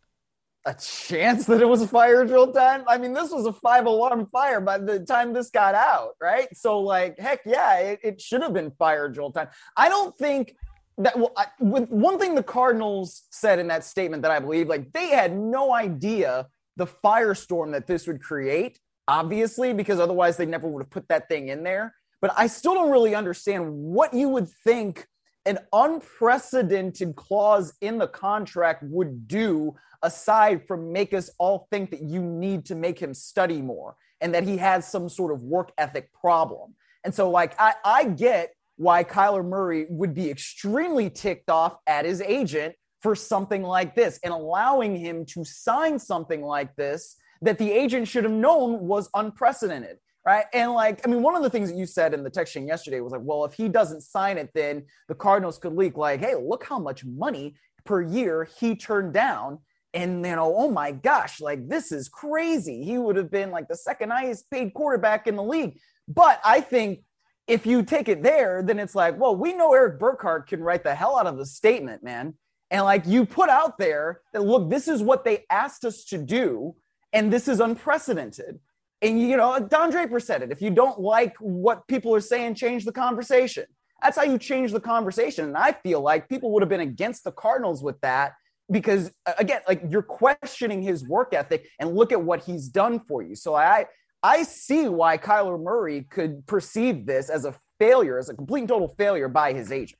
A 0.65 0.73
chance 0.73 1.45
that 1.45 1.61
it 1.61 1.65
was 1.65 1.81
a 1.81 1.87
fire 1.87 2.25
drill 2.25 2.51
time? 2.51 2.83
I 2.87 2.97
mean, 2.97 3.13
this 3.13 3.31
was 3.31 3.45
a 3.45 3.53
five 3.53 3.85
alarm 3.85 4.27
fire 4.31 4.59
by 4.59 4.77
the 4.77 4.99
time 4.99 5.31
this 5.31 5.49
got 5.49 5.73
out, 5.73 6.15
right? 6.21 6.47
So, 6.55 6.79
like, 6.79 7.17
heck 7.17 7.41
yeah, 7.45 7.77
it, 7.77 7.99
it 8.03 8.21
should 8.21 8.41
have 8.41 8.53
been 8.53 8.71
fire 8.71 9.07
drill 9.09 9.31
time. 9.31 9.47
I 9.77 9.87
don't 9.87 10.17
think 10.17 10.55
that 10.97 11.17
well, 11.17 11.31
I, 11.37 11.45
with 11.59 11.89
one 11.89 12.19
thing 12.19 12.35
the 12.35 12.43
Cardinals 12.43 13.23
said 13.31 13.57
in 13.57 13.67
that 13.67 13.85
statement 13.85 14.21
that 14.23 14.31
I 14.31 14.39
believe, 14.39 14.67
like 14.67 14.91
they 14.91 15.07
had 15.07 15.35
no 15.35 15.73
idea 15.73 16.47
the 16.75 16.85
firestorm 16.87 17.71
that 17.71 17.87
this 17.87 18.05
would 18.05 18.21
create, 18.21 18.79
obviously, 19.07 19.73
because 19.73 19.99
otherwise 19.99 20.37
they 20.37 20.45
never 20.45 20.67
would 20.67 20.83
have 20.83 20.89
put 20.89 21.07
that 21.07 21.29
thing 21.29 21.47
in 21.47 21.63
there. 21.63 21.95
But 22.21 22.33
I 22.35 22.47
still 22.47 22.73
don't 22.73 22.91
really 22.91 23.15
understand 23.15 23.71
what 23.71 24.13
you 24.13 24.27
would 24.27 24.49
think 24.65 25.07
an 25.45 25.59
unprecedented 25.71 27.15
clause 27.15 27.73
in 27.81 27.97
the 27.97 28.07
contract 28.07 28.83
would 28.83 29.27
do 29.27 29.75
aside 30.01 30.67
from 30.67 30.91
make 30.91 31.13
us 31.13 31.29
all 31.37 31.67
think 31.71 31.91
that 31.91 32.01
you 32.01 32.21
need 32.21 32.65
to 32.65 32.75
make 32.75 32.99
him 32.99 33.13
study 33.13 33.61
more 33.61 33.95
and 34.21 34.33
that 34.33 34.43
he 34.43 34.57
has 34.57 34.87
some 34.87 35.09
sort 35.09 35.31
of 35.31 35.41
work 35.41 35.71
ethic 35.77 36.11
problem. 36.13 36.75
And 37.03 37.13
so, 37.13 37.29
like, 37.29 37.55
I, 37.59 37.73
I 37.83 38.03
get 38.05 38.53
why 38.75 39.03
Kyler 39.03 39.45
Murray 39.45 39.85
would 39.89 40.13
be 40.13 40.29
extremely 40.29 41.09
ticked 41.09 41.49
off 41.49 41.77
at 41.87 42.05
his 42.05 42.21
agent 42.21 42.75
for 43.01 43.15
something 43.15 43.63
like 43.63 43.95
this 43.95 44.19
and 44.23 44.33
allowing 44.33 44.95
him 44.95 45.25
to 45.25 45.43
sign 45.43 45.99
something 45.99 46.41
like 46.41 46.75
this 46.75 47.15
that 47.41 47.57
the 47.57 47.71
agent 47.71 48.07
should 48.07 48.23
have 48.23 48.33
known 48.33 48.79
was 48.81 49.09
unprecedented. 49.13 49.97
Right. 50.25 50.45
And 50.53 50.73
like, 50.73 51.05
I 51.07 51.09
mean, 51.09 51.23
one 51.23 51.35
of 51.35 51.43
the 51.43 51.49
things 51.49 51.71
that 51.71 51.77
you 51.77 51.85
said 51.85 52.13
in 52.13 52.23
the 52.23 52.29
texting 52.29 52.67
yesterday 52.67 52.99
was 52.99 53.13
like, 53.13 53.21
well, 53.23 53.45
if 53.45 53.53
he 53.53 53.69
doesn't 53.69 54.01
sign 54.01 54.37
it, 54.37 54.51
then 54.53 54.85
the 55.07 55.15
Cardinals 55.15 55.57
could 55.57 55.73
leak, 55.73 55.97
like, 55.97 56.19
hey, 56.19 56.35
look 56.35 56.63
how 56.65 56.77
much 56.77 57.05
money 57.05 57.55
per 57.85 58.01
year 58.01 58.47
he 58.59 58.75
turned 58.75 59.13
down. 59.13 59.59
And 59.93 60.25
you 60.25 60.35
know, 60.35 60.53
oh 60.55 60.69
my 60.69 60.91
gosh, 60.91 61.41
like 61.41 61.67
this 61.67 61.91
is 61.91 62.09
crazy. 62.09 62.83
He 62.83 62.97
would 62.97 63.15
have 63.15 63.31
been 63.31 63.51
like 63.51 63.67
the 63.67 63.75
second 63.75 64.11
highest 64.11 64.49
paid 64.51 64.73
quarterback 64.73 65.27
in 65.27 65.35
the 65.35 65.43
league. 65.43 65.79
But 66.07 66.39
I 66.43 66.61
think 66.61 67.01
if 67.47 67.65
you 67.65 67.81
take 67.81 68.07
it 68.07 68.21
there, 68.21 68.61
then 68.63 68.79
it's 68.79 68.93
like, 68.93 69.19
well, 69.19 69.35
we 69.35 69.53
know 69.53 69.73
Erik 69.73 69.99
Burkhardt 69.99 70.47
can 70.47 70.61
write 70.61 70.83
the 70.83 70.93
hell 70.93 71.17
out 71.17 71.25
of 71.25 71.39
a 71.39 71.45
statement, 71.45 72.03
man. 72.03 72.35
And 72.69 72.83
like 72.83 73.07
you 73.07 73.25
put 73.25 73.49
out 73.49 73.79
there 73.79 74.21
that 74.33 74.43
look, 74.43 74.69
this 74.69 74.87
is 74.87 75.01
what 75.01 75.25
they 75.25 75.45
asked 75.49 75.83
us 75.83 76.05
to 76.05 76.19
do, 76.19 76.75
and 77.11 77.33
this 77.33 77.47
is 77.47 77.59
unprecedented. 77.59 78.59
And 79.01 79.19
you 79.19 79.37
know, 79.37 79.59
Don 79.59 79.89
Draper 79.89 80.19
said 80.19 80.43
it. 80.43 80.51
If 80.51 80.61
you 80.61 80.69
don't 80.69 80.99
like 80.99 81.35
what 81.39 81.87
people 81.87 82.13
are 82.13 82.19
saying, 82.21 82.55
change 82.55 82.85
the 82.85 82.91
conversation. 82.91 83.65
That's 84.01 84.17
how 84.17 84.23
you 84.23 84.37
change 84.37 84.71
the 84.71 84.79
conversation. 84.79 85.45
And 85.45 85.57
I 85.57 85.71
feel 85.71 86.01
like 86.01 86.29
people 86.29 86.51
would 86.51 86.61
have 86.61 86.69
been 86.69 86.79
against 86.79 87.23
the 87.23 87.31
Cardinals 87.31 87.83
with 87.83 87.99
that 88.01 88.33
because 88.71 89.11
uh, 89.25 89.33
again, 89.37 89.61
like 89.67 89.81
you're 89.89 90.01
questioning 90.01 90.81
his 90.81 91.07
work 91.07 91.33
ethic 91.33 91.69
and 91.79 91.95
look 91.95 92.11
at 92.11 92.21
what 92.21 92.43
he's 92.43 92.67
done 92.67 92.99
for 92.99 93.21
you. 93.21 93.35
So 93.35 93.55
I 93.55 93.85
I 94.21 94.43
see 94.43 94.87
why 94.87 95.17
Kyler 95.17 95.61
Murray 95.61 96.01
could 96.01 96.45
perceive 96.45 97.05
this 97.05 97.29
as 97.29 97.45
a 97.45 97.55
failure, 97.79 98.17
as 98.19 98.29
a 98.29 98.33
complete 98.33 98.61
and 98.61 98.69
total 98.69 98.89
failure 98.89 99.27
by 99.27 99.53
his 99.53 99.71
agent. 99.71 99.99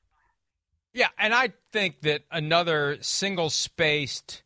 Yeah, 0.94 1.08
and 1.18 1.34
I 1.34 1.54
think 1.72 2.02
that 2.02 2.24
another 2.32 2.98
single 3.02 3.50
spaced 3.50 4.42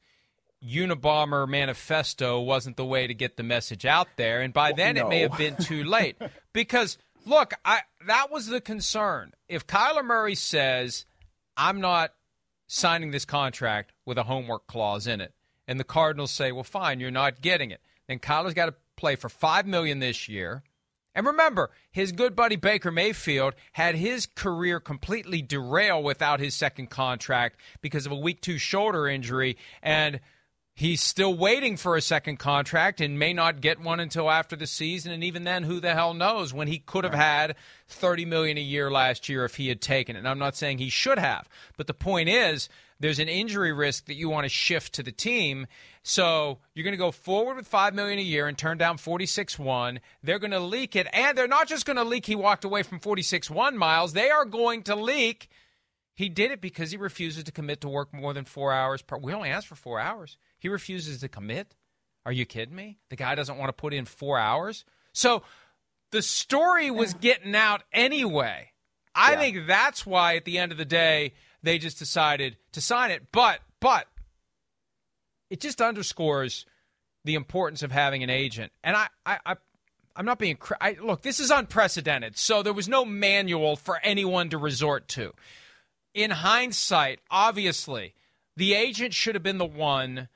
Unabomber 0.63 1.47
manifesto 1.47 2.39
wasn't 2.39 2.78
the 2.78 2.86
way 2.86 3.07
to 3.07 3.13
get 3.13 3.38
the 3.38 3.43
message 3.43 3.86
out 3.86 4.07
there. 4.15 4.41
And 4.41 4.53
by 4.53 4.71
then 4.71 4.95
no. 4.95 5.05
it 5.05 5.09
may 5.09 5.19
have 5.19 5.38
been 5.38 5.57
too 5.57 5.84
late. 5.86 6.17
because 6.53 6.97
look, 7.26 7.53
I 7.65 7.82
that 8.07 8.32
was 8.32 8.47
the 8.47 8.61
concern. 8.61 9.34
If 9.47 9.67
Kyler 9.67 10.05
Murray 10.05 10.36
says, 10.36 11.05
I'm 11.57 11.82
not 11.82 12.13
signing 12.74 13.11
this 13.11 13.26
contract 13.26 13.93
with 14.05 14.17
a 14.17 14.24
homework 14.24 14.67
clause 14.67 15.07
in 15.07 15.21
it, 15.21 15.34
and 15.67 15.80
the 15.80 15.84
Cardinals 15.84 16.32
say, 16.32 16.51
Well, 16.51 16.63
fine, 16.63 16.99
you're 16.99 17.11
not 17.11 17.41
getting 17.41 17.71
it, 17.71 17.82
then 18.07 18.19
Kyler's 18.19 18.53
got 18.53 18.65
to 18.65 18.76
play 18.95 19.15
for 19.15 19.30
five 19.30 19.65
million 19.65 19.99
this 19.99 20.28
year. 20.28 20.63
And 21.15 21.28
remember, 21.28 21.69
his 21.91 22.11
good 22.11 22.36
buddy 22.36 22.55
Baker 22.55 22.91
Mayfield 22.91 23.53
had 23.74 23.93
his 23.93 24.26
career 24.26 24.80
completely 24.80 25.43
derail 25.43 26.01
without 26.01 26.39
his 26.39 26.55
second 26.55 26.89
contract 26.89 27.59
because 27.82 28.07
of 28.07 28.11
a 28.11 28.15
week 28.15 28.41
two 28.41 28.57
shoulder 28.57 29.07
injury. 29.07 29.57
And 29.84 30.19
he's 30.74 31.01
still 31.01 31.36
waiting 31.36 31.78
for 31.78 31.95
a 31.95 32.01
second 32.01 32.38
contract 32.38 32.99
and 32.99 33.19
may 33.19 33.34
not 33.34 33.61
get 33.61 33.80
one 33.80 33.99
until 33.99 34.30
after 34.30 34.55
the 34.55 34.67
season. 34.67 35.11
And 35.11 35.24
even 35.24 35.43
then, 35.43 35.63
who 35.63 35.80
the 35.80 35.93
hell 35.93 36.13
knows 36.13 36.53
when 36.53 36.67
he 36.67 36.80
could 36.80 37.03
have 37.03 37.13
had 37.13 37.55
30 37.88 38.26
million 38.26 38.57
a 38.57 38.61
year 38.61 38.91
last 38.91 39.30
year 39.30 39.45
if 39.45 39.55
he 39.55 39.69
had 39.69 39.82
taken 39.82 40.15
it. 40.15 40.19
And 40.19 40.28
I'm 40.28 40.39
not 40.39 40.55
saying 40.55 40.78
he 40.78 40.89
should 40.89 41.19
have. 41.19 41.47
But 41.78 41.88
the 41.88 41.93
point 41.93 42.30
is, 42.30 42.69
there's 42.99 43.19
an 43.19 43.28
injury 43.28 43.74
risk 43.74 44.05
that 44.05 44.15
you 44.15 44.30
want 44.30 44.45
to 44.45 44.49
shift 44.49 44.93
to 44.93 45.03
the 45.03 45.11
team. 45.11 45.67
So 46.03 46.59
you're 46.74 46.86
going 46.86 46.93
to 46.93 46.97
go 46.97 47.11
forward 47.11 47.57
with 47.57 47.67
five 47.67 47.93
million 47.93 48.17
a 48.17 48.24
year 48.24 48.47
and 48.47 48.57
turn 48.57 48.78
down 48.78 48.97
46-1. 48.97 49.99
They're 50.24 50.39
going 50.39 50.51
to 50.51 50.59
leak 50.59 50.95
it, 50.95 51.07
and 51.13 51.38
they're 51.38 51.47
not 51.47 51.67
just 51.67 51.86
going 51.86 51.97
to 51.97 52.03
leak. 52.03 52.26
He 52.26 52.36
walked 52.36 52.65
away 52.65 52.84
from 52.84 52.99
46-1 52.99 53.74
Myles. 53.74 54.13
They 54.13 54.30
are 54.30 54.45
going 54.45 54.84
to 54.84 54.95
leak. 54.95 55.49
He 56.16 56.30
did 56.30 56.51
it 56.51 56.61
because 56.61 56.91
he 56.91 56.97
refuses 56.97 57.43
to 57.45 57.51
commit 57.51 57.82
to 57.82 57.89
work 57.89 58.14
more 58.14 58.34
than 58.34 58.45
four 58.45 58.72
hours 58.72 59.01
per. 59.01 59.18
We 59.18 59.34
only 59.34 59.49
asked 59.49 59.68
for 59.68 59.76
four 59.76 59.99
hours. 59.99 60.38
He 60.59 60.70
refuses 60.70 61.22
to 61.22 61.28
commit. 61.28 61.76
Are 62.26 62.32
you 62.32 62.45
kidding 62.45 62.76
me? 62.76 62.99
The 63.09 63.16
guy 63.16 63.36
doesn't 63.36 63.57
want 63.57 63.70
to 63.70 63.74
put 63.74 63.93
in 63.93 64.05
four 64.05 64.38
hours. 64.38 64.86
So 65.11 65.43
the 66.11 66.22
story 66.22 66.91
was 66.91 67.14
getting 67.16 67.55
out 67.55 67.84
anyway. 67.91 68.72
I 69.16 69.34
yeah. 69.34 69.39
think 69.39 69.68
that's 69.68 70.05
why 70.05 70.36
at 70.36 70.45
the 70.45 70.57
end 70.57 70.72
of 70.72 70.78
the 70.78 70.86
day 70.86 71.34
they 71.64 71.78
just 71.78 71.99
decided 71.99 72.57
to 72.74 72.82
sign 72.82 73.11
it. 73.11 73.32
But 73.32 73.59
but 73.80 74.07
it 75.49 75.59
just 75.59 75.82
underscores 75.82 76.66
the 77.26 77.36
importance 77.36 77.84
of 77.84 77.91
having 77.91 78.24
an 78.24 78.30
agent. 78.30 78.72
And 78.84 78.95
I 78.95 79.07
I, 79.26 79.39
I 79.45 79.55
I'm 80.16 80.26
not 80.26 80.39
being 80.39 80.57
I, 80.80 80.97
look. 81.01 81.24
This 81.24 81.39
is 81.39 81.49
unprecedented. 81.49 82.38
So 82.38 82.61
there 82.64 82.74
was 82.74 82.88
no 82.88 83.03
manual 83.03 83.76
for 83.76 83.99
anyone 84.03 84.49
to 84.49 84.57
resort 84.57 85.07
to. 85.09 85.34
In 86.14 86.32
hindsight, 86.32 87.20
obviously, 87.32 88.14
the 88.55 88.74
agent 88.74 89.14
should 89.14 89.36
have 89.36 89.43
been 89.43 89.57
the 89.57 89.66
one 89.66 90.30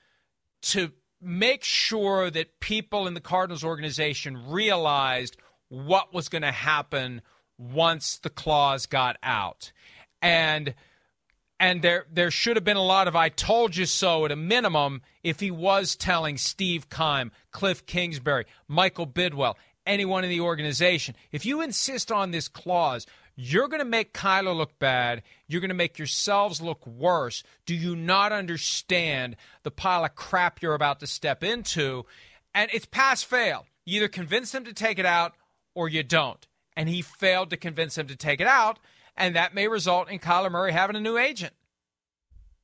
to 0.63 0.91
make 1.21 1.63
sure 1.63 2.30
that 2.30 2.59
people 2.59 3.07
in 3.07 3.13
the 3.13 3.21
Cardinals 3.21 3.63
organization 3.63 4.49
realized 4.49 5.38
what 5.69 6.13
was 6.13 6.30
going 6.30 6.41
to 6.41 6.51
happen 6.51 7.21
once 7.57 8.17
the 8.19 8.30
clause 8.30 8.86
got 8.86 9.17
out. 9.21 9.71
And 10.21 10.73
and 11.59 11.82
there 11.82 12.05
there 12.11 12.30
should 12.30 12.55
have 12.55 12.63
been 12.63 12.78
a 12.78 12.84
lot 12.84 13.07
of 13.07 13.15
I 13.15 13.30
told 13.30 13.75
you 13.75 13.86
so 13.86 14.25
at 14.25 14.32
a 14.32 14.36
minimum 14.36 15.01
if 15.23 15.39
he 15.39 15.51
was 15.51 15.95
telling 15.95 16.38
Steve 16.38 16.89
Keim, 16.89 17.32
Cliff 17.51 17.86
Kingsbury, 17.86 18.45
Michael 18.67 19.07
Bidwill, 19.07 19.55
anyone 19.86 20.23
in 20.23 20.30
the 20.30 20.41
organization. 20.41 21.15
If 21.32 21.45
you 21.45 21.61
insist 21.61 22.11
on 22.11 22.32
this 22.32 22.47
clause, 22.47 23.07
you're 23.38 23.69
going 23.69 23.79
to 23.79 23.85
make 23.85 24.13
Kyler 24.13 24.57
look 24.57 24.77
bad. 24.79 25.21
You're 25.47 25.61
going 25.61 25.69
to 25.69 25.75
make 25.75 25.97
yourselves 25.97 26.59
look 26.59 26.85
worse. 26.85 27.43
Do 27.65 27.75
you 27.75 27.95
not 27.95 28.33
understand 28.33 29.38
the 29.63 29.71
pile 29.71 30.03
of 30.03 30.15
crap 30.15 30.61
you're 30.61 30.73
about 30.73 30.99
to 30.99 31.07
step 31.07 31.43
into? 31.43 32.05
And 32.53 32.69
it's 32.73 32.88
pass 32.88 33.23
fail. 33.23 33.65
You 33.85 33.97
either 33.97 34.07
convince 34.07 34.53
him 34.53 34.65
to 34.65 34.73
take 34.73 34.97
it 34.97 35.05
out 35.05 35.35
or 35.75 35.88
you 35.88 36.01
don't. 36.01 36.45
And 36.75 36.89
he 36.89 37.01
failed 37.01 37.51
to 37.51 37.57
convince 37.57 37.97
him 37.97 38.07
to 38.07 38.15
take 38.15 38.41
it 38.41 38.47
out 38.47 38.79
and 39.17 39.35
that 39.35 39.53
may 39.53 39.67
result 39.67 40.09
in 40.09 40.19
Kyler 40.19 40.51
Murray 40.51 40.71
having 40.71 40.95
a 40.95 41.01
new 41.01 41.17
agent. 41.17 41.53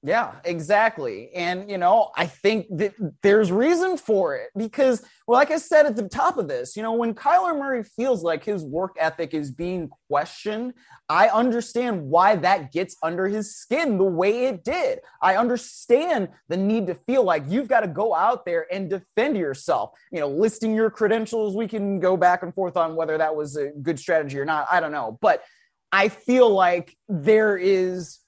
Yeah, 0.05 0.33
exactly. 0.43 1.29
And, 1.33 1.71
you 1.71 1.77
know, 1.77 2.11
I 2.17 2.25
think 2.25 2.67
that 2.77 2.93
there's 3.21 3.53
reason 3.53 3.95
for 3.95 4.35
it 4.35 4.49
because, 4.57 5.01
well, 5.25 5.39
like 5.39 5.49
I 5.49 5.57
said 5.57 5.85
at 5.85 5.95
the 5.95 6.09
top 6.09 6.37
of 6.37 6.49
this, 6.49 6.75
you 6.75 6.83
know, 6.83 6.91
when 6.91 7.13
Kyler 7.13 7.57
Murray 7.57 7.83
feels 7.83 8.21
like 8.21 8.43
his 8.43 8.65
work 8.65 8.97
ethic 8.99 9.33
is 9.33 9.49
being 9.49 9.89
questioned, 10.09 10.73
I 11.07 11.29
understand 11.29 12.01
why 12.01 12.35
that 12.35 12.73
gets 12.73 12.97
under 13.01 13.29
his 13.29 13.55
skin 13.55 13.97
the 13.97 14.03
way 14.03 14.47
it 14.47 14.65
did. 14.65 14.99
I 15.21 15.37
understand 15.37 16.27
the 16.49 16.57
need 16.57 16.87
to 16.87 16.95
feel 16.95 17.23
like 17.23 17.45
you've 17.47 17.69
got 17.69 17.81
to 17.81 17.87
go 17.87 18.13
out 18.13 18.45
there 18.45 18.67
and 18.69 18.89
defend 18.89 19.37
yourself. 19.37 19.91
You 20.11 20.19
know, 20.19 20.27
listing 20.27 20.75
your 20.75 20.89
credentials, 20.89 21.55
we 21.55 21.67
can 21.69 22.01
go 22.01 22.17
back 22.17 22.43
and 22.43 22.53
forth 22.53 22.75
on 22.75 22.97
whether 22.97 23.17
that 23.17 23.33
was 23.33 23.55
a 23.55 23.69
good 23.81 23.97
strategy 23.97 24.37
or 24.37 24.43
not. 24.43 24.67
I 24.69 24.81
don't 24.81 24.91
know. 24.91 25.17
But 25.21 25.43
I 25.93 26.09
feel 26.09 26.49
like 26.49 26.97
there 27.07 27.55
is 27.55 28.19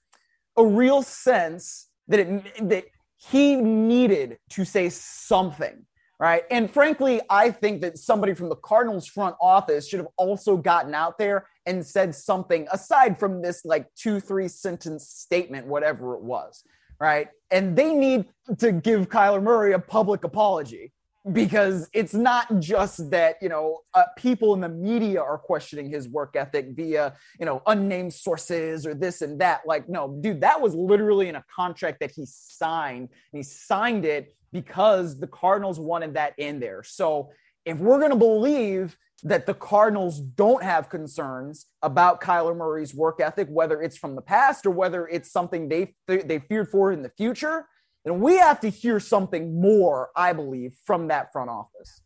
a 0.58 0.66
real 0.66 1.02
sense 1.02 1.90
that 2.08 2.20
it 2.20 2.70
that 2.70 2.86
he 3.18 3.56
needed 3.56 4.38
to 4.50 4.66
say 4.66 4.90
something 4.90 5.86
right? 6.18 6.44
And 6.50 6.72
frankly 6.72 7.20
i 7.30 7.52
think 7.52 7.82
that 7.82 7.98
somebody 7.98 8.34
from 8.34 8.48
the 8.48 8.56
cardinals 8.56 9.06
front 9.08 9.36
office 9.42 9.88
should 9.88 10.00
have 10.00 10.08
also 10.18 10.56
gotten 10.56 10.94
out 10.94 11.18
there 11.18 11.48
and 11.66 11.86
said 11.86 12.16
something 12.16 12.68
aside 12.72 13.20
from 13.20 13.42
this 13.42 13.66
like 13.66 13.88
two 13.96 14.20
three 14.20 14.48
sentence 14.48 15.10
statement 15.10 15.68
whatever 15.68 16.16
it 16.16 16.22
was 16.22 16.64
right? 17.00 17.28
And 17.52 17.76
they 17.76 17.94
need 17.94 18.26
to 18.60 18.72
give 18.72 19.10
kyler 19.10 19.42
murray 19.42 19.74
a 19.74 19.80
public 19.80 20.24
apology 20.24 20.92
because 21.32 21.90
it's 21.94 22.14
not 22.14 22.60
just 22.60 23.10
that 23.10 23.38
you 23.42 23.50
know 23.50 23.80
uh, 23.94 24.04
people 24.18 24.54
in 24.54 24.62
the 24.62 24.70
media 24.70 25.22
are 25.22 25.38
questioning 25.38 25.90
his 25.90 26.08
work 26.08 26.36
ethic 26.36 26.68
via 26.72 27.14
you 27.40 27.46
know 27.46 27.62
unnamed 27.68 28.14
sources 28.14 28.86
or 28.86 28.94
this 28.94 29.22
and 29.22 29.40
that. 29.42 29.62
Like 29.66 29.90
no 29.90 30.18
dude 30.22 30.42
that 30.42 30.62
was 30.62 30.76
literally 30.76 31.28
in 31.28 31.36
a 31.36 31.44
contract 31.54 32.00
that 32.02 32.12
he 32.12 32.26
signed. 32.26 33.10
And 33.34 33.40
he 33.40 33.44
signed 33.44 34.06
it 34.06 34.36
because 34.52 35.20
the 35.20 35.28
cardinals 35.28 35.80
wanted 35.80 36.14
that 36.14 36.34
in 36.38 36.60
there. 36.60 36.84
So 36.84 37.32
if 37.66 37.80
we're 37.80 38.00
going 38.00 38.12
to 38.12 38.18
believe 38.18 38.96
that 39.24 39.46
the 39.46 39.54
Cardinals 39.54 40.20
don't 40.20 40.64
have 40.64 40.90
concerns 40.90 41.66
about 41.82 42.22
Kyler 42.22 42.56
Murray's 42.56 42.94
work 42.94 43.20
ethic, 43.20 43.48
whether 43.50 43.82
it's 43.82 43.98
from 43.98 44.16
the 44.16 44.22
past 44.22 44.66
or 44.66 44.72
whether 44.72 45.08
it's 45.08 45.32
something 45.32 45.68
they 45.68 45.96
they 46.08 46.40
feared 46.48 46.70
for 46.70 46.92
in 46.92 47.02
the 47.02 47.10
future, 47.10 47.68
then 48.06 48.20
we 48.20 48.38
have 48.38 48.60
to 48.62 48.70
hear 48.70 49.00
something 49.00 49.60
more, 49.60 50.10
I 50.16 50.32
believe, 50.34 50.76
from 50.86 51.08
that 51.08 51.34
front 51.34 51.50
office. 51.50 52.02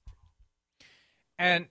And 1.38 1.68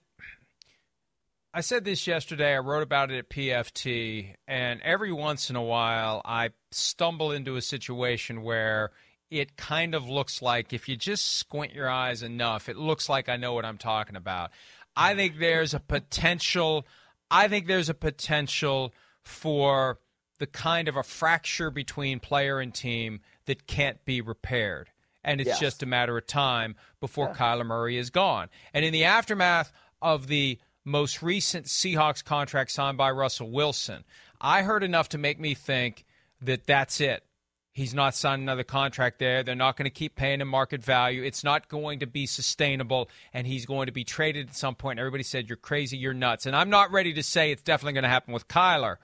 I 1.51 1.61
said 1.61 1.83
this 1.83 2.05
yesterday. 2.05 2.55
I 2.55 2.59
wrote 2.59 2.83
about 2.83 3.09
it 3.11 3.17
at 3.17 3.29
PFT, 3.29 4.35
and 4.47 4.81
every 4.83 5.11
once 5.11 5.49
in 5.49 5.55
a 5.55 5.63
while, 5.63 6.21
I 6.23 6.51
stumble 6.71 7.31
into 7.31 7.55
a 7.55 7.61
situation 7.61 8.43
where 8.43 8.91
it 9.31 9.57
kind 9.57 9.95
of 9.95 10.07
looks 10.07 10.43
like 10.43 10.73
if 10.73 10.87
you 10.87 10.95
just 10.95 11.37
squint 11.37 11.73
your 11.73 11.89
eyes 11.89 12.21
enough, 12.21 12.69
it 12.69 12.77
looks 12.77 13.09
like 13.09 13.29
I 13.29 13.37
know 13.37 13.53
what 13.53 13.65
I'm 13.65 13.77
talking 13.79 14.15
about. 14.15 14.51
I 14.95 15.15
think 15.15 15.39
there's 15.39 15.73
a 15.73 15.79
potential. 15.79 16.85
I 17.31 17.47
think 17.47 17.65
there's 17.65 17.89
a 17.89 17.95
potential 17.95 18.93
for 19.23 19.99
the 20.37 20.47
kind 20.47 20.87
of 20.87 20.95
a 20.95 21.03
fracture 21.03 21.71
between 21.71 22.19
player 22.19 22.59
and 22.59 22.73
team 22.73 23.21
that 23.49 23.67
can't 23.67 24.03
be 24.05 24.21
repaired. 24.21 24.89
And 25.23 25.41
it's 25.41 25.49
yes. 25.49 25.59
just 25.59 25.83
a 25.83 25.85
matter 25.85 26.17
of 26.17 26.25
time 26.25 26.75
before 26.99 27.27
yeah. 27.27 27.33
Kyler 27.33 27.65
Murray 27.65 27.97
is 27.97 28.09
gone. 28.09 28.47
And 28.73 28.85
in 28.85 28.93
the 28.93 29.03
aftermath 29.03 29.71
of 30.01 30.27
the 30.27 30.59
most 30.85 31.21
recent 31.21 31.65
Seahawks 31.65 32.23
contract 32.23 32.71
signed 32.71 32.97
by 32.97 33.11
Russell 33.11 33.49
Wilson, 33.49 34.05
I 34.39 34.61
heard 34.61 34.83
enough 34.83 35.09
to 35.09 35.17
make 35.17 35.39
me 35.39 35.55
think 35.55 36.05
that 36.41 36.65
that's 36.65 37.01
it. 37.01 37.23
He's 37.71 37.93
not 37.93 38.15
signing 38.15 38.43
another 38.43 38.63
contract 38.63 39.19
there. 39.19 39.41
They're 39.41 39.55
not 39.55 39.77
going 39.77 39.85
to 39.85 39.91
keep 39.91 40.15
paying 40.15 40.41
him 40.41 40.47
market 40.47 40.83
value. 40.83 41.23
It's 41.23 41.43
not 41.43 41.69
going 41.69 41.99
to 41.99 42.07
be 42.07 42.25
sustainable, 42.25 43.09
and 43.33 43.47
he's 43.47 43.65
going 43.65 43.87
to 43.87 43.91
be 43.91 44.03
traded 44.03 44.49
at 44.49 44.55
some 44.55 44.75
point. 44.75 44.99
Everybody 44.99 45.23
said, 45.23 45.49
You're 45.49 45.57
crazy, 45.57 45.97
you're 45.97 46.13
nuts. 46.13 46.45
And 46.45 46.55
I'm 46.55 46.69
not 46.69 46.91
ready 46.91 47.13
to 47.13 47.23
say 47.23 47.51
it's 47.51 47.61
definitely 47.61 47.93
going 47.93 48.03
to 48.03 48.09
happen 48.09 48.33
with 48.33 48.47
Kyler, 48.47 48.97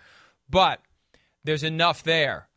but 0.49 0.81
there's 1.43 1.63
enough 1.63 2.03
there 2.03 2.49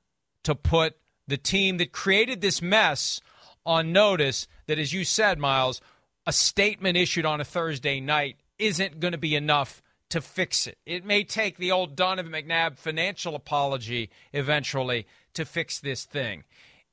to 0.45 0.55
put 0.55 0.97
the 1.28 1.36
team 1.36 1.76
that 1.76 1.92
created 1.92 2.40
this 2.40 2.60
mess 2.60 3.20
on 3.64 3.92
notice 3.92 4.48
that, 4.66 4.78
as 4.78 4.92
you 4.92 5.04
said, 5.04 5.38
Myles, 5.38 5.80
a 6.26 6.32
statement 6.32 6.96
issued 6.96 7.26
on 7.26 7.40
a 7.40 7.44
Thursday 7.44 8.00
night 8.00 8.36
isn't 8.58 8.98
going 8.98 9.12
to 9.12 9.18
be 9.18 9.36
enough 9.36 9.82
to 10.10 10.20
fix 10.20 10.66
it. 10.66 10.78
It 10.86 11.04
may 11.04 11.22
take 11.22 11.58
the 11.58 11.70
old 11.70 11.94
Donovan 11.94 12.32
McNabb 12.32 12.78
financial 12.78 13.34
apology 13.34 14.10
eventually 14.32 15.06
to 15.34 15.44
fix 15.44 15.78
this 15.78 16.04
thing. 16.04 16.44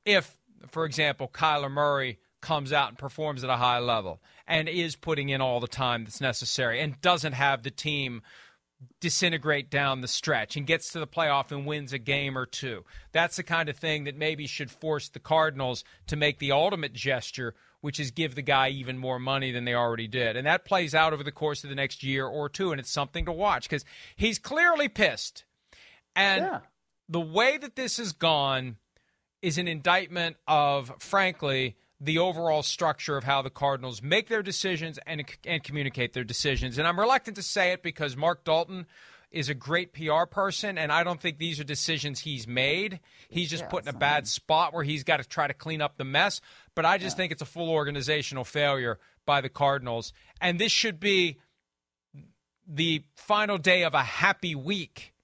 If, 0.04 0.36
for 0.68 0.84
example, 0.84 1.28
Kyler 1.28 1.70
Murray 1.70 2.18
comes 2.42 2.72
out 2.72 2.90
and 2.90 2.98
performs 2.98 3.42
at 3.42 3.50
a 3.50 3.56
high 3.56 3.78
level 3.78 4.20
and 4.46 4.68
is 4.68 4.94
putting 4.96 5.30
in 5.30 5.40
all 5.40 5.60
the 5.60 5.66
time 5.66 6.04
that's 6.04 6.20
necessary 6.20 6.80
and 6.80 7.00
doesn't 7.00 7.32
have 7.32 7.62
the 7.62 7.70
team 7.70 8.22
disintegrate 9.00 9.70
down 9.70 10.00
the 10.00 10.08
stretch 10.08 10.56
and 10.56 10.66
gets 10.66 10.92
to 10.92 10.98
the 10.98 11.06
playoff 11.06 11.50
and 11.50 11.66
wins 11.66 11.92
a 11.92 11.98
game 11.98 12.36
or 12.36 12.46
two. 12.46 12.84
That's 13.12 13.36
the 13.36 13.42
kind 13.42 13.68
of 13.68 13.76
thing 13.76 14.04
that 14.04 14.16
maybe 14.16 14.46
should 14.46 14.70
force 14.70 15.08
the 15.08 15.18
Cardinals 15.18 15.84
to 16.08 16.16
make 16.16 16.38
the 16.38 16.52
ultimate 16.52 16.92
gesture, 16.92 17.54
which 17.80 17.98
is 17.98 18.10
give 18.10 18.34
the 18.34 18.42
guy 18.42 18.68
even 18.68 18.98
more 18.98 19.18
money 19.18 19.50
than 19.50 19.64
they 19.64 19.74
already 19.74 20.08
did. 20.08 20.36
And 20.36 20.46
that 20.46 20.64
plays 20.64 20.94
out 20.94 21.12
over 21.12 21.22
the 21.22 21.32
course 21.32 21.64
of 21.64 21.70
the 21.70 21.76
next 21.76 22.02
year 22.02 22.26
or 22.26 22.48
two, 22.48 22.70
and 22.70 22.80
it's 22.80 22.90
something 22.90 23.24
to 23.24 23.32
watch 23.32 23.68
because 23.68 23.84
he's 24.14 24.38
clearly 24.38 24.88
pissed. 24.88 25.44
And 26.14 26.42
yeah. 26.42 26.60
the 27.08 27.20
way 27.20 27.56
that 27.58 27.76
this 27.76 27.96
has 27.96 28.12
gone 28.12 28.76
is 29.40 29.58
an 29.58 29.68
indictment 29.68 30.36
of, 30.48 30.92
frankly, 30.98 31.76
the 32.00 32.18
overall 32.18 32.62
structure 32.62 33.16
of 33.16 33.24
how 33.24 33.42
the 33.42 33.50
Cardinals 33.50 34.02
make 34.02 34.28
their 34.28 34.42
decisions 34.42 34.98
and, 35.06 35.24
and 35.46 35.62
communicate 35.62 36.12
their 36.12 36.24
decisions. 36.24 36.78
And 36.78 36.86
I'm 36.86 36.98
reluctant 37.00 37.36
to 37.36 37.42
say 37.42 37.72
it 37.72 37.82
because 37.82 38.16
Mark 38.16 38.44
Dalton 38.44 38.86
is 39.30 39.48
a 39.48 39.54
great 39.54 39.92
PR 39.92 40.24
person, 40.30 40.78
and 40.78 40.92
I 40.92 41.04
don't 41.04 41.20
think 41.20 41.38
these 41.38 41.58
are 41.58 41.64
decisions 41.64 42.20
he's 42.20 42.46
made. 42.46 43.00
He's 43.28 43.50
just 43.50 43.64
yeah, 43.64 43.68
put 43.68 43.82
in 43.82 43.88
a 43.88 43.98
bad 43.98 44.28
spot 44.28 44.72
where 44.72 44.84
he's 44.84 45.04
got 45.04 45.18
to 45.18 45.24
try 45.24 45.46
to 45.46 45.54
clean 45.54 45.80
up 45.80 45.96
the 45.96 46.04
mess. 46.04 46.40
But 46.74 46.84
I 46.84 46.98
just 46.98 47.16
yeah. 47.16 47.22
think 47.22 47.32
it's 47.32 47.42
a 47.42 47.46
full 47.46 47.70
organizational 47.70 48.44
failure 48.44 48.98
by 49.24 49.40
the 49.40 49.48
Cardinals. 49.48 50.12
And 50.40 50.58
this 50.58 50.72
should 50.72 51.00
be 51.00 51.38
the 52.68 53.04
final 53.14 53.58
day 53.58 53.84
of 53.84 53.94
a 53.94 54.02
happy 54.02 54.54
week 54.54 55.14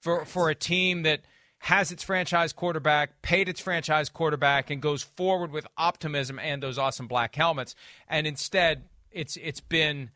for, 0.00 0.24
for 0.24 0.50
a 0.50 0.54
team 0.54 1.02
that– 1.02 1.22
has 1.66 1.90
its 1.90 2.04
franchise 2.04 2.52
quarterback, 2.52 3.22
paid 3.22 3.48
its 3.48 3.58
franchise 3.58 4.08
quarterback, 4.08 4.70
and 4.70 4.80
goes 4.80 5.02
forward 5.02 5.50
with 5.50 5.66
optimism 5.76 6.38
and 6.38 6.62
those 6.62 6.78
awesome 6.78 7.08
black 7.08 7.34
helmets. 7.34 7.74
And 8.08 8.24
instead, 8.24 8.84
it's 9.10 9.36
it's 9.36 9.58
been 9.58 10.10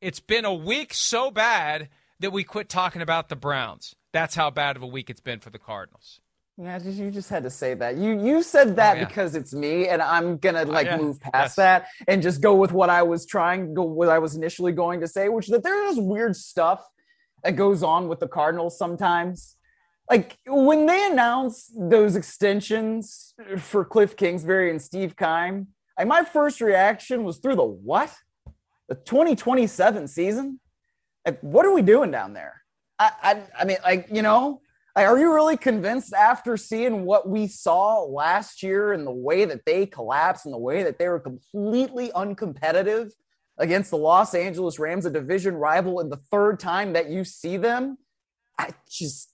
it's 0.00 0.20
been 0.20 0.46
a 0.46 0.54
week 0.54 0.94
so 0.94 1.30
bad 1.30 1.90
that 2.20 2.30
we 2.30 2.44
quit 2.44 2.70
talking 2.70 3.02
about 3.02 3.28
the 3.28 3.36
Browns. 3.36 3.94
That's 4.12 4.34
how 4.34 4.48
bad 4.48 4.74
of 4.74 4.82
a 4.82 4.86
week 4.86 5.10
it's 5.10 5.20
been 5.20 5.38
for 5.38 5.50
the 5.50 5.58
Cardinals. 5.58 6.20
Yeah, 6.56 6.78
you 6.82 7.10
just 7.10 7.28
had 7.28 7.42
to 7.42 7.50
say 7.50 7.74
that. 7.74 7.98
You 7.98 8.18
you 8.18 8.42
said 8.42 8.76
that 8.76 8.96
oh, 8.96 9.00
yeah. 9.00 9.04
because 9.04 9.34
it's 9.34 9.52
me, 9.52 9.88
and 9.88 10.00
I'm 10.00 10.38
gonna 10.38 10.62
oh, 10.62 10.72
like 10.72 10.86
oh, 10.86 10.90
yeah. 10.92 10.96
move 10.96 11.20
past 11.20 11.34
yes. 11.34 11.56
that 11.56 11.88
and 12.08 12.22
just 12.22 12.40
go 12.40 12.54
with 12.54 12.72
what 12.72 12.88
I 12.88 13.02
was 13.02 13.26
trying, 13.26 13.74
go 13.74 13.82
what 13.82 14.08
I 14.08 14.18
was 14.18 14.34
initially 14.34 14.72
going 14.72 15.00
to 15.00 15.08
say, 15.08 15.28
which 15.28 15.44
is 15.44 15.50
that 15.50 15.62
there's 15.62 15.98
weird 15.98 16.36
stuff 16.36 16.88
that 17.44 17.54
goes 17.54 17.82
on 17.82 18.08
with 18.08 18.18
the 18.18 18.28
Cardinals 18.28 18.78
sometimes 18.78 19.55
like 20.10 20.38
when 20.46 20.86
they 20.86 21.06
announced 21.06 21.72
those 21.76 22.16
extensions 22.16 23.34
for 23.58 23.84
Cliff 23.84 24.16
Kingsbury 24.16 24.70
and 24.70 24.80
Steve 24.80 25.16
Keim, 25.16 25.68
like 25.98 26.06
my 26.06 26.24
first 26.24 26.60
reaction 26.60 27.24
was 27.24 27.38
through 27.38 27.56
the 27.56 27.64
what? 27.64 28.14
The 28.88 28.94
2027 28.94 30.06
season? 30.06 30.60
Like, 31.24 31.40
what 31.40 31.66
are 31.66 31.72
we 31.72 31.82
doing 31.82 32.12
down 32.12 32.34
there? 32.34 32.62
I, 32.98 33.10
I, 33.22 33.42
I 33.60 33.64
mean, 33.64 33.78
like, 33.82 34.06
you 34.12 34.22
know, 34.22 34.60
like, 34.94 35.06
are 35.06 35.18
you 35.18 35.34
really 35.34 35.56
convinced 35.56 36.14
after 36.14 36.56
seeing 36.56 37.04
what 37.04 37.28
we 37.28 37.48
saw 37.48 38.04
last 38.04 38.62
year 38.62 38.92
and 38.92 39.06
the 39.06 39.10
way 39.12 39.44
that 39.44 39.64
they 39.66 39.86
collapsed 39.86 40.46
and 40.46 40.54
the 40.54 40.58
way 40.58 40.84
that 40.84 40.98
they 40.98 41.08
were 41.08 41.18
completely 41.18 42.10
uncompetitive 42.14 43.10
against 43.58 43.90
the 43.90 43.98
Los 43.98 44.34
Angeles 44.34 44.78
Rams, 44.78 45.04
a 45.04 45.10
division 45.10 45.56
rival, 45.56 45.98
and 45.98 46.12
the 46.12 46.20
third 46.30 46.60
time 46.60 46.92
that 46.92 47.10
you 47.10 47.24
see 47.24 47.56
them? 47.56 47.98
I 48.58 48.70
just 48.88 49.30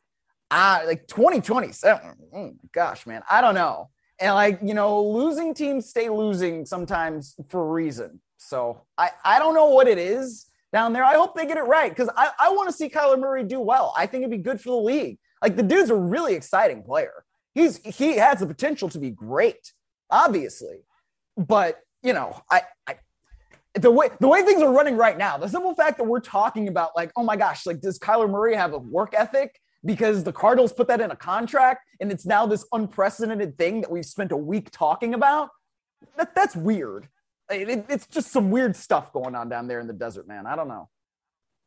I 0.52 0.84
like 0.84 1.06
2027. 1.08 2.14
Oh 2.34 2.52
gosh, 2.72 3.06
man, 3.06 3.22
I 3.28 3.40
don't 3.40 3.54
know. 3.54 3.88
And 4.20 4.34
like 4.34 4.60
you 4.62 4.74
know, 4.74 5.02
losing 5.02 5.54
teams 5.54 5.88
stay 5.88 6.10
losing 6.10 6.66
sometimes 6.66 7.34
for 7.48 7.62
a 7.62 7.72
reason. 7.72 8.20
So 8.36 8.82
I 8.98 9.10
I 9.24 9.38
don't 9.38 9.54
know 9.54 9.66
what 9.70 9.88
it 9.88 9.96
is 9.98 10.46
down 10.72 10.92
there. 10.92 11.04
I 11.04 11.14
hope 11.14 11.34
they 11.34 11.46
get 11.46 11.56
it 11.56 11.62
right 11.62 11.90
because 11.90 12.10
I 12.16 12.30
I 12.38 12.50
want 12.50 12.68
to 12.68 12.76
see 12.76 12.90
Kyler 12.90 13.18
Murray 13.18 13.44
do 13.44 13.60
well. 13.60 13.94
I 13.96 14.06
think 14.06 14.22
it'd 14.22 14.30
be 14.30 14.38
good 14.38 14.60
for 14.60 14.70
the 14.70 14.76
league. 14.76 15.18
Like 15.40 15.56
the 15.56 15.62
dude's 15.62 15.90
a 15.90 15.96
really 15.96 16.34
exciting 16.34 16.82
player. 16.82 17.24
He's 17.54 17.78
he 17.78 18.18
has 18.18 18.40
the 18.40 18.46
potential 18.46 18.90
to 18.90 18.98
be 18.98 19.10
great, 19.10 19.72
obviously. 20.10 20.84
But 21.38 21.80
you 22.02 22.12
know, 22.12 22.42
I 22.50 22.62
I 22.86 22.96
the 23.72 23.90
way 23.90 24.10
the 24.20 24.28
way 24.28 24.42
things 24.42 24.60
are 24.60 24.72
running 24.72 24.98
right 24.98 25.16
now, 25.16 25.38
the 25.38 25.48
simple 25.48 25.74
fact 25.74 25.96
that 25.96 26.04
we're 26.04 26.20
talking 26.20 26.68
about 26.68 26.90
like, 26.94 27.10
oh 27.16 27.22
my 27.22 27.36
gosh, 27.36 27.64
like 27.64 27.80
does 27.80 27.98
Kyler 27.98 28.28
Murray 28.28 28.54
have 28.54 28.74
a 28.74 28.78
work 28.78 29.14
ethic? 29.16 29.58
Because 29.84 30.24
the 30.24 30.32
Cardinals 30.32 30.72
put 30.72 30.88
that 30.88 31.00
in 31.00 31.10
a 31.10 31.16
contract 31.16 31.86
and 32.00 32.12
it's 32.12 32.26
now 32.26 32.46
this 32.46 32.64
unprecedented 32.72 33.58
thing 33.58 33.80
that 33.80 33.90
we've 33.90 34.06
spent 34.06 34.32
a 34.32 34.36
week 34.36 34.70
talking 34.70 35.14
about. 35.14 35.50
That, 36.16 36.34
that's 36.34 36.56
weird. 36.56 37.08
It, 37.50 37.68
it, 37.68 37.86
it's 37.88 38.06
just 38.06 38.30
some 38.30 38.50
weird 38.50 38.76
stuff 38.76 39.12
going 39.12 39.34
on 39.34 39.48
down 39.48 39.68
there 39.68 39.80
in 39.80 39.86
the 39.86 39.92
desert, 39.92 40.26
man. 40.26 40.46
I 40.46 40.56
don't 40.56 40.68
know. 40.68 40.88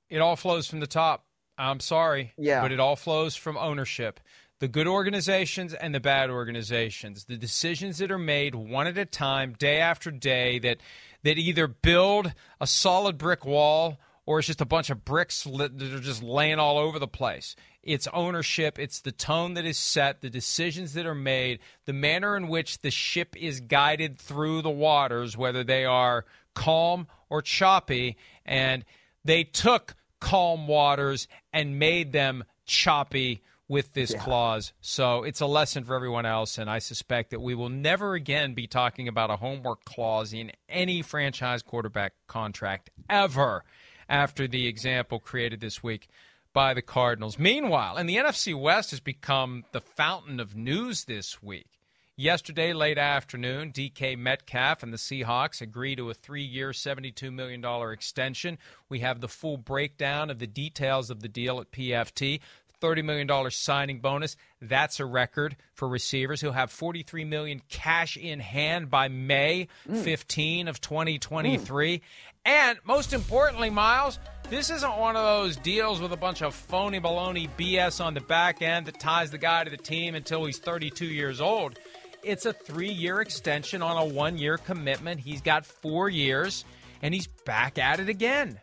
It 0.10 0.20
all 0.20 0.36
flows 0.36 0.68
from 0.68 0.80
the 0.80 0.88
top. 0.88 1.26
I'm 1.58 1.80
sorry. 1.80 2.34
Yeah. 2.38 2.62
But 2.62 2.72
it 2.72 2.80
all 2.80 2.96
flows 2.96 3.36
from 3.36 3.58
ownership. 3.58 4.20
The 4.60 4.68
good 4.68 4.88
organizations 4.88 5.74
and 5.74 5.94
the 5.94 6.00
bad 6.00 6.30
organizations. 6.30 7.26
The 7.26 7.38
decisions 7.38 7.98
that 7.98 8.12
are 8.12 8.18
made 8.18 8.56
one 8.56 8.88
at 8.88 8.98
a 8.98 9.06
time, 9.06 9.54
day 9.58 9.80
after 9.80 10.12
day, 10.12 10.60
that 10.60 10.78
that 11.24 11.38
either 11.38 11.68
build 11.68 12.34
a 12.62 12.68
solid 12.68 13.18
brick 13.18 13.46
wall 13.46 13.98
or 14.26 14.40
it's 14.40 14.48
just 14.48 14.62
a 14.62 14.66
bunch 14.66 14.90
of 14.90 15.04
bricks 15.04 15.44
that 15.44 15.82
are 15.82 16.00
just 16.00 16.24
laying 16.24 16.60
all 16.60 16.78
over 16.78 17.00
the 17.00 17.08
place. 17.08 17.56
It's 17.86 18.08
ownership, 18.08 18.80
it's 18.80 19.00
the 19.02 19.12
tone 19.12 19.54
that 19.54 19.66
is 19.66 19.78
set, 19.78 20.22
the 20.22 20.30
decisions 20.30 20.94
that 20.94 21.06
are 21.06 21.16
made, 21.16 21.60
the 21.86 21.94
manner 21.94 22.36
in 22.36 22.48
which 22.48 22.80
the 22.80 22.92
ship 22.92 23.36
is 23.38 23.60
guided 23.60 24.18
through 24.18 24.64
the 24.64 24.72
waters, 24.72 25.38
whether 25.38 25.64
they 25.64 25.86
are 25.86 26.26
calm 26.56 27.08
or 27.30 27.44
choppy. 27.44 28.18
And 28.44 28.84
they 29.24 29.44
took 29.44 29.96
calm 30.20 30.68
waters 30.68 31.28
and 31.54 31.78
made 31.78 32.12
them 32.12 32.44
choppy 32.66 33.44
with 33.68 33.94
this 33.94 34.12
yeah. 34.12 34.20
clause. 34.20 34.74
So 34.82 35.24
it's 35.24 35.42
a 35.42 35.46
lesson 35.46 35.84
for 35.84 35.96
everyone 35.96 36.26
else. 36.26 36.58
And 36.58 36.70
I 36.70 36.80
suspect 36.80 37.32
that 37.32 37.42
we 37.42 37.56
will 37.56 37.70
never 37.70 38.14
again 38.14 38.54
be 38.54 38.68
talking 38.68 39.08
about 39.08 39.30
a 39.30 39.38
homework 39.38 39.86
clause 39.86 40.34
in 40.34 40.52
any 40.70 41.02
franchise 41.02 41.62
quarterback 41.62 42.14
contract 42.28 42.90
ever 43.10 43.64
after 44.08 44.48
the 44.48 44.68
example 44.68 45.20
created 45.20 45.60
this 45.60 45.84
week 45.84 46.08
by 46.56 46.74
the 46.74 46.82
Cardinals. 46.82 47.38
Meanwhile, 47.38 47.98
and 47.98 48.08
the 48.08 48.16
NFC 48.16 48.58
West 48.58 48.92
has 48.92 49.02
become 49.02 49.66
the 49.74 49.82
fountain 49.82 50.40
of 50.40 50.56
news 50.56 51.04
this 51.04 51.44
week. 51.44 51.68
Yesterday, 52.16 52.72
late 52.72 52.98
afternoon, 52.98 53.74
DK 53.74 54.18
Metcalf 54.18 54.82
and 54.82 54.94
the 54.94 54.98
Seahawks 54.98 55.60
agree 55.60 55.98
to 55.98 56.10
a 56.10 56.14
three 56.14 56.46
year, 56.46 56.72
$72 56.72 57.32
million 57.34 57.62
extension. 57.92 58.58
We 58.88 59.02
have 59.02 59.20
the 59.20 59.28
full 59.28 59.58
breakdown 59.58 60.30
of 60.30 60.40
the 60.40 60.48
details 60.48 61.10
of 61.10 61.22
the 61.22 61.28
deal 61.28 61.60
at 61.60 61.72
PFT. 61.72 62.40
$30 62.82 63.04
million 63.04 63.52
signing 63.52 64.00
bonus. 64.00 64.36
That's 64.62 65.00
a 65.00 65.06
record 65.06 65.56
for 65.74 65.88
receivers. 65.88 66.42
He'll 66.42 66.52
have 66.52 66.72
43 66.72 67.26
million 67.26 67.62
cash 67.70 68.18
in 68.18 68.40
hand 68.40 68.90
by 68.90 69.08
May 69.08 69.68
mm. 69.90 70.04
15 70.04 70.68
of 70.68 70.82
2023. 70.82 71.98
Mm. 71.98 72.02
And 72.46 72.78
most 72.86 73.14
importantly, 73.14 73.70
Myles, 73.70 74.20
this 74.50 74.70
isn't 74.70 74.98
one 74.98 75.16
of 75.16 75.24
those 75.24 75.58
deals 75.58 76.00
with 76.00 76.14
a 76.14 76.18
bunch 76.18 76.44
of 76.44 76.54
phony 76.54 77.00
baloney 77.00 77.50
BS 77.58 78.04
on 78.04 78.14
the 78.14 78.22
back 78.22 78.62
end 78.62 78.86
that 78.86 79.00
ties 79.00 79.32
the 79.32 79.40
guy 79.40 79.64
to 79.64 79.72
the 79.72 79.78
team 79.78 80.14
until 80.14 80.46
he's 80.46 80.60
32 80.60 81.06
years 81.06 81.42
old. 81.42 81.80
It's 82.24 82.46
a 82.46 82.54
three 82.54 82.92
year 82.92 83.22
extension 83.22 83.82
on 83.82 83.98
a 83.98 84.06
one 84.06 84.38
year 84.38 84.58
commitment. 84.58 85.20
He's 85.20 85.42
got 85.42 85.66
four 85.66 86.10
years, 86.10 86.66
and 87.02 87.14
he's 87.14 87.28
back 87.28 87.80
at 87.80 88.00
it 88.00 88.10
again. 88.10 88.60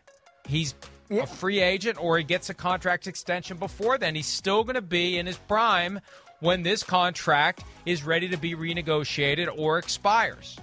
He's 0.47 0.73
a 1.09 1.27
free 1.27 1.59
agent 1.59 2.01
or 2.01 2.17
he 2.17 2.23
gets 2.23 2.49
a 2.49 2.53
contract 2.53 3.07
extension 3.07 3.57
before 3.57 3.97
then. 3.97 4.15
He's 4.15 4.27
still 4.27 4.63
going 4.63 4.75
to 4.75 4.81
be 4.81 5.17
in 5.17 5.25
his 5.25 5.37
prime 5.37 5.99
when 6.39 6.63
this 6.63 6.83
contract 6.83 7.63
is 7.85 8.03
ready 8.03 8.29
to 8.29 8.37
be 8.37 8.55
renegotiated 8.55 9.49
or 9.55 9.77
expires. 9.77 10.57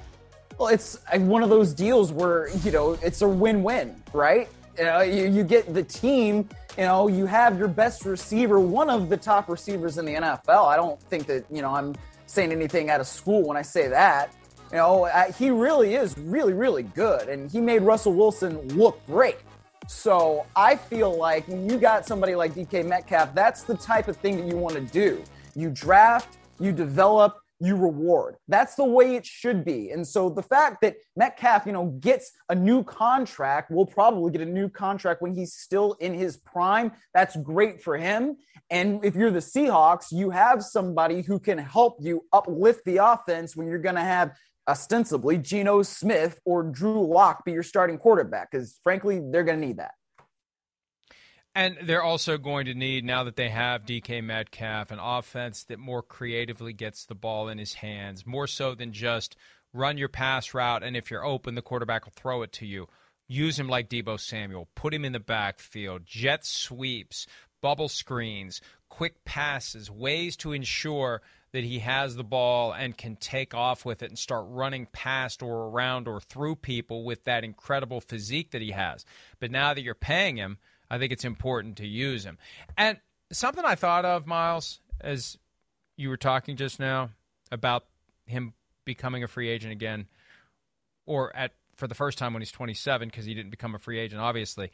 Well, 0.61 0.69
it's 0.69 0.99
uh, 1.11 1.19
one 1.19 1.43
of 1.43 1.49
those 1.49 1.73
deals 1.73 2.13
where, 2.13 2.51
you 2.59 2.71
know, 2.71 2.93
it's 3.03 3.23
a 3.23 3.29
win 3.29 3.63
win, 3.63 3.97
right? 4.13 4.47
You, 4.77 4.85
know, 4.85 5.01
you, 5.01 5.27
you 5.27 5.43
get 5.43 5.73
the 5.73 5.83
team, 5.83 6.51
you 6.77 6.85
know, 6.85 7.09
you 7.09 7.25
have 7.25 7.59
your 7.59 7.67
best 7.67 8.05
receiver, 8.05 8.61
one 8.61 8.91
of 8.91 9.09
the 9.09 9.17
top 9.17 9.49
receivers 9.49 9.97
in 9.97 10.05
the 10.05 10.17
NFL. 10.17 10.67
I 10.67 10.77
don't 10.77 11.01
think 11.05 11.25
that, 11.29 11.47
you 11.51 11.63
know, 11.63 11.75
I'm 11.75 11.95
saying 12.27 12.53
anything 12.53 12.91
out 12.91 13.01
of 13.01 13.07
school 13.07 13.43
when 13.43 13.57
I 13.57 13.63
say 13.63 13.89
that. 13.89 14.35
You 14.71 14.77
know, 14.77 15.07
he 15.39 15.49
really 15.49 15.95
is 15.95 16.19
really, 16.19 16.53
really 16.53 16.83
good. 16.83 17.31
And 17.31 17.51
he 17.51 17.59
made 17.59 17.81
Russell 17.81 18.13
Wilson 18.13 18.69
look 18.77 19.01
great. 19.07 19.39
So 19.89 20.45
I 20.55 20.77
feel 20.77 21.17
like 21.17 21.49
when 21.49 21.71
you 21.71 21.79
got 21.79 22.05
somebody 22.05 22.35
like 22.35 22.53
DK 22.53 22.85
Metcalf, 22.85 23.35
that's 23.35 23.63
the 23.63 23.79
type 23.79 24.09
of 24.09 24.19
thing 24.19 24.37
that 24.37 24.47
you 24.47 24.59
want 24.59 24.75
to 24.75 24.83
do. 24.83 25.25
You 25.57 25.71
draft, 25.71 26.37
you 26.59 26.71
develop, 26.71 27.41
you 27.61 27.77
reward. 27.77 28.37
That's 28.49 28.75
the 28.75 28.85
way 28.85 29.17
it 29.17 29.27
should 29.27 29.65
be. 29.65 29.91
And 29.91 30.07
so 30.07 30.31
the 30.31 30.43
fact 30.43 30.79
that 30.81 30.97
Metcalf, 31.15 31.67
you 31.67 31.73
know, 31.73 31.87
gets 32.01 32.33
a 32.49 32.55
new 32.55 32.83
contract, 32.83 33.71
will 33.71 33.87
probably 33.87 34.33
get 34.33 34.41
a 34.41 34.47
new 34.47 34.69
contract 34.69 35.21
when 35.21 35.35
he's 35.35 35.53
still 35.53 35.93
in 36.01 36.15
his 36.15 36.39
prime. 36.39 36.93
That's 37.13 37.37
great 37.37 37.83
for 37.83 37.99
him. 37.99 38.37
And 38.71 39.05
if 39.05 39.15
you're 39.15 39.31
the 39.31 39.41
Seahawks, 39.41 40.07
you 40.11 40.31
have 40.31 40.63
somebody 40.63 41.23
who 41.23 41.39
can 41.39 41.59
help 41.59 41.97
you 42.01 42.25
uplift 42.33 42.85
the 42.87 42.97
offense 42.99 43.55
when 43.55 43.67
you're 43.67 43.79
going 43.79 43.97
to 43.97 44.01
have 44.01 44.33
ostensibly 44.69 45.37
Geno 45.37 45.83
Smith 45.83 46.39
or 46.45 46.63
Drew 46.63 47.07
Lock 47.07 47.45
be 47.45 47.53
your 47.53 47.63
starting 47.63 47.99
quarterback 47.99 48.51
because 48.51 48.79
frankly, 48.83 49.21
they're 49.31 49.45
going 49.45 49.61
to 49.61 49.67
need 49.67 49.79
that. 49.79 49.93
And 51.55 51.77
they're 51.83 52.03
also 52.03 52.39
going 52.39 52.67
to 52.67 52.75
need, 52.75 53.05
now 53.05 53.25
that 53.25 53.37
they 53.37 53.49
have 53.49 53.85
DK 53.85 54.23
Metcalf, 54.23 54.93
an 54.93 55.01
offense 55.01 55.65
that 55.65 55.81
more 55.81 56.03
creatively 56.03 56.73
gets 56.73 57.05
the 57.05 57.17
ball 57.17 57.49
in 57.49 57.59
his 57.59 57.75
hands, 57.75 58.25
more 58.25 58.47
so 58.47 58.75
than 58.75 58.93
just 58.93 59.37
run 59.73 59.99
your 59.99 60.09
pass 60.09 60.55
route, 60.55 60.83
and 60.83 60.97
if 60.97 61.11
you're 61.11 61.25
open, 61.25 61.57
the 61.57 61.63
quarterback 61.63 62.05
will 62.05 62.13
throw 62.15 62.43
it 62.43 62.53
to 62.53 62.67
you. 62.67 62.87
Use 63.27 63.59
him 63.59 63.69
like 63.69 63.89
Deebo 63.89 64.19
Samuel. 64.19 64.69
Put 64.75 64.95
him 64.95 65.05
in 65.05 65.13
the 65.13 65.21
backfield. 65.21 66.05
Jet 66.05 66.45
sweeps, 66.45 67.27
bubble 67.61 67.89
screens, 67.89 68.61
quick 68.89 69.25
passes, 69.25 69.91
ways 69.91 70.37
to 70.39 70.53
ensure 70.53 71.23
that 71.53 71.65
he 71.65 71.81
has 71.81 72.15
the 72.15 72.25
ball 72.25 72.73
and 72.73 72.97
can 72.97 73.17
take 73.17 73.55
off 73.55 73.85
with 73.85 74.03
it 74.03 74.11
and 74.11 74.19
start 74.19 74.47
running 74.49 74.87
past 74.93 75.43
or 75.43 75.69
around 75.69 76.07
or 76.07 76.21
through 76.21 76.57
people 76.57 77.05
with 77.05 77.25
that 77.25 77.45
incredible 77.45 78.01
physique 78.01 78.53
that 78.53 78.63
he 78.63 78.71
has. 78.71 79.05
But 79.41 79.51
now 79.51 79.75
that 79.75 79.83
you're 79.83 79.95
paying 79.95 80.37
him, 80.37 80.59
I 80.91 80.99
think 80.99 81.13
it's 81.13 81.25
important 81.25 81.77
to 81.77 81.87
use 81.87 82.25
him. 82.25 82.39
And 82.77 82.99
something 83.33 83.65
I 83.65 83.75
thought 83.75 84.05
of, 84.05 84.27
Myles, 84.27 84.81
as 85.01 85.39
you 85.97 86.09
were 86.09 86.17
talking 86.17 86.57
just 86.57 86.81
now 86.81 87.11
about 87.53 87.85
him 88.27 88.55
becoming 88.85 89.23
a 89.23 89.29
free 89.29 89.49
agent 89.49 89.73
again, 89.73 90.07
or 91.07 91.35
at 91.37 91.53
for 91.77 91.87
the 91.87 91.95
first 91.95 92.19
time 92.19 92.35
when 92.35 92.43
he's 92.43 92.53
27 92.53 93.09
because 93.09 93.25
he 93.25 93.35
didn't 93.35 93.51
become 93.51 93.75
a 93.75 93.79
free 93.79 93.99
agent, 93.99 94.21
obviously. 94.21 94.71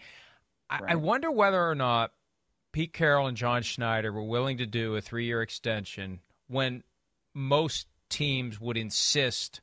Right. 0.70 0.82
I, 0.88 0.92
I 0.92 0.94
wonder 0.96 1.30
whether 1.30 1.68
or 1.68 1.74
not 1.74 2.12
Pete 2.72 2.92
Carroll 2.92 3.28
and 3.28 3.36
John 3.36 3.62
Schneider 3.62 4.12
were 4.12 4.24
willing 4.24 4.58
to 4.58 4.66
do 4.66 4.96
a 4.96 5.00
three 5.00 5.26
year 5.26 5.42
extension 5.42 6.20
when 6.48 6.82
most 7.34 7.86
teams 8.08 8.60
would 8.60 8.76
insist 8.76 9.60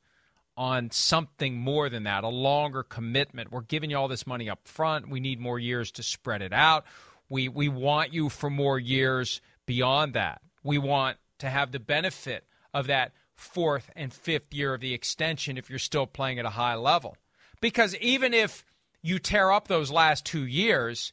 on 0.55 0.91
something 0.91 1.57
more 1.57 1.89
than 1.89 2.03
that, 2.03 2.23
a 2.23 2.29
longer 2.29 2.83
commitment. 2.83 3.51
We're 3.51 3.61
giving 3.61 3.89
you 3.89 3.97
all 3.97 4.07
this 4.07 4.27
money 4.27 4.49
up 4.49 4.67
front. 4.67 5.09
We 5.09 5.19
need 5.19 5.39
more 5.39 5.59
years 5.59 5.91
to 5.93 6.03
spread 6.03 6.41
it 6.41 6.53
out. 6.53 6.85
We 7.29 7.49
we 7.49 7.69
want 7.69 8.13
you 8.13 8.29
for 8.29 8.49
more 8.49 8.77
years 8.77 9.41
beyond 9.65 10.13
that. 10.13 10.41
We 10.63 10.77
want 10.77 11.17
to 11.39 11.49
have 11.49 11.71
the 11.71 11.79
benefit 11.79 12.45
of 12.73 12.87
that 12.87 13.13
fourth 13.35 13.89
and 13.95 14.13
fifth 14.13 14.53
year 14.53 14.73
of 14.73 14.81
the 14.81 14.93
extension 14.93 15.57
if 15.57 15.69
you're 15.69 15.79
still 15.79 16.05
playing 16.05 16.39
at 16.39 16.45
a 16.45 16.51
high 16.51 16.75
level. 16.75 17.17
Because 17.61 17.95
even 17.97 18.33
if 18.33 18.65
you 19.01 19.19
tear 19.19 19.51
up 19.51 19.67
those 19.67 19.91
last 19.91 20.25
two 20.25 20.45
years, 20.45 21.11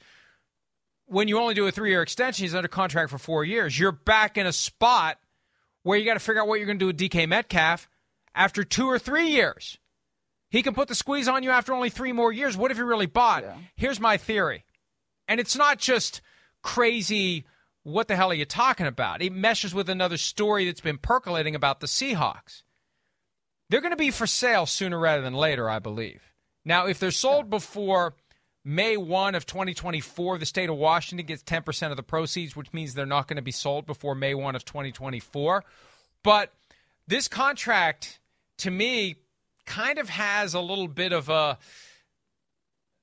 when 1.07 1.28
you 1.28 1.38
only 1.38 1.55
do 1.55 1.66
a 1.66 1.72
three 1.72 1.91
year 1.91 2.03
extension, 2.03 2.45
he's 2.45 2.55
under 2.55 2.68
contract 2.68 3.11
for 3.11 3.18
four 3.18 3.45
years, 3.45 3.78
you're 3.78 3.93
back 3.93 4.38
in 4.38 4.47
a 4.47 4.53
spot 4.53 5.18
where 5.82 5.99
you 5.99 6.05
got 6.05 6.14
to 6.14 6.20
figure 6.20 6.41
out 6.41 6.49
what 6.49 6.59
you're 6.59 6.66
going 6.66 6.78
to 6.78 6.82
do 6.82 6.86
with 6.86 6.99
DK 6.99 7.28
Metcalf 7.28 7.88
after 8.35 8.64
two 8.64 8.87
or 8.87 8.99
three 8.99 9.28
years. 9.28 9.78
He 10.51 10.62
can 10.62 10.74
put 10.74 10.89
the 10.89 10.95
squeeze 10.95 11.28
on 11.28 11.43
you 11.43 11.51
after 11.51 11.72
only 11.72 11.91
three 11.91 12.12
more 12.12 12.33
years. 12.33 12.57
What 12.57 12.70
if 12.70 12.76
he 12.76 12.83
really 12.83 13.07
bought? 13.07 13.45
Yeah. 13.45 13.57
Here's 13.76 14.01
my 14.01 14.16
theory. 14.16 14.64
And 15.28 15.39
it's 15.39 15.57
not 15.57 15.78
just 15.78 16.20
crazy, 16.62 17.47
what 17.85 18.09
the 18.09 18.16
hell 18.16 18.31
are 18.31 18.35
you 18.35 18.45
talking 18.45 18.87
about? 18.87 19.22
It 19.22 19.33
meshes 19.33 19.74
with 19.74 19.89
another 19.89 20.16
story 20.16 20.66
that's 20.66 20.81
been 20.81 20.99
percolating 20.99 21.55
about 21.55 21.81
the 21.81 21.87
Seahawks. 21.87 22.62
They're 23.68 23.81
going 23.81 23.93
to 23.93 23.97
be 23.97 24.11
for 24.11 24.26
sale 24.26 24.66
sooner 24.66 24.99
rather 24.99 25.22
than 25.22 25.35
later, 25.35 25.70
I 25.70 25.78
believe. 25.78 26.22
Now, 26.64 26.87
if 26.87 26.99
they're 26.99 27.12
sold 27.12 27.49
before 27.49 28.14
May 28.64 28.97
1 28.97 29.35
of 29.35 29.47
2024, 29.47 30.39
the 30.39 30.47
state 30.47 30.68
of 30.68 30.76
Washington 30.76 31.26
gets 31.26 31.43
10% 31.43 31.91
of 31.91 31.97
the 31.97 32.03
proceeds, 32.03 32.55
which 32.55 32.72
means 32.72 32.93
they're 32.93 33.07
not 33.07 33.28
going 33.28 33.37
to 33.37 33.43
be 33.43 33.53
sold 33.53 33.87
before 33.87 34.14
May 34.14 34.35
1 34.35 34.57
of 34.57 34.64
2024. 34.64 35.64
But 36.22 36.53
this 37.07 37.28
contract, 37.28 38.20
to 38.61 38.71
me, 38.71 39.17
kind 39.67 39.99
of 39.99 40.09
has 40.09 40.55
a 40.55 40.61
little 40.61 40.89
bit 40.89 41.13
of 41.13 41.29
a 41.29 41.59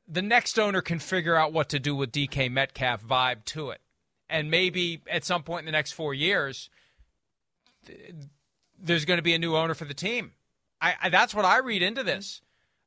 the 0.08 0.22
next 0.22 0.58
owner 0.58 0.82
can 0.82 1.00
figure 1.00 1.36
out 1.36 1.52
what 1.52 1.70
to 1.70 1.80
do 1.80 1.96
with 1.96 2.12
DK 2.12 2.50
Metcalf 2.50 3.04
vibe 3.04 3.44
to 3.46 3.72
it. 3.72 3.82
And 4.30 4.50
maybe 4.50 5.02
at 5.10 5.26
some 5.26 5.44
point 5.44 5.62
in 5.62 5.66
the 5.66 5.72
next 5.72 5.92
four 5.92 6.14
years, 6.14 6.70
there's 8.80 9.06
going 9.06 9.18
to 9.18 9.24
be 9.24 9.34
a 9.34 9.40
new 9.40 9.56
owner 9.56 9.74
for 9.74 9.86
the 9.86 9.94
team. 9.94 10.34
I, 10.82 10.96
I, 11.04 11.10
that's 11.10 11.36
what 11.36 11.46
I 11.46 11.60
read 11.60 11.82
into 11.82 12.04
this. 12.04 12.42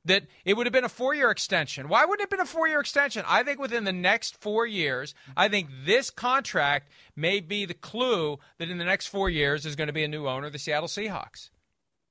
that 0.04 0.24
it 0.44 0.54
would 0.54 0.66
have 0.66 0.72
been 0.72 0.84
a 0.84 0.88
four 0.88 1.14
year 1.14 1.30
extension. 1.30 1.88
Why 1.88 2.04
wouldn't 2.04 2.20
it 2.20 2.24
have 2.24 2.30
been 2.30 2.40
a 2.40 2.46
four 2.46 2.68
year 2.68 2.80
extension? 2.80 3.24
I 3.26 3.42
think 3.42 3.58
within 3.58 3.84
the 3.84 3.92
next 3.92 4.40
four 4.40 4.66
years, 4.66 5.14
I 5.36 5.48
think 5.48 5.68
this 5.84 6.10
contract 6.10 6.90
may 7.16 7.40
be 7.40 7.64
the 7.66 7.74
clue 7.74 8.38
that 8.58 8.70
in 8.70 8.78
the 8.78 8.84
next 8.84 9.08
four 9.08 9.28
years 9.28 9.62
there's 9.62 9.76
going 9.76 9.88
to 9.88 9.92
be 9.92 10.04
a 10.04 10.08
new 10.08 10.26
owner 10.26 10.48
the 10.48 10.58
Seattle 10.58 10.88
Seahawks. 10.88 11.50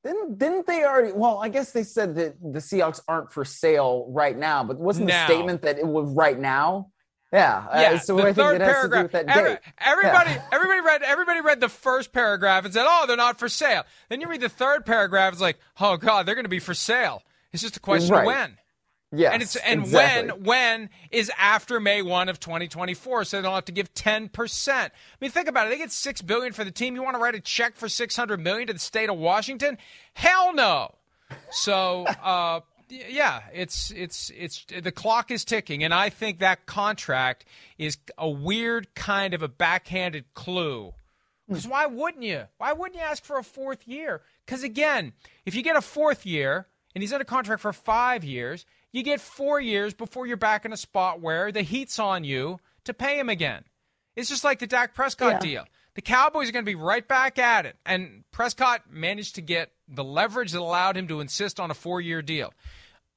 Didn't 0.03 0.37
didn't 0.37 0.65
they 0.65 0.83
already? 0.85 1.11
Well, 1.11 1.39
I 1.39 1.49
guess 1.49 1.71
they 1.71 1.83
said 1.83 2.15
that 2.15 2.35
the 2.41 2.59
Seahawks 2.59 3.01
aren't 3.07 3.33
for 3.33 3.43
sale 3.43 4.05
right 4.09 4.37
now, 4.37 4.63
but 4.63 4.77
wasn't 4.79 5.07
the 5.07 5.25
statement 5.25 5.61
that 5.63 5.77
it 5.77 5.85
was 5.87 6.09
right 6.13 6.39
now? 6.39 6.91
Yeah. 7.33 7.67
uh, 7.71 7.79
Yeah, 7.81 7.97
so 7.99 8.15
the 8.15 8.21
I 8.23 8.25
think 8.27 8.37
third 8.37 8.59
paragraph. 8.61 8.91
to 8.91 8.97
do 8.97 9.03
with 9.03 9.11
that 9.27 9.37
Every- 9.37 9.57
everybody, 9.77 10.31
Yeah. 10.31 10.43
everybody 10.51 10.79
read, 10.81 11.03
everybody 11.03 11.41
read 11.41 11.59
the 11.59 11.69
first 11.69 12.11
paragraph 12.11 12.65
and 12.65 12.73
said, 12.73 12.85
"Oh, 12.87 13.05
they're 13.07 13.17
not 13.17 13.37
for 13.37 13.47
sale." 13.49 13.83
Then 14.09 14.19
you 14.21 14.27
read 14.27 14.41
the 14.41 14.49
third 14.49 14.85
paragraph, 14.85 15.33
it's 15.33 15.41
like, 15.41 15.59
"Oh 15.79 15.97
God, 15.97 16.25
they're 16.25 16.33
going 16.35 16.45
to 16.45 16.49
be 16.49 16.59
for 16.59 16.73
sale." 16.73 17.21
It's 17.51 17.61
just 17.61 17.77
a 17.77 17.79
question 17.79 18.11
Right. 18.13 18.21
of 18.21 18.25
when. 18.25 18.57
Yes, 19.11 19.33
and 19.33 19.41
it's 19.41 19.55
and 19.55 19.79
exactly. 19.81 20.31
when 20.31 20.43
when 20.43 20.89
is 21.09 21.31
after 21.35 21.79
May 21.79 22.03
one 22.03 22.29
of 22.29 22.39
2024, 22.39 23.23
so 23.23 23.37
they 23.37 23.41
don't 23.41 23.55
have 23.55 23.65
to 23.65 23.71
give 23.71 23.91
10 23.95 24.29
percent. 24.29 24.93
I 24.93 25.15
mean, 25.19 25.31
think 25.31 25.47
about 25.47 25.65
it. 25.65 25.71
They 25.71 25.77
get 25.77 25.91
six 25.91 26.21
billion 26.21 26.53
for 26.53 26.63
the 26.63 26.71
team. 26.71 26.93
You 26.93 27.01
want 27.01 27.15
to 27.15 27.19
write 27.19 27.33
a 27.33 27.39
check 27.39 27.75
for 27.75 27.89
600 27.89 28.39
million 28.39 28.67
to 28.67 28.73
the 28.73 28.79
state 28.79 29.09
of 29.09 29.17
Washington? 29.17 29.79
Hell 30.13 30.53
no. 30.53 30.93
So, 31.49 32.05
uh, 32.23 32.59
yeah, 32.89 33.41
it's 33.51 33.91
it's 33.91 34.31
it's 34.37 34.65
the 34.65 34.91
clock 34.91 35.31
is 35.31 35.43
ticking, 35.43 35.83
and 35.83 35.93
I 35.93 36.09
think 36.09 36.39
that 36.39 36.67
contract 36.67 37.45
is 37.79 37.97
a 38.15 38.29
weird 38.29 38.93
kind 38.93 39.33
of 39.33 39.41
a 39.41 39.47
backhanded 39.47 40.25
clue. 40.35 40.93
Because 41.47 41.67
why 41.67 41.87
wouldn't 41.87 42.23
you? 42.23 42.43
Why 42.59 42.73
wouldn't 42.73 42.95
you 42.99 43.03
ask 43.03 43.23
for 43.23 43.39
a 43.39 43.43
fourth 43.43 43.87
year? 43.87 44.21
Because 44.45 44.61
again, 44.63 45.13
if 45.45 45.55
you 45.55 45.63
get 45.63 45.75
a 45.75 45.81
fourth 45.81 46.25
year 46.27 46.67
and 46.93 47.01
he's 47.01 47.11
under 47.11 47.25
contract 47.25 47.63
for 47.63 47.73
five 47.73 48.23
years, 48.23 48.67
you 48.91 49.03
get 49.03 49.21
four 49.21 49.59
years 49.59 49.93
before 49.93 50.25
you're 50.25 50.37
back 50.37 50.65
in 50.65 50.73
a 50.73 50.77
spot 50.77 51.21
where 51.21 51.51
the 51.51 51.61
heat's 51.61 51.99
on 51.99 52.23
you 52.23 52.59
to 52.85 52.93
pay 52.93 53.19
him 53.19 53.29
again. 53.29 53.63
It's 54.15 54.29
just 54.29 54.43
like 54.43 54.59
the 54.59 54.67
Dak 54.67 54.93
Prescott 54.95 55.33
Yeah. 55.33 55.39
deal. 55.39 55.65
The 55.95 56.01
Cowboys 56.01 56.49
are 56.49 56.51
going 56.51 56.63
to 56.65 56.69
be 56.69 56.75
right 56.75 57.05
back 57.07 57.37
at 57.39 57.65
it. 57.65 57.75
And 57.85 58.23
Prescott 58.31 58.83
managed 58.91 59.35
to 59.35 59.41
get 59.41 59.71
the 59.87 60.03
leverage 60.03 60.51
that 60.53 60.59
allowed 60.61 60.95
him 60.95 61.07
to 61.07 61.19
insist 61.19 61.59
on 61.59 61.71
a 61.71 61.73
four 61.73 61.99
year 61.99 62.21
deal. 62.21 62.53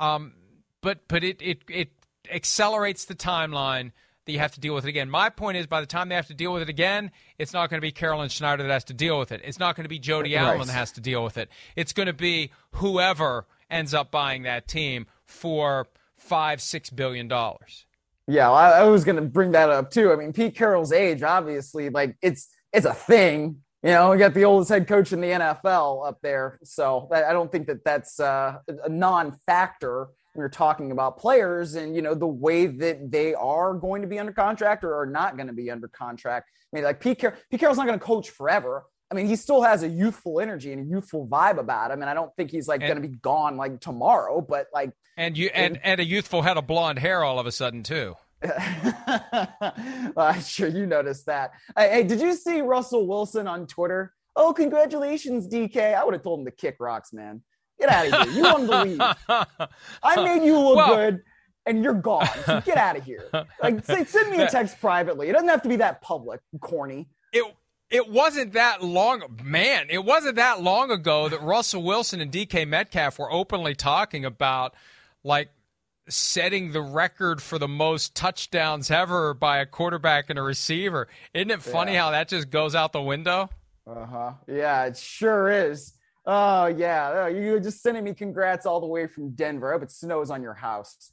Um, 0.01 0.35
but 0.81 1.07
but 1.09 1.23
it, 1.23 1.41
it, 1.41 1.63
it 1.69 1.91
accelerates 2.31 3.05
the 3.05 3.15
timeline 3.15 3.93
that 4.25 4.33
you 4.33 4.39
have 4.39 4.53
to 4.53 4.61
deal 4.61 4.75
with 4.75 4.85
it 4.85 4.89
again. 4.89 5.11
My 5.11 5.31
point 5.31 5.57
is, 5.57 5.67
by 5.67 5.81
the 5.81 5.87
time 5.87 6.09
they 6.09 6.15
have 6.15 6.29
to 6.29 6.35
deal 6.35 6.53
with 6.53 6.63
it 6.63 6.69
again, 6.69 7.11
it's 7.39 7.53
not 7.53 7.71
going 7.71 7.79
to 7.79 7.87
be 7.87 7.93
Carroll 7.93 8.21
and 8.21 8.31
Schneider 8.31 8.63
that 8.63 8.73
has 8.73 8.85
to 8.85 8.95
deal 8.95 9.19
with 9.19 9.33
it. 9.33 9.41
It's 9.45 9.59
not 9.59 9.75
going 9.77 9.85
to 9.85 9.89
be 9.89 9.99
Jody 9.99 10.35
Right. 10.35 10.43
Allen 10.43 10.67
that 10.67 10.73
has 10.73 10.93
to 10.93 11.01
deal 11.01 11.25
with 11.25 11.39
it. 11.39 11.49
It's 11.77 11.93
going 11.93 12.07
to 12.07 12.13
be 12.13 12.51
whoever 12.73 13.47
ends 13.71 13.95
up 13.95 14.11
buying 14.11 14.43
that 14.45 14.69
team 14.69 15.07
for 15.33 15.89
five, 16.17 16.61
six 16.61 16.91
billion 16.91 17.29
dollars. 17.29 17.87
Yeah, 18.29 18.51
I, 18.51 18.81
I 18.81 18.85
was 18.85 19.05
going 19.05 19.17
to 19.17 19.23
bring 19.23 19.53
that 19.53 19.71
up 19.71 19.91
too. 19.91 20.13
I 20.13 20.17
mean, 20.17 20.33
Pete 20.33 20.57
Carroll's 20.57 20.93
age, 20.93 21.23
obviously, 21.23 21.91
like 21.91 22.17
it's 22.23 22.49
it's 22.73 22.87
a 22.87 22.95
thing. 22.95 23.57
You 23.83 23.91
know, 23.91 24.11
we 24.11 24.17
got 24.17 24.33
the 24.33 24.45
oldest 24.45 24.71
head 24.71 24.87
coach 24.87 25.13
in 25.13 25.21
the 25.21 25.29
NFL 25.29 26.07
up 26.07 26.21
there, 26.23 26.61
so 26.63 27.09
I 27.13 27.33
don't 27.33 27.51
think 27.51 27.67
that 27.67 27.85
that's 27.85 28.21
uh, 28.21 28.59
a 28.85 28.89
non-factor 28.89 30.09
when 30.33 30.41
you're 30.41 30.49
talking 30.49 30.93
about 30.93 31.19
players 31.19 31.75
and 31.75 31.97
you 31.97 32.01
know 32.01 32.15
the 32.15 32.27
way 32.27 32.67
that 32.67 33.11
they 33.11 33.35
are 33.35 33.75
going 33.75 34.03
to 34.03 34.09
be 34.09 34.21
under 34.21 34.33
contract 34.33 34.85
or 34.85 34.95
are 34.95 35.07
not 35.07 35.37
going 35.37 35.49
to 35.49 35.53
be 35.53 35.71
under 35.71 35.89
contract. 35.89 36.49
I 36.73 36.77
mean, 36.77 36.85
like 36.85 37.01
Pete, 37.01 37.21
Car- 37.21 37.37
Pete 37.51 37.59
Carroll's 37.59 37.77
not 37.77 37.87
going 37.87 37.99
to 37.99 38.05
coach 38.05 38.31
forever. 38.31 38.85
I 39.13 39.15
mean, 39.15 39.27
he 39.27 39.37
still 39.37 39.61
has 39.61 39.83
a 39.83 39.89
youthful 39.89 40.41
energy 40.41 40.73
and 40.73 40.81
a 40.81 40.91
youthful 40.91 41.29
vibe 41.29 41.59
about 41.59 41.91
him, 41.91 42.01
and 42.01 42.09
I 42.09 42.15
don't 42.15 42.35
think 42.35 42.51
he's 42.51 42.67
like 42.67 42.81
going 42.81 42.95
to 42.95 43.07
be 43.07 43.15
gone 43.17 43.59
like 43.59 43.79
tomorrow. 43.79 44.41
But 44.41 44.69
like, 44.73 44.91
And 45.19 45.37
you 45.37 45.51
and, 45.53 45.79
and 45.85 46.01
a 46.01 46.05
youthful 46.05 46.41
head 46.41 46.57
of 46.57 46.67
blonde 46.67 46.99
hair 46.99 47.23
all 47.23 47.39
of 47.39 47.45
a 47.45 47.53
sudden 47.53 47.83
too. 47.83 48.15
I'm 50.17 50.41
sure 50.43 50.69
you 50.69 50.87
noticed 50.87 51.27
that. 51.27 51.51
Hey, 51.77 51.91
hey, 51.91 52.03
did 52.05 52.23
you 52.23 52.35
see 52.35 52.63
Russell 52.63 53.07
Wilson 53.07 53.47
on 53.47 53.67
Twitter? 53.67 54.15
Oh, 54.35 54.55
congratulations, 54.55 55.47
DK. 55.47 55.95
I 55.95 56.03
would 56.05 56.15
have 56.15 56.23
told 56.23 56.41
him 56.41 56.47
to 56.47 56.51
kick 56.51 56.77
rocks, 56.81 57.13
man. 57.13 57.43
Get 57.79 57.91
out 57.91 58.07
of 58.07 58.13
here. 58.31 58.37
You 58.37 58.43
won 58.45 58.67
the 58.67 58.85
league. 58.85 59.47
I 60.03 60.17
made 60.25 60.43
you 60.47 60.59
look 60.59 60.77
Well- 60.77 60.95
good, 60.97 61.21
and 61.67 61.85
you're 61.85 61.93
gone. 61.95 62.27
So 62.47 62.61
get 62.63 62.79
out 62.79 62.97
of 62.97 63.05
here. 63.05 63.29
Like, 63.63 63.85
say, 63.85 64.05
send 64.05 64.31
me 64.31 64.41
a 64.43 64.49
text 64.49 64.81
privately. 64.81 65.29
It 65.29 65.33
doesn't 65.35 65.49
have 65.49 65.63
to 65.63 65.69
be 65.69 65.77
that 65.77 66.01
public, 66.03 66.41
corny. 66.61 67.09
it 67.33 67.45
it 67.93 68.09
wasn't 68.09 68.55
that 68.55 68.83
long 68.83 69.23
man 69.45 69.87
it 69.91 70.05
wasn't 70.05 70.35
that 70.37 70.61
long 70.63 70.91
ago 70.91 71.29
that 71.29 71.43
russell 71.43 71.83
wilson 71.83 72.21
and 72.21 72.33
dk 72.33 72.67
metcalf 72.67 73.19
were 73.19 73.31
openly 73.31 73.75
talking 73.75 74.25
about 74.25 74.75
like 75.23 75.51
setting 76.09 76.73
the 76.73 76.83
record 76.83 77.41
for 77.41 77.59
the 77.59 77.69
most 77.69 78.15
touchdowns 78.17 78.91
ever 78.91 79.35
by 79.35 79.59
a 79.59 79.67
quarterback 79.67 80.29
and 80.31 80.39
a 80.39 80.43
receiver 80.43 81.07
isn't 81.35 81.51
it 81.51 81.63
funny 81.63 81.95
how 81.95 82.11
that 82.11 82.29
just 82.29 82.51
goes 82.51 82.75
out 82.75 82.93
the 82.93 83.03
window 83.03 83.49
Uh 83.87 84.07
huh. 84.07 84.33
Yeah, 84.47 84.87
it 84.87 84.97
sure 84.97 85.51
is. 85.51 85.95
Oh 86.25 86.67
yeah, 86.67 87.25
Oh, 87.25 87.27
you're 87.27 87.59
just 87.59 87.83
sending 87.83 88.05
me 88.05 88.15
congrats 88.15 88.65
all 88.65 88.81
the 88.81 88.87
way 88.87 89.09
from 89.09 89.31
Denver. 89.31 89.71
I 89.71 89.75
hope 89.75 89.83
it 89.83 89.91
snows 89.91 90.31
on 90.31 90.41
your 90.41 90.55
house. 90.55 91.11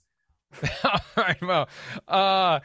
all 0.84 1.00
right 1.18 1.42
well 1.42 1.70
uh 2.08 2.60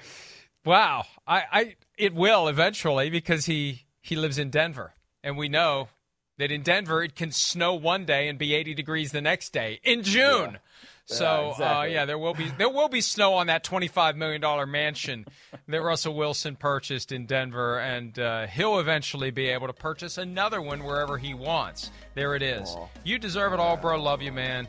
wow 0.65 1.05
i 1.27 1.43
i 1.53 1.77
it 1.99 2.15
will 2.15 2.49
eventually 2.49 3.11
because 3.11 3.45
he 3.45 3.84
he 4.05 4.15
lives 4.15 4.39
in 4.39 4.51
denver. 4.51 4.93
And 5.25 5.39
we 5.39 5.49
know 5.49 5.89
that 6.37 6.53
in 6.53 6.63
denver 6.63 7.03
it 7.03 7.17
can 7.17 7.33
snow 7.33 7.75
one 7.75 8.05
day 8.05 8.29
and 8.29 8.39
be 8.39 8.55
80 8.55 8.75
degrees 8.75 9.11
the 9.11 9.23
next 9.23 9.53
day 9.53 9.81
in 9.83 10.03
june. 10.03 10.59
So 11.07 11.55
Yeah, 11.59 11.79
uh, 11.79 11.83
yeah 11.85 12.05
there 12.05 12.19
will 12.19 12.35
be 12.35 12.51
there 12.59 12.69
will 12.69 12.89
be 12.89 13.01
snow 13.01 13.35
on 13.35 13.47
that 13.47 13.65
25 13.65 14.17
million 14.17 14.41
dollar 14.41 14.67
mansion 14.67 15.25
that 15.69 15.81
russell 15.83 16.15
wilson 16.15 16.55
purchased 16.57 17.13
in 17.13 17.25
denver. 17.25 17.79
And 17.79 18.19
uh, 18.19 18.47
he'll 18.47 18.79
eventually 18.79 19.31
be 19.31 19.49
able 19.49 19.67
to 19.69 19.73
purchase 19.73 20.19
another 20.19 20.61
one 20.61 20.85
wherever 20.85 21.17
he 21.17 21.33
wants. 21.33 21.91
There 22.15 22.35
it 22.37 22.43
is. 22.43 22.69
Aw. 22.69 22.89
you 23.05 23.19
deserve 23.19 23.55
it 23.55 23.61
all 23.61 23.79
bro. 23.79 24.01
Love 24.01 24.21
you 24.21 24.33
man. 24.33 24.69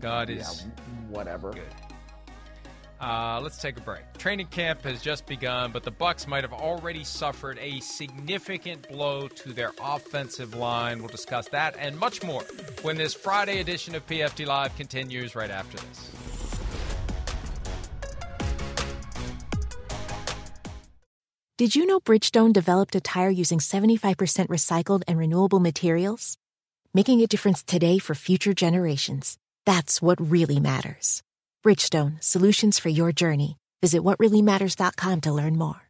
God 0.00 0.30
is 0.30 0.64
Whatever. 1.08 1.54
Uh, 3.00 3.40
let's 3.42 3.58
take 3.58 3.76
a 3.76 3.80
break. 3.80 4.02
Training 4.16 4.46
camp 4.46 4.82
has 4.82 5.02
just 5.02 5.26
begun, 5.26 5.70
but 5.70 5.82
the 5.82 5.92
Bucs 5.92 6.26
might 6.26 6.44
have 6.44 6.52
already 6.52 7.04
suffered 7.04 7.58
a 7.60 7.80
significant 7.80 8.88
blow 8.88 9.28
to 9.28 9.52
their 9.52 9.72
offensive 9.82 10.54
line. 10.54 11.00
We'll 11.00 11.08
discuss 11.08 11.48
that 11.50 11.76
and 11.78 11.98
much 11.98 12.22
more 12.22 12.42
when 12.82 12.96
this 12.96 13.12
Friday 13.12 13.60
edition 13.60 13.94
of 13.94 14.06
PFT 14.06 14.46
Live 14.46 14.74
continues 14.76 15.34
right 15.34 15.50
after 15.50 15.76
this. 15.76 16.10
Did 21.58 21.74
you 21.74 21.86
know 21.86 22.00
Bridgestone 22.00 22.52
developed 22.52 22.94
a 22.96 23.00
tire 23.00 23.30
using 23.30 23.60
75% 23.60 24.48
recycled 24.48 25.02
and 25.08 25.18
renewable 25.18 25.58
materials? 25.58 26.36
Making 26.92 27.22
a 27.22 27.26
difference 27.26 27.62
today 27.62 27.98
for 27.98 28.14
future 28.14 28.52
generations. 28.52 29.38
That's 29.64 30.02
what 30.02 30.20
really 30.20 30.60
matters. 30.60 31.22
Bridgestone, 31.66 32.22
solutions 32.22 32.78
for 32.78 32.90
your 32.90 33.10
journey. 33.10 33.58
Visit 33.82 34.04
whatreallymatters.com 34.04 35.22
to 35.22 35.32
learn 35.32 35.58
more. 35.58 35.85